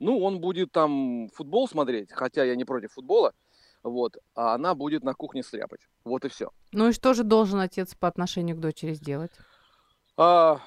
ну, 0.00 0.18
он 0.18 0.40
будет 0.40 0.72
там 0.72 1.28
футбол 1.34 1.68
смотреть, 1.68 2.10
хотя 2.10 2.42
я 2.44 2.56
не 2.56 2.64
против 2.64 2.92
футбола, 2.92 3.32
вот, 3.82 4.16
а 4.34 4.54
она 4.54 4.74
будет 4.74 5.04
на 5.04 5.14
кухне 5.14 5.42
стряпать. 5.42 5.88
Вот 6.04 6.24
и 6.24 6.28
все. 6.28 6.50
Ну 6.72 6.88
и 6.88 6.92
что 6.92 7.14
же 7.14 7.22
должен 7.22 7.60
отец 7.60 7.94
по 7.94 8.08
отношению 8.08 8.56
к 8.56 8.60
дочери 8.60 8.94
сделать? 8.94 9.32
А, 10.16 10.60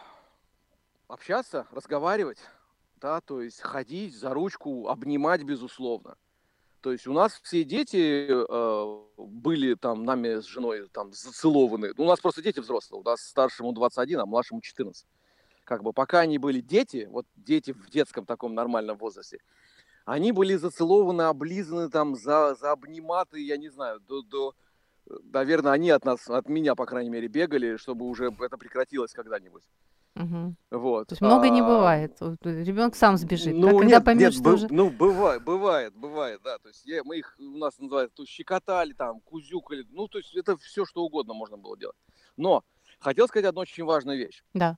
общаться, 1.07 1.67
разговаривать, 1.71 2.39
да, 3.01 3.21
то 3.21 3.41
есть 3.41 3.59
ходить 3.59 4.15
за 4.15 4.33
ручку, 4.33 4.87
обнимать, 4.87 5.43
безусловно. 5.43 6.15
То 6.81 6.91
есть 6.91 7.07
у 7.07 7.13
нас 7.13 7.39
все 7.41 7.63
дети 7.63 8.27
э, 8.29 9.03
были 9.17 9.75
там 9.75 10.03
нами 10.03 10.41
с 10.41 10.45
женой 10.45 10.89
там 10.91 11.13
зацелованы. 11.13 11.93
У 11.97 12.03
нас 12.03 12.19
просто 12.19 12.41
дети 12.41 12.59
взрослые. 12.59 12.99
У 12.99 13.05
нас 13.05 13.21
старшему 13.21 13.71
21, 13.71 14.19
а 14.19 14.25
младшему 14.25 14.59
14. 14.59 15.07
Как 15.63 15.81
бы 15.83 15.93
пока 15.93 16.19
они 16.19 16.37
были 16.37 16.59
дети, 16.61 17.07
вот 17.09 17.25
дети 17.35 17.71
в 17.71 17.89
детском 17.89 18.25
таком 18.25 18.53
нормальном 18.53 18.97
возрасте, 18.97 19.39
они 20.05 20.31
были 20.33 20.55
зацелованы, 20.55 21.21
облизаны 21.23 21.89
там, 21.89 22.15
за, 22.15 22.55
за 22.55 22.71
обниматы, 22.71 23.39
я 23.39 23.55
не 23.57 23.69
знаю, 23.69 24.01
до, 24.01 24.21
до, 24.21 24.53
наверное, 25.31 25.71
они 25.71 25.89
от 25.91 26.03
нас, 26.03 26.29
от 26.29 26.49
меня, 26.49 26.75
по 26.75 26.85
крайней 26.85 27.09
мере, 27.09 27.27
бегали, 27.29 27.77
чтобы 27.77 28.05
уже 28.05 28.25
это 28.29 28.57
прекратилось 28.57 29.13
когда-нибудь. 29.13 29.63
Мгм. 30.15 30.57
Вот. 30.69 31.07
То 31.07 31.13
есть 31.13 31.21
много 31.21 31.49
не 31.49 31.61
А, 31.61 31.65
бывает. 31.65 32.17
Ребенок 32.43 32.95
сам 32.95 33.17
сбежит. 33.17 33.59
да, 33.59 33.67
Ну, 33.71 33.79
когда 33.79 33.95
нет, 33.95 34.05
поймет, 34.05 34.21
нет, 34.21 34.33
что 34.33 34.43
бы- 34.43 34.53
уже... 34.53 34.67
ну, 34.69 34.89
бывает, 34.91 35.43
бывает, 35.43 35.95
бывает, 35.95 36.39
да. 36.43 36.59
То 36.59 36.67
есть 36.67 36.85
я, 36.85 37.03
мы 37.03 37.17
их, 37.17 37.35
у 37.39 37.57
нас 37.57 37.79
называют, 37.79 38.13
то 38.13 38.23
щекотали, 38.25 38.93
там, 38.93 39.21
кузюкали. 39.21 39.87
Ну, 39.89 40.07
то 40.07 40.19
есть 40.19 40.35
это 40.35 40.55
все, 40.57 40.85
что 40.85 41.01
угодно 41.03 41.33
можно 41.33 41.57
было 41.57 41.75
делать. 41.77 41.95
Но 42.37 42.63
хотел 42.99 43.27
сказать 43.27 43.47
одну 43.47 43.61
очень 43.61 43.85
важную 43.85 44.19
вещь. 44.19 44.43
Да. 44.53 44.77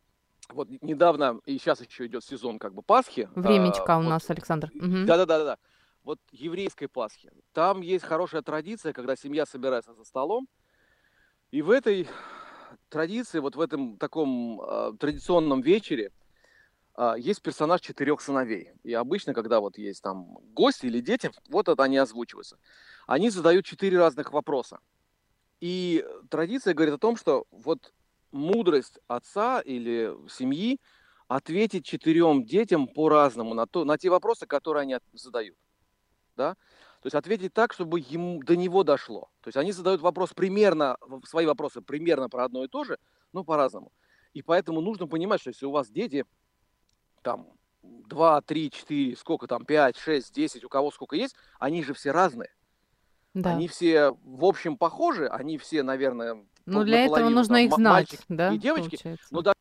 Вот 0.50 0.70
недавно, 0.82 1.40
и 1.46 1.58
сейчас 1.58 1.82
еще 1.82 2.06
идет 2.06 2.24
сезон 2.24 2.60
как 2.60 2.74
бы 2.74 2.82
Пасхи. 2.82 3.30
Времечко 3.36 3.96
а, 3.96 3.98
у 3.98 4.04
вот, 4.04 4.10
нас, 4.10 4.30
Александр. 4.30 4.72
Да-да-да-да. 4.74 5.58
Вот 6.04 6.20
еврейской 6.32 6.88
Пасхи. 6.88 7.32
Там 7.54 7.82
есть 7.82 8.06
хорошая 8.06 8.42
традиция, 8.42 8.94
когда 8.94 9.16
семья 9.16 9.46
собирается 9.46 9.94
за 9.94 10.04
столом. 10.04 10.48
И 11.52 11.62
в 11.62 11.72
этой 11.72 12.08
традиции, 12.90 13.40
вот 13.40 13.56
в 13.56 13.62
этом 13.62 13.98
таком 13.98 14.62
э, 14.62 14.94
традиционном 15.00 15.62
вечере, 15.62 16.12
а, 16.98 17.16
есть 17.18 17.42
персонаж 17.42 17.82
четырех 17.82 18.22
сыновей. 18.22 18.72
И 18.84 18.94
обычно, 18.94 19.34
когда 19.34 19.60
вот 19.60 19.78
есть 19.78 20.02
там 20.02 20.38
гости 20.54 20.86
или 20.86 21.02
дети, 21.02 21.32
вот 21.50 21.68
это 21.68 21.84
они 21.84 21.98
озвучиваются. 21.98 22.58
Они 23.06 23.30
задают 23.30 23.66
четыре 23.66 23.98
разных 23.98 24.32
вопроса. 24.32 24.80
И 25.60 26.06
традиция 26.30 26.74
говорит 26.74 26.96
о 26.96 27.00
том, 27.00 27.18
что 27.18 27.46
вот 27.52 27.94
мудрость 28.36 29.00
отца 29.08 29.62
или 29.62 30.14
семьи 30.30 30.80
ответить 31.28 31.86
четырем 31.86 32.46
детям 32.46 32.88
по-разному 32.88 33.54
на, 33.54 33.66
то, 33.66 33.84
на 33.86 33.98
те 33.98 34.10
вопросы, 34.10 34.46
которые 34.46 34.82
они 34.82 34.98
задают. 35.14 35.58
Да? 36.36 36.54
То 37.02 37.08
есть 37.08 37.16
ответить 37.16 37.54
так, 37.54 37.74
чтобы 37.74 38.00
ему, 38.00 38.44
до 38.44 38.56
него 38.56 38.84
дошло. 38.84 39.30
То 39.42 39.48
есть 39.48 39.58
они 39.58 39.72
задают 39.72 40.02
вопрос 40.02 40.34
примерно, 40.34 40.98
свои 41.26 41.46
вопросы 41.46 41.82
примерно 41.82 42.30
про 42.30 42.46
одно 42.46 42.64
и 42.64 42.68
то 42.68 42.84
же, 42.84 42.98
но 43.32 43.44
по-разному. 43.44 43.92
И 44.34 44.42
поэтому 44.42 44.82
нужно 44.82 45.08
понимать, 45.08 45.42
что 45.42 45.50
если 45.50 45.66
у 45.66 45.72
вас 45.72 45.90
дети 45.90 46.26
там 47.22 47.48
2, 47.82 48.42
3, 48.42 48.72
4, 48.72 49.16
сколько 49.16 49.48
там, 49.48 49.66
5, 49.66 49.98
6, 49.98 50.34
10, 50.34 50.64
у 50.64 50.70
кого 50.70 50.92
сколько 50.92 51.16
есть, 51.16 51.36
они 51.60 51.84
же 51.84 51.94
все 51.94 52.12
разные. 52.12 52.54
Да. 53.34 53.52
Они 53.52 53.68
все 53.68 54.12
в 54.24 54.46
общем 54.46 54.78
похожи, 54.78 55.28
они 55.28 55.58
все, 55.58 55.84
наверное, 55.84 56.46
Ну, 56.66 56.84
для 56.84 57.06
этого 57.06 57.30
нужно 57.30 57.58
их 57.58 57.72
знать, 57.74 58.12
мальчики 58.12 58.24
да, 58.30 58.54
и 58.54 58.58
девочки. 58.58 58.98
получается? 58.98 59.28
Ну 59.32 59.42
да, 59.42 59.54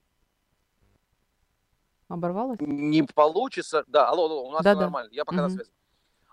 Оборвалось? 2.09 2.59
не 2.61 3.02
получится. 3.02 3.84
Да, 3.86 4.09
алло, 4.09 4.24
алло, 4.26 4.48
у 4.48 4.52
нас 4.52 4.62
Да, 4.62 4.70
всё 4.70 4.78
да. 4.78 4.84
нормально, 4.86 5.11
я 5.12 5.24
пока 5.24 5.38
на 5.42 5.48
Мгм. 5.48 5.55
связи. 5.57 5.70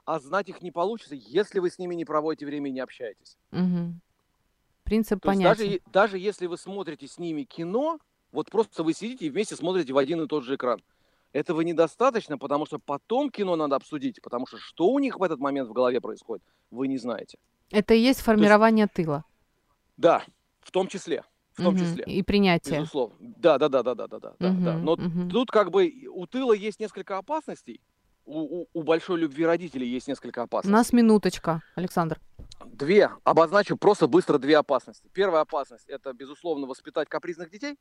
А 0.05 0.19
знать 0.19 0.49
их 0.49 0.61
не 0.61 0.71
получится, 0.71 1.15
если 1.15 1.59
вы 1.59 1.69
с 1.69 1.77
ними 1.79 1.95
не 1.95 2.05
проводите 2.05 2.45
время 2.45 2.69
и 2.69 2.73
не 2.73 2.79
общаетесь. 2.79 3.37
Мгм. 3.51 4.01
Принцип 4.83 5.21
То 5.21 5.29
есть 5.29 5.41
даже, 5.41 5.59
понятен. 5.63 5.73
е- 5.73 5.81
даже 5.91 6.17
если 6.17 6.47
вы 6.47 6.57
смотрите 6.57 7.07
с 7.07 7.17
ними 7.17 7.43
кино, 7.43 7.99
вот 8.31 8.49
просто 8.49 8.83
вы 8.83 8.93
сидите 8.93 9.25
и 9.25 9.29
вместе 9.29 9.55
смотрите 9.55 9.93
в 9.93 9.97
один 9.97 10.21
и 10.21 10.27
тот 10.27 10.43
же 10.43 10.55
экран. 10.55 10.81
Этого 11.33 11.61
недостаточно, 11.61 12.37
потому 12.37 12.65
что 12.65 12.77
потом 12.79 13.29
кино 13.29 13.55
надо 13.55 13.75
обсудить, 13.77 14.21
потому 14.21 14.47
что 14.47 14.57
что 14.57 14.87
у 14.89 14.99
них 14.99 15.17
в 15.17 15.23
этот 15.23 15.39
момент 15.39 15.69
в 15.69 15.73
голове 15.73 16.01
происходит, 16.01 16.43
вы 16.71 16.87
не 16.87 16.97
знаете. 16.97 17.37
Это 17.71 17.93
и 17.93 17.99
есть 17.99 18.19
формирование 18.21 18.87
тыла. 18.87 19.23
Да, 19.95 20.25
в 20.61 20.71
том 20.71 20.87
числе. 20.87 21.23
В 21.53 21.63
том 21.63 21.75
угу. 21.75 21.79
числе. 21.83 22.03
И 22.05 22.23
принятие. 22.23 22.79
Безусловно. 22.79 23.15
Да, 23.19 23.57
да, 23.57 23.67
да, 23.67 23.83
да, 23.83 23.95
да, 23.95 24.07
да, 24.07 24.19
да, 24.19 24.29
угу, 24.29 24.61
да. 24.63 24.77
Но 24.77 24.93
угу. 24.93 25.29
тут 25.29 25.51
как 25.51 25.71
бы 25.71 25.91
у 26.09 26.25
тыла 26.25 26.53
есть 26.53 26.79
несколько 26.79 27.17
опасностей. 27.17 27.81
У, 28.23 28.61
у, 28.61 28.67
у 28.73 28.83
большой 28.83 29.19
любви 29.19 29.45
родителей 29.45 29.87
есть 29.87 30.07
несколько 30.07 30.43
опасностей. 30.43 30.73
У 30.73 30.77
нас 30.77 30.93
минуточка, 30.93 31.61
Александр. 31.75 32.19
Две. 32.65 33.09
Обозначу 33.23 33.75
просто 33.75 34.07
быстро 34.07 34.37
две 34.37 34.57
опасности. 34.57 35.09
Первая 35.11 35.41
опасность– 35.41 35.85
это, 35.89 36.13
безусловно, 36.13 36.67
воспитать 36.67 37.09
капризных 37.09 37.49
детей. 37.49 37.77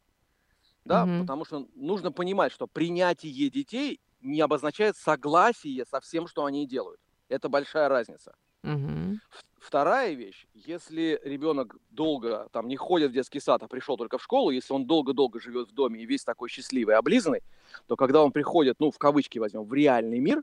Да, 0.85 1.05
угу. 1.05 1.21
потому 1.21 1.45
что 1.45 1.69
нужно 1.75 2.11
понимать, 2.11 2.53
что 2.53 2.67
принятие 2.67 3.51
детей 3.51 4.01
не 4.21 4.41
обозначает 4.41 4.97
согласие 4.97 5.85
со 5.85 6.01
всем, 6.01 6.27
что 6.27 6.45
они 6.45 6.67
делают. 6.67 7.01
Это 7.29 7.49
большая 7.49 7.89
разница. 7.89 8.35
Ф- 9.33 9.43
Вторая 9.59 10.15
вещь, 10.15 10.47
если 10.55 11.21
ребенок 11.23 11.77
долго 11.91 12.49
там 12.53 12.67
не 12.69 12.77
ходит 12.77 13.11
в 13.11 13.15
детский 13.15 13.41
сад, 13.41 13.63
а 13.63 13.69
пришел 13.69 13.97
только 13.97 14.19
в 14.19 14.23
школу, 14.23 14.51
если 14.51 14.73
он 14.73 14.87
долго-долго 14.87 15.41
живет 15.41 15.69
в 15.69 15.73
доме 15.73 16.01
и 16.01 16.07
весь 16.07 16.25
такой 16.25 16.49
счастливый, 16.49 16.97
облизанный, 16.97 17.43
то 17.87 17.97
когда 17.97 18.23
он 18.23 18.33
приходит, 18.33 18.81
ну, 18.81 18.91
в 18.91 18.99
кавычки 18.99 19.39
возьмем, 19.39 19.65
в 19.65 19.73
реальный 19.75 20.19
мир, 20.19 20.43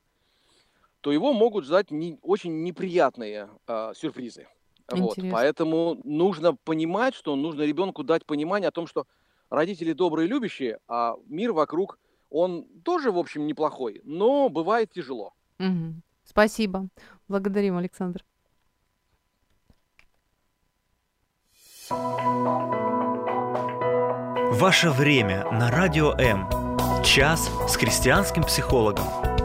то 1.01 1.11
его 1.11 1.33
могут 1.33 1.65
ждать 1.65 1.91
не, 1.91 2.19
очень 2.21 2.63
неприятные 2.63 3.49
а, 3.67 3.93
сюрпризы. 3.93 4.47
Вот. 4.89 5.17
Поэтому 5.31 5.99
нужно 6.03 6.55
понимать, 6.55 7.13
что 7.13 7.35
нужно 7.35 7.63
ребенку 7.63 8.03
дать 8.03 8.25
понимание 8.25 8.69
о 8.69 8.71
том, 8.71 8.87
что 8.87 9.05
родители 9.49 9.93
добрые, 9.93 10.27
любящие, 10.27 10.79
а 10.87 11.15
мир 11.27 11.53
вокруг, 11.53 11.99
он 12.29 12.65
тоже, 12.83 13.11
в 13.11 13.17
общем, 13.17 13.47
неплохой, 13.47 14.01
но 14.03 14.49
бывает 14.49 14.91
тяжело. 14.91 15.33
Мгм. 15.59 16.03
Спасибо. 16.23 16.87
Благодарим, 17.27 17.77
Александр. 17.77 18.23
Ваше 24.51 24.89
время 24.89 25.45
на 25.51 25.69
Радио 25.69 26.13
М. 26.13 26.47
Час 27.03 27.49
с 27.67 27.75
христианским 27.75 28.43
психологом. 28.43 29.36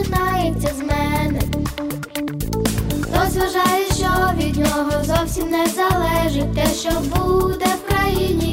починається 0.00 0.74
з 0.74 0.78
мене. 0.78 1.40
Хтось 3.00 3.36
вважає, 3.36 3.84
що 3.96 4.08
від 4.38 4.56
нього 4.56 4.90
зовсім 5.04 5.50
не 5.50 5.66
залежить 5.66 6.54
те, 6.54 6.66
що 6.66 6.90
буде 6.90 7.66
в 7.66 7.88
країні 7.88 8.49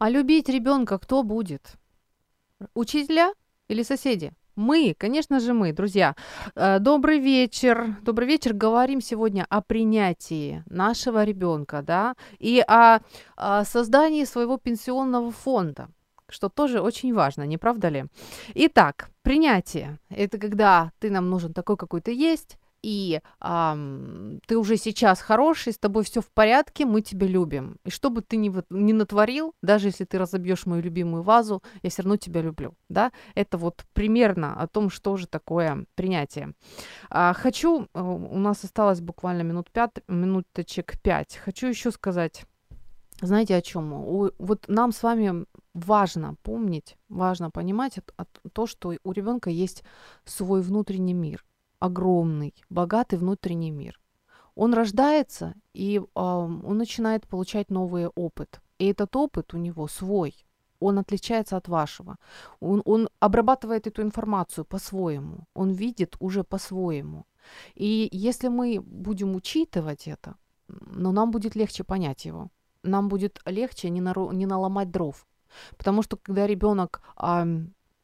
А 0.00 0.08
любить 0.08 0.48
ребенка 0.48 0.98
кто 0.98 1.22
будет? 1.22 1.74
Учителя 2.72 3.34
или 3.68 3.82
соседи? 3.82 4.32
Мы, 4.56 4.94
конечно 4.96 5.40
же, 5.40 5.52
мы, 5.52 5.74
друзья. 5.74 6.16
Э, 6.54 6.78
Добрый 6.78 7.18
вечер. 7.18 7.96
Добрый 8.02 8.26
вечер. 8.26 8.54
Говорим 8.54 9.02
сегодня 9.02 9.46
о 9.50 9.60
принятии 9.60 10.64
нашего 10.70 11.22
ребенка, 11.22 11.82
да, 11.82 12.14
и 12.38 12.64
о, 12.66 13.00
о 13.36 13.64
создании 13.66 14.24
своего 14.24 14.56
пенсионного 14.56 15.30
фонда, 15.32 15.90
что 16.30 16.48
тоже 16.48 16.80
очень 16.80 17.12
важно, 17.12 17.42
не 17.42 17.58
правда 17.58 17.90
ли? 17.90 18.06
Итак, 18.54 19.10
принятие– 19.20 19.98
это 20.08 20.38
когда 20.38 20.92
ты 20.98 21.10
нам 21.10 21.28
нужен 21.28 21.52
такой, 21.52 21.76
какой 21.76 22.00
ты 22.00 22.14
есть, 22.14 22.56
и 22.82 23.20
ам, 23.40 24.40
ты 24.46 24.56
уже 24.56 24.76
сейчас 24.76 25.20
хороший, 25.20 25.72
с 25.72 25.78
тобой 25.78 26.04
все 26.04 26.20
в 26.20 26.30
порядке, 26.30 26.86
мы 26.86 27.02
тебя 27.02 27.26
любим. 27.26 27.76
И 27.84 27.90
что 27.90 28.10
бы 28.10 28.22
ты 28.22 28.36
ни, 28.36 28.52
ни 28.70 28.92
натворил, 28.92 29.54
даже 29.62 29.88
если 29.88 30.04
ты 30.04 30.18
разобьешь 30.18 30.66
мою 30.66 30.82
любимую 30.82 31.22
вазу, 31.22 31.62
я 31.82 31.90
все 31.90 32.02
равно 32.02 32.16
тебя 32.16 32.42
люблю. 32.42 32.74
Да? 32.88 33.12
Это 33.34 33.58
вот 33.58 33.84
примерно 33.92 34.60
о 34.60 34.66
том, 34.66 34.90
что 34.90 35.16
же 35.16 35.26
такое 35.26 35.84
принятие. 35.94 36.54
А, 37.10 37.34
хочу, 37.34 37.88
э, 37.94 38.00
у 38.00 38.38
нас 38.38 38.64
осталось 38.64 39.00
буквально 39.00 39.42
минут 39.42 39.70
пять, 39.70 39.90
минуточек 40.08 41.00
пять. 41.02 41.36
Хочу 41.36 41.66
еще 41.68 41.90
сказать, 41.90 42.44
знаете 43.20 43.56
о 43.56 43.62
чем? 43.62 43.90
вот 43.90 44.64
нам 44.68 44.92
с 44.92 45.02
вами 45.02 45.44
важно 45.74 46.36
помнить, 46.42 46.96
важно 47.08 47.50
понимать 47.50 47.98
то, 48.52 48.66
что 48.66 48.94
у 49.04 49.12
ребенка 49.12 49.50
есть 49.50 49.84
свой 50.24 50.62
внутренний 50.62 51.14
мир 51.14 51.44
огромный, 51.80 52.54
богатый 52.68 53.18
внутренний 53.18 53.72
мир. 53.72 54.00
Он 54.54 54.74
рождается, 54.74 55.54
и 55.72 55.98
э, 55.98 56.02
он 56.14 56.78
начинает 56.78 57.26
получать 57.26 57.70
новый 57.70 58.06
опыт. 58.08 58.60
И 58.78 58.86
этот 58.86 59.16
опыт 59.16 59.54
у 59.54 59.58
него 59.58 59.88
свой. 59.88 60.34
Он 60.80 60.98
отличается 60.98 61.56
от 61.56 61.68
вашего. 61.68 62.16
Он, 62.60 62.82
он 62.84 63.08
обрабатывает 63.20 63.86
эту 63.86 64.02
информацию 64.02 64.64
по-своему. 64.64 65.46
Он 65.54 65.72
видит 65.72 66.16
уже 66.20 66.42
по-своему. 66.42 67.26
И 67.74 68.08
если 68.12 68.48
мы 68.48 68.80
будем 68.80 69.34
учитывать 69.34 70.08
это, 70.08 70.36
но 70.68 71.12
нам 71.12 71.30
будет 71.30 71.56
легче 71.56 71.84
понять 71.84 72.24
его. 72.24 72.50
Нам 72.82 73.08
будет 73.08 73.40
легче 73.46 73.90
не, 73.90 74.00
наро- 74.00 74.34
не 74.34 74.46
наломать 74.46 74.90
дров. 74.90 75.26
Потому 75.76 76.02
что 76.02 76.16
когда 76.16 76.46
ребенок 76.46 77.02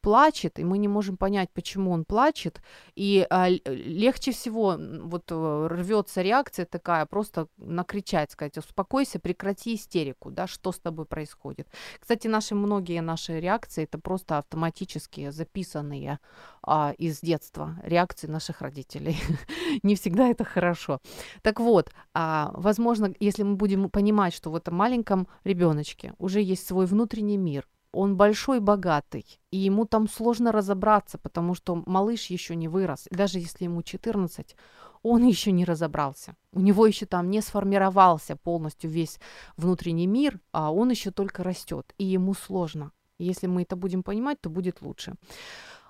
плачет, 0.06 0.60
и 0.60 0.64
мы 0.64 0.78
не 0.78 0.86
можем 0.86 1.16
понять, 1.16 1.50
почему 1.52 1.90
он 1.90 2.04
плачет, 2.04 2.60
и 2.94 3.26
а, 3.28 3.48
легче 3.48 4.30
всего 4.30 4.76
вот 4.78 5.32
э, 5.32 5.66
рвется 5.68 6.22
реакция 6.22 6.64
такая, 6.64 7.06
просто 7.06 7.48
накричать, 7.56 8.30
сказать, 8.30 8.56
успокойся, 8.56 9.18
прекрати 9.18 9.74
истерику, 9.74 10.30
да, 10.30 10.46
что 10.46 10.70
с 10.70 10.78
тобой 10.78 11.06
происходит. 11.06 11.66
Кстати, 11.98 12.28
наши 12.28 12.54
многие 12.54 13.00
наши 13.02 13.40
реакции 13.40 13.82
это 13.82 13.98
просто 13.98 14.38
автоматические 14.38 15.32
записанные 15.32 16.20
а, 16.62 16.94
из 16.98 17.20
детства 17.20 17.74
реакции 17.82 18.28
наших 18.28 18.60
родителей. 18.60 19.16
не 19.82 19.96
всегда 19.96 20.28
это 20.28 20.44
хорошо. 20.44 21.00
Так 21.42 21.58
вот, 21.58 21.90
а, 22.14 22.52
возможно, 22.54 23.12
если 23.18 23.42
мы 23.42 23.56
будем 23.56 23.90
понимать, 23.90 24.34
что 24.34 24.52
в 24.52 24.54
этом 24.54 24.76
маленьком 24.76 25.26
ребеночке 25.42 26.12
уже 26.18 26.40
есть 26.40 26.64
свой 26.64 26.86
внутренний 26.86 27.38
мир, 27.38 27.66
он 27.96 28.16
большой, 28.16 28.60
богатый, 28.60 29.24
и 29.50 29.56
ему 29.56 29.86
там 29.86 30.08
сложно 30.08 30.52
разобраться, 30.52 31.18
потому 31.18 31.54
что 31.54 31.82
малыш 31.86 32.26
еще 32.26 32.54
не 32.54 32.68
вырос. 32.68 33.08
даже 33.10 33.38
если 33.38 33.64
ему 33.64 33.82
14, 33.82 34.54
он 35.02 35.24
еще 35.24 35.52
не 35.52 35.64
разобрался. 35.64 36.36
У 36.52 36.60
него 36.60 36.86
еще 36.86 37.06
там 37.06 37.30
не 37.30 37.40
сформировался 37.40 38.36
полностью 38.36 38.90
весь 38.90 39.18
внутренний 39.56 40.06
мир, 40.06 40.40
а 40.52 40.72
он 40.72 40.90
еще 40.90 41.10
только 41.10 41.42
растет, 41.42 41.94
и 41.96 42.04
ему 42.04 42.34
сложно. 42.34 42.92
Если 43.18 43.46
мы 43.46 43.62
это 43.62 43.76
будем 43.76 44.02
понимать, 44.02 44.40
то 44.40 44.50
будет 44.50 44.82
лучше. 44.82 45.14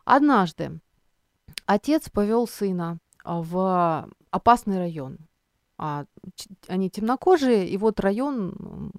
Однажды 0.04 0.78
отец 1.66 2.08
повел 2.08 2.46
сына 2.46 2.98
в 3.24 4.08
опасный 4.30 4.78
район. 4.78 5.18
А, 5.78 6.04
они 6.68 6.88
темнокожие, 6.88 7.68
и 7.68 7.76
вот 7.76 8.00
район 8.00 8.92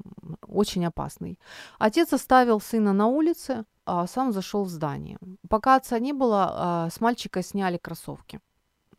очень 0.58 0.86
опасный. 0.86 1.38
Отец 1.80 2.14
оставил 2.14 2.60
сына 2.60 2.93
на 2.93 3.08
улице, 3.08 3.66
а 3.86 4.08
сам 4.08 4.34
зашел 4.34 4.64
в 4.64 4.70
здание. 4.70 5.18
Пока 5.49 5.76
отца 5.76 5.99
не 5.99 6.14
было, 6.14 6.51
а, 6.51 6.89
с 6.89 6.99
мальчика 7.01 7.43
сняли 7.43 7.78
кроссовки. 7.78 8.39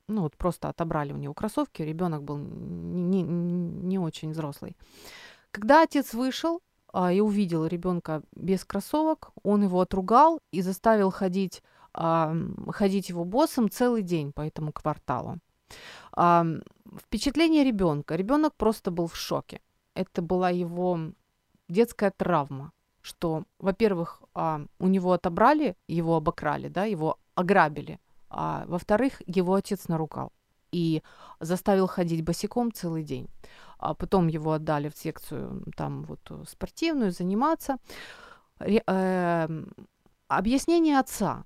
Ну 0.09 0.23
вот 0.23 0.37
просто 0.37 0.69
отобрали 0.69 1.13
у 1.13 1.17
него 1.17 1.35
кроссовки, 1.35 1.83
ребенок 1.83 2.23
был 2.23 2.39
не, 2.39 3.23
не, 3.23 3.63
не 3.87 3.99
очень 3.99 4.31
взрослый. 4.31 4.77
Когда 5.51 5.83
отец 5.83 6.15
вышел 6.15 6.61
а, 6.93 7.13
и 7.13 7.21
увидел 7.21 7.67
ребенка 7.67 8.23
без 8.37 8.65
кроссовок, 8.65 9.31
он 9.43 9.63
его 9.65 9.81
отругал 9.81 10.41
и 10.53 10.63
заставил 10.63 11.11
ходить, 11.11 11.63
а, 11.93 12.35
ходить 12.69 13.09
его 13.11 13.25
боссом 13.25 13.69
целый 13.69 14.03
день 14.03 14.33
по 14.33 14.43
этому 14.43 14.73
кварталу. 14.73 15.39
А, 16.13 16.47
впечатление 16.97 17.65
ребенка. 17.65 18.17
Ребенок 18.17 18.55
просто 18.55 18.91
был 18.91 19.07
в 19.07 19.17
шоке. 19.17 19.61
Это 19.95 20.23
была 20.23 20.51
его 20.51 21.13
детская 21.69 22.11
травма, 22.11 22.73
что, 23.01 23.45
во-первых, 23.59 24.23
а, 24.35 24.63
у 24.79 24.89
него 24.89 25.13
отобрали, 25.13 25.77
его 25.87 26.17
обокрали, 26.17 26.69
да, 26.69 26.85
его 26.85 27.19
ограбили, 27.35 28.01
а 28.31 28.65
во-вторых, 28.67 29.23
его 29.27 29.55
отец 29.55 29.89
наругал 29.89 30.33
и 30.73 31.03
заставил 31.41 31.87
ходить 31.87 32.25
босиком 32.25 32.73
целый 32.73 33.03
день. 33.03 33.29
А 33.79 33.95
потом 33.95 34.27
его 34.27 34.53
отдали 34.53 34.89
в 34.89 34.97
секцию 34.97 35.65
там 35.77 36.03
вот 36.05 36.21
спортивную 36.49 37.13
заниматься. 37.13 37.79
Ре, 38.59 38.83
э, 38.87 39.49
объяснение 40.27 40.99
отца. 40.99 41.45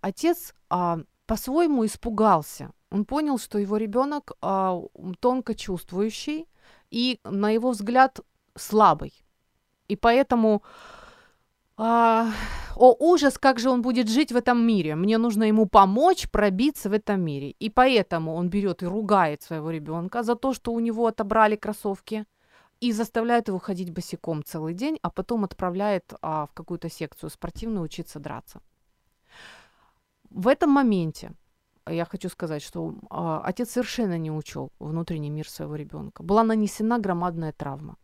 Отец 0.00 0.54
а, 0.70 1.00
по-своему 1.26 1.84
испугался. 1.84 2.70
Он 2.90 3.04
понял, 3.04 3.38
что 3.38 3.58
его 3.58 3.76
ребенок 3.76 4.32
а, 4.40 4.80
тонко 5.20 5.54
чувствующий 5.54 6.48
и, 6.90 7.20
на 7.24 7.50
его 7.50 7.70
взгляд, 7.70 8.20
слабый. 8.56 9.12
И 9.90 9.96
поэтому... 9.96 10.62
А, 11.76 12.30
о, 12.76 12.94
ужас, 12.98 13.38
как 13.38 13.58
же 13.58 13.70
он 13.70 13.82
будет 13.82 14.08
жить 14.08 14.32
в 14.32 14.36
этом 14.36 14.66
мире. 14.66 14.94
Мне 14.94 15.18
нужно 15.18 15.44
ему 15.44 15.66
помочь 15.66 16.30
пробиться 16.30 16.90
в 16.90 16.92
этом 16.92 17.20
мире. 17.20 17.50
И 17.62 17.70
поэтому 17.70 18.34
он 18.34 18.48
берет 18.50 18.82
и 18.82 18.86
ругает 18.86 19.42
своего 19.42 19.70
ребенка 19.70 20.22
за 20.22 20.34
то, 20.34 20.52
что 20.54 20.72
у 20.72 20.80
него 20.80 21.06
отобрали 21.06 21.56
кроссовки, 21.56 22.24
и 22.80 22.92
заставляет 22.92 23.48
его 23.48 23.58
ходить 23.58 23.90
босиком 23.92 24.42
целый 24.42 24.74
день, 24.74 24.98
а 25.02 25.10
потом 25.10 25.44
отправляет 25.44 26.14
а, 26.22 26.46
в 26.46 26.52
какую-то 26.54 26.88
секцию 26.88 27.30
спортивную 27.30 27.84
учиться 27.84 28.18
драться. 28.18 28.60
В 30.30 30.48
этом 30.48 30.70
моменте 30.70 31.32
я 31.86 32.04
хочу 32.04 32.28
сказать, 32.28 32.62
что 32.62 32.94
а, 33.10 33.42
отец 33.44 33.70
совершенно 33.70 34.18
не 34.18 34.30
учел 34.30 34.72
внутренний 34.78 35.30
мир 35.30 35.48
своего 35.48 35.76
ребенка. 35.76 36.22
Была 36.22 36.42
нанесена 36.42 36.98
громадная 36.98 37.52
травма. 37.52 37.96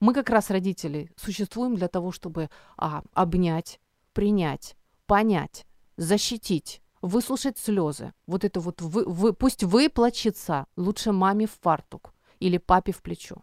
Мы 0.00 0.12
как 0.12 0.30
раз, 0.30 0.50
родители, 0.50 1.10
существуем 1.16 1.74
для 1.74 1.88
того, 1.88 2.12
чтобы 2.12 2.50
а, 2.76 3.02
обнять, 3.14 3.80
принять, 4.12 4.76
понять, 5.06 5.66
защитить, 5.96 6.82
выслушать 7.00 7.58
слезы. 7.58 8.12
Вот 8.26 8.44
это 8.44 8.60
вот 8.60 8.82
вы, 8.82 9.04
вы, 9.04 9.32
пусть 9.32 9.64
выплачется 9.64 10.66
лучше 10.76 11.12
маме 11.12 11.46
в 11.46 11.58
фартук 11.62 12.12
или 12.40 12.58
папе 12.58 12.92
в 12.92 13.02
плечо. 13.02 13.36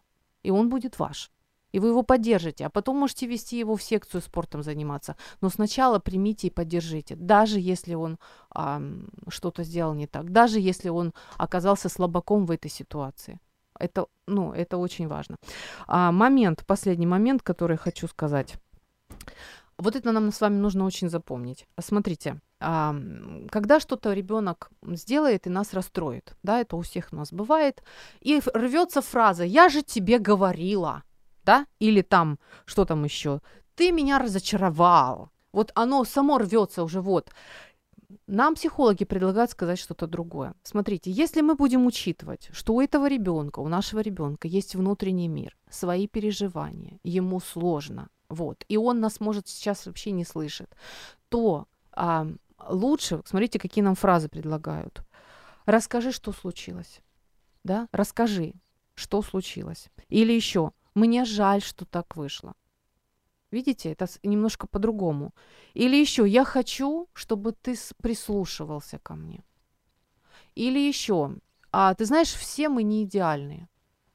И 0.43 0.51
он 0.51 0.69
будет 0.69 0.99
ваш. 0.99 1.31
И 1.71 1.79
вы 1.79 1.87
его 1.87 2.03
поддержите, 2.03 2.67
а 2.67 2.69
потом 2.69 2.97
можете 2.97 3.25
вести 3.25 3.57
его 3.57 3.75
в 3.75 3.81
секцию 3.81 4.21
спортом 4.21 4.61
заниматься. 4.61 5.15
Но 5.41 5.49
сначала 5.49 5.97
примите 5.97 6.47
и 6.47 6.51
поддержите, 6.51 7.15
даже 7.15 7.59
если 7.59 7.95
он 7.95 8.19
а, 8.51 8.79
что-то 9.27 9.63
сделал 9.63 9.95
не 9.95 10.05
так, 10.05 10.31
даже 10.31 10.59
если 10.59 10.89
он 10.89 11.13
оказался 11.37 11.89
слабаком 11.89 12.45
в 12.45 12.51
этой 12.51 12.69
ситуации. 12.69 13.39
Это, 13.80 14.05
ну, 14.28 14.53
это 14.53 14.78
очень 14.78 15.07
важно. 15.07 15.38
А, 15.88 16.11
момент, 16.11 16.65
последний 16.65 17.07
момент, 17.07 17.41
который 17.41 17.78
хочу 17.78 18.07
сказать. 18.07 18.55
Вот 19.78 19.95
это 19.95 20.11
нам 20.11 20.32
с 20.32 20.41
вами 20.41 20.57
нужно 20.57 20.86
очень 20.86 21.09
запомнить. 21.09 21.65
Смотрите, 21.80 22.39
а, 22.59 22.95
когда 23.49 23.80
что-то 23.80 24.13
ребенок 24.13 24.69
сделает 24.84 25.47
и 25.47 25.49
нас 25.49 25.74
расстроит, 25.74 26.36
да, 26.43 26.59
это 26.59 26.76
у 26.76 26.82
всех 26.82 27.09
у 27.11 27.15
нас 27.15 27.34
бывает, 27.34 27.84
и 28.21 28.41
рвется 28.53 29.01
фраза 29.01 29.43
«я 29.43 29.69
же 29.69 29.82
тебе 29.82 30.19
говорила», 30.19 31.03
да, 31.43 31.65
или 31.80 32.01
там, 32.01 32.39
что 32.65 32.86
там 32.86 33.03
еще, 33.03 33.41
«ты 33.76 33.91
меня 33.91 34.19
разочаровал», 34.19 35.30
вот 35.51 35.71
оно 35.76 36.03
само 36.03 36.39
рвется 36.39 36.84
уже 36.84 37.01
вот. 37.01 37.30
Нам 38.28 38.55
психологи 38.55 39.05
предлагают 39.05 39.51
сказать 39.51 39.80
что-то 39.80 40.07
другое. 40.07 40.53
Смотрите, 40.64 41.11
если 41.11 41.41
мы 41.41 41.55
будем 41.55 41.86
учитывать, 41.86 42.49
что 42.51 42.74
у 42.74 42.82
этого 42.82 43.07
ребенка, 43.07 43.59
у 43.59 43.68
нашего 43.68 43.99
ребенка 43.99 44.47
есть 44.47 44.76
внутренний 44.76 45.28
мир, 45.28 45.57
свои 45.70 46.07
переживания, 46.07 46.99
ему 47.03 47.39
сложно, 47.39 48.09
вот, 48.30 48.66
и 48.68 48.78
он 48.78 48.99
нас, 48.99 49.20
может, 49.20 49.47
сейчас 49.47 49.86
вообще 49.86 50.11
не 50.11 50.26
слышит, 50.26 50.76
то 51.30 51.68
а, 51.91 52.28
лучше, 52.70 53.22
смотрите, 53.26 53.59
какие 53.59 53.84
нам 53.84 53.95
фразы 53.95 54.30
предлагают. 54.30 55.03
Расскажи, 55.66 56.11
что 56.11 56.32
случилось. 56.32 57.01
Да, 57.64 57.88
расскажи, 57.91 58.53
что 58.95 59.22
случилось. 59.22 59.88
Или 60.09 60.34
еще, 60.34 60.72
мне 60.95 61.26
жаль, 61.26 61.61
что 61.61 61.86
так 61.86 62.16
вышло. 62.16 62.53
Видите, 63.53 63.91
это 63.91 64.07
немножко 64.23 64.65
по-другому. 64.65 65.31
Или 65.75 65.95
еще, 65.95 66.27
я 66.27 66.43
хочу, 66.43 67.07
чтобы 67.13 67.51
ты 67.51 67.75
прислушивался 68.01 68.97
ко 68.97 69.13
мне. 69.13 69.43
Или 70.55 70.79
еще, 70.79 71.35
а 71.71 71.93
ты 71.93 72.05
знаешь, 72.05 72.33
все 72.33 72.67
мы 72.67 72.81
не 72.81 73.03
идеальные. 73.03 73.69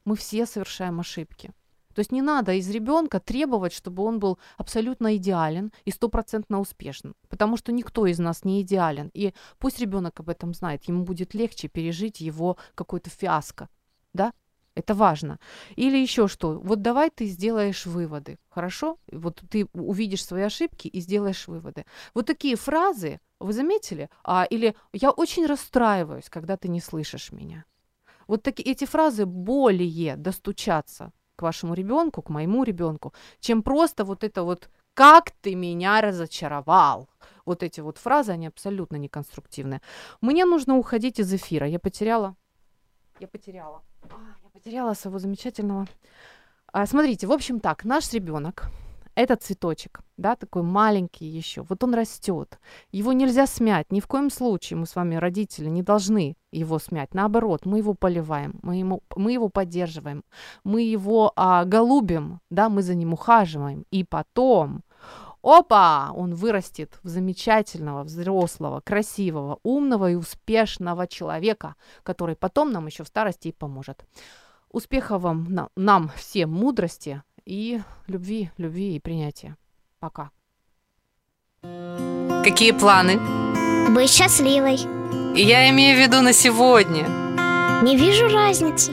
Мы 0.05 0.17
все 0.17 0.45
совершаем 0.45 0.99
ошибки. 0.99 1.53
То 1.95 2.01
есть 2.01 2.11
не 2.11 2.21
надо 2.21 2.53
из 2.53 2.69
ребенка 2.69 3.21
требовать, 3.21 3.73
чтобы 3.73 4.03
он 4.03 4.19
был 4.19 4.41
абсолютно 4.57 5.17
идеален 5.17 5.73
и 5.85 5.93
стопроцентно 5.93 6.59
успешен, 6.59 7.15
потому 7.29 7.57
что 7.57 7.71
никто 7.71 8.07
из 8.07 8.19
нас 8.19 8.45
не 8.45 8.63
идеален. 8.63 9.09
И 9.15 9.35
пусть 9.59 9.79
ребенок 9.79 10.19
об 10.19 10.31
этом 10.31 10.53
знает, 10.53 10.89
ему 10.89 11.05
будет 11.05 11.35
легче 11.35 11.69
пережить 11.69 12.21
его 12.21 12.57
какой-то 12.75 13.09
фиаско, 13.09 13.69
да? 14.13 14.33
Это 14.79 14.95
важно. 14.95 15.39
Или 15.77 15.99
еще 15.99 16.29
что? 16.29 16.61
Вот 16.61 16.83
давай 16.83 17.11
ты 17.11 17.27
сделаешь 17.27 17.87
выводы, 17.87 18.39
хорошо? 18.49 18.97
Вот 19.13 19.43
ты 19.51 19.67
увидишь 19.73 20.25
свои 20.25 20.43
ошибки 20.43 20.87
и 20.87 21.01
сделаешь 21.01 21.49
выводы. 21.49 21.85
Вот 22.15 22.27
такие 22.27 22.55
фразы, 22.55 23.19
вы 23.41 23.53
заметили? 23.53 24.09
А, 24.23 24.47
или 24.51 24.77
я 24.93 25.11
очень 25.11 25.47
расстраиваюсь, 25.47 26.29
когда 26.31 26.57
ты 26.57 26.69
не 26.69 26.81
слышишь 26.81 27.33
меня. 27.33 27.65
Вот 28.29 28.45
такие 28.45 28.71
эти 28.71 28.87
фразы 28.87 29.27
более 29.27 30.17
достучаться 30.17 31.11
к 31.35 31.43
вашему 31.43 31.75
ребенку, 31.75 32.23
к 32.23 32.31
моему 32.31 32.63
ребенку, 32.63 33.13
чем 33.41 33.63
просто 33.63 34.05
вот 34.05 34.23
это 34.23 34.45
вот 34.45 34.71
«как 34.95 35.33
ты 35.43 35.57
меня 35.57 36.01
разочаровал». 36.01 37.09
Вот 37.45 37.63
эти 37.65 37.81
вот 37.81 37.99
фразы, 37.99 38.31
они 38.33 38.47
абсолютно 38.47 38.97
неконструктивные. 38.97 39.81
Мне 40.21 40.45
нужно 40.45 40.77
уходить 40.77 41.19
из 41.19 41.33
эфира. 41.35 41.67
Я 41.67 41.81
потеряла... 41.81 42.37
Я 43.21 43.29
потеряла. 43.29 43.83
А, 44.11 44.17
я 44.43 44.51
потеряла 44.51 44.95
своего 44.95 45.19
замечательного... 45.19 45.87
А, 46.71 46.87
смотрите, 46.87 47.27
в 47.27 47.33
общем 47.33 47.61
так, 47.61 47.85
наш 47.85 48.13
ребенок, 48.13 48.71
этот 49.15 49.43
цветочек, 49.43 50.01
да, 50.17 50.37
такой 50.37 50.63
маленький 50.63 51.25
еще, 51.25 51.63
вот 51.63 51.83
он 51.83 51.95
растет, 51.95 52.61
его 52.93 53.13
нельзя 53.13 53.47
смять, 53.47 53.91
ни 53.91 53.99
в 53.99 54.07
коем 54.07 54.31
случае 54.31 54.79
мы 54.79 54.87
с 54.87 54.95
вами, 54.95 55.17
родители, 55.17 55.69
не 55.69 55.83
должны 55.83 56.37
его 56.53 56.79
смять, 56.79 57.15
наоборот, 57.15 57.67
мы 57.67 57.79
его 57.79 57.95
поливаем, 57.95 58.61
мы, 58.63 58.77
ему, 58.77 59.03
мы 59.17 59.33
его 59.33 59.49
поддерживаем, 59.49 60.25
мы 60.63 60.83
его 60.83 61.33
а, 61.35 61.65
голубим, 61.65 62.41
да, 62.51 62.69
мы 62.69 62.83
за 62.83 62.95
ним 62.95 63.15
ухаживаем, 63.15 63.87
и 63.91 64.05
потом, 64.05 64.85
опа, 65.43 66.11
он 66.15 66.35
вырастет 66.35 66.99
в 67.03 67.09
замечательного, 67.09 68.05
взрослого, 68.05 68.81
красивого, 68.81 69.59
умного 69.63 70.11
и 70.11 70.15
успешного 70.15 71.07
человека, 71.07 71.75
который 72.03 72.37
потом 72.37 72.73
нам 72.73 72.87
еще 72.87 73.05
в 73.05 73.09
старости 73.09 73.49
и 73.49 73.53
поможет. 73.53 74.05
Успехов 74.71 75.23
вам, 75.23 75.71
нам 75.77 76.11
всем 76.17 76.51
мудрости, 76.51 77.23
и 77.49 77.81
любви, 78.07 78.51
любви 78.59 78.97
и 78.97 79.01
принятия. 79.01 79.57
Пока. 80.01 80.31
Какие 81.63 82.73
планы? 82.73 83.19
Быть 83.95 84.11
счастливой. 84.11 84.79
Я 85.35 85.71
имею 85.71 85.97
в 85.97 86.01
виду 86.01 86.21
на 86.21 86.33
сегодня. 86.33 87.09
Не 87.83 87.97
вижу 87.97 88.29
разницы. 88.29 88.93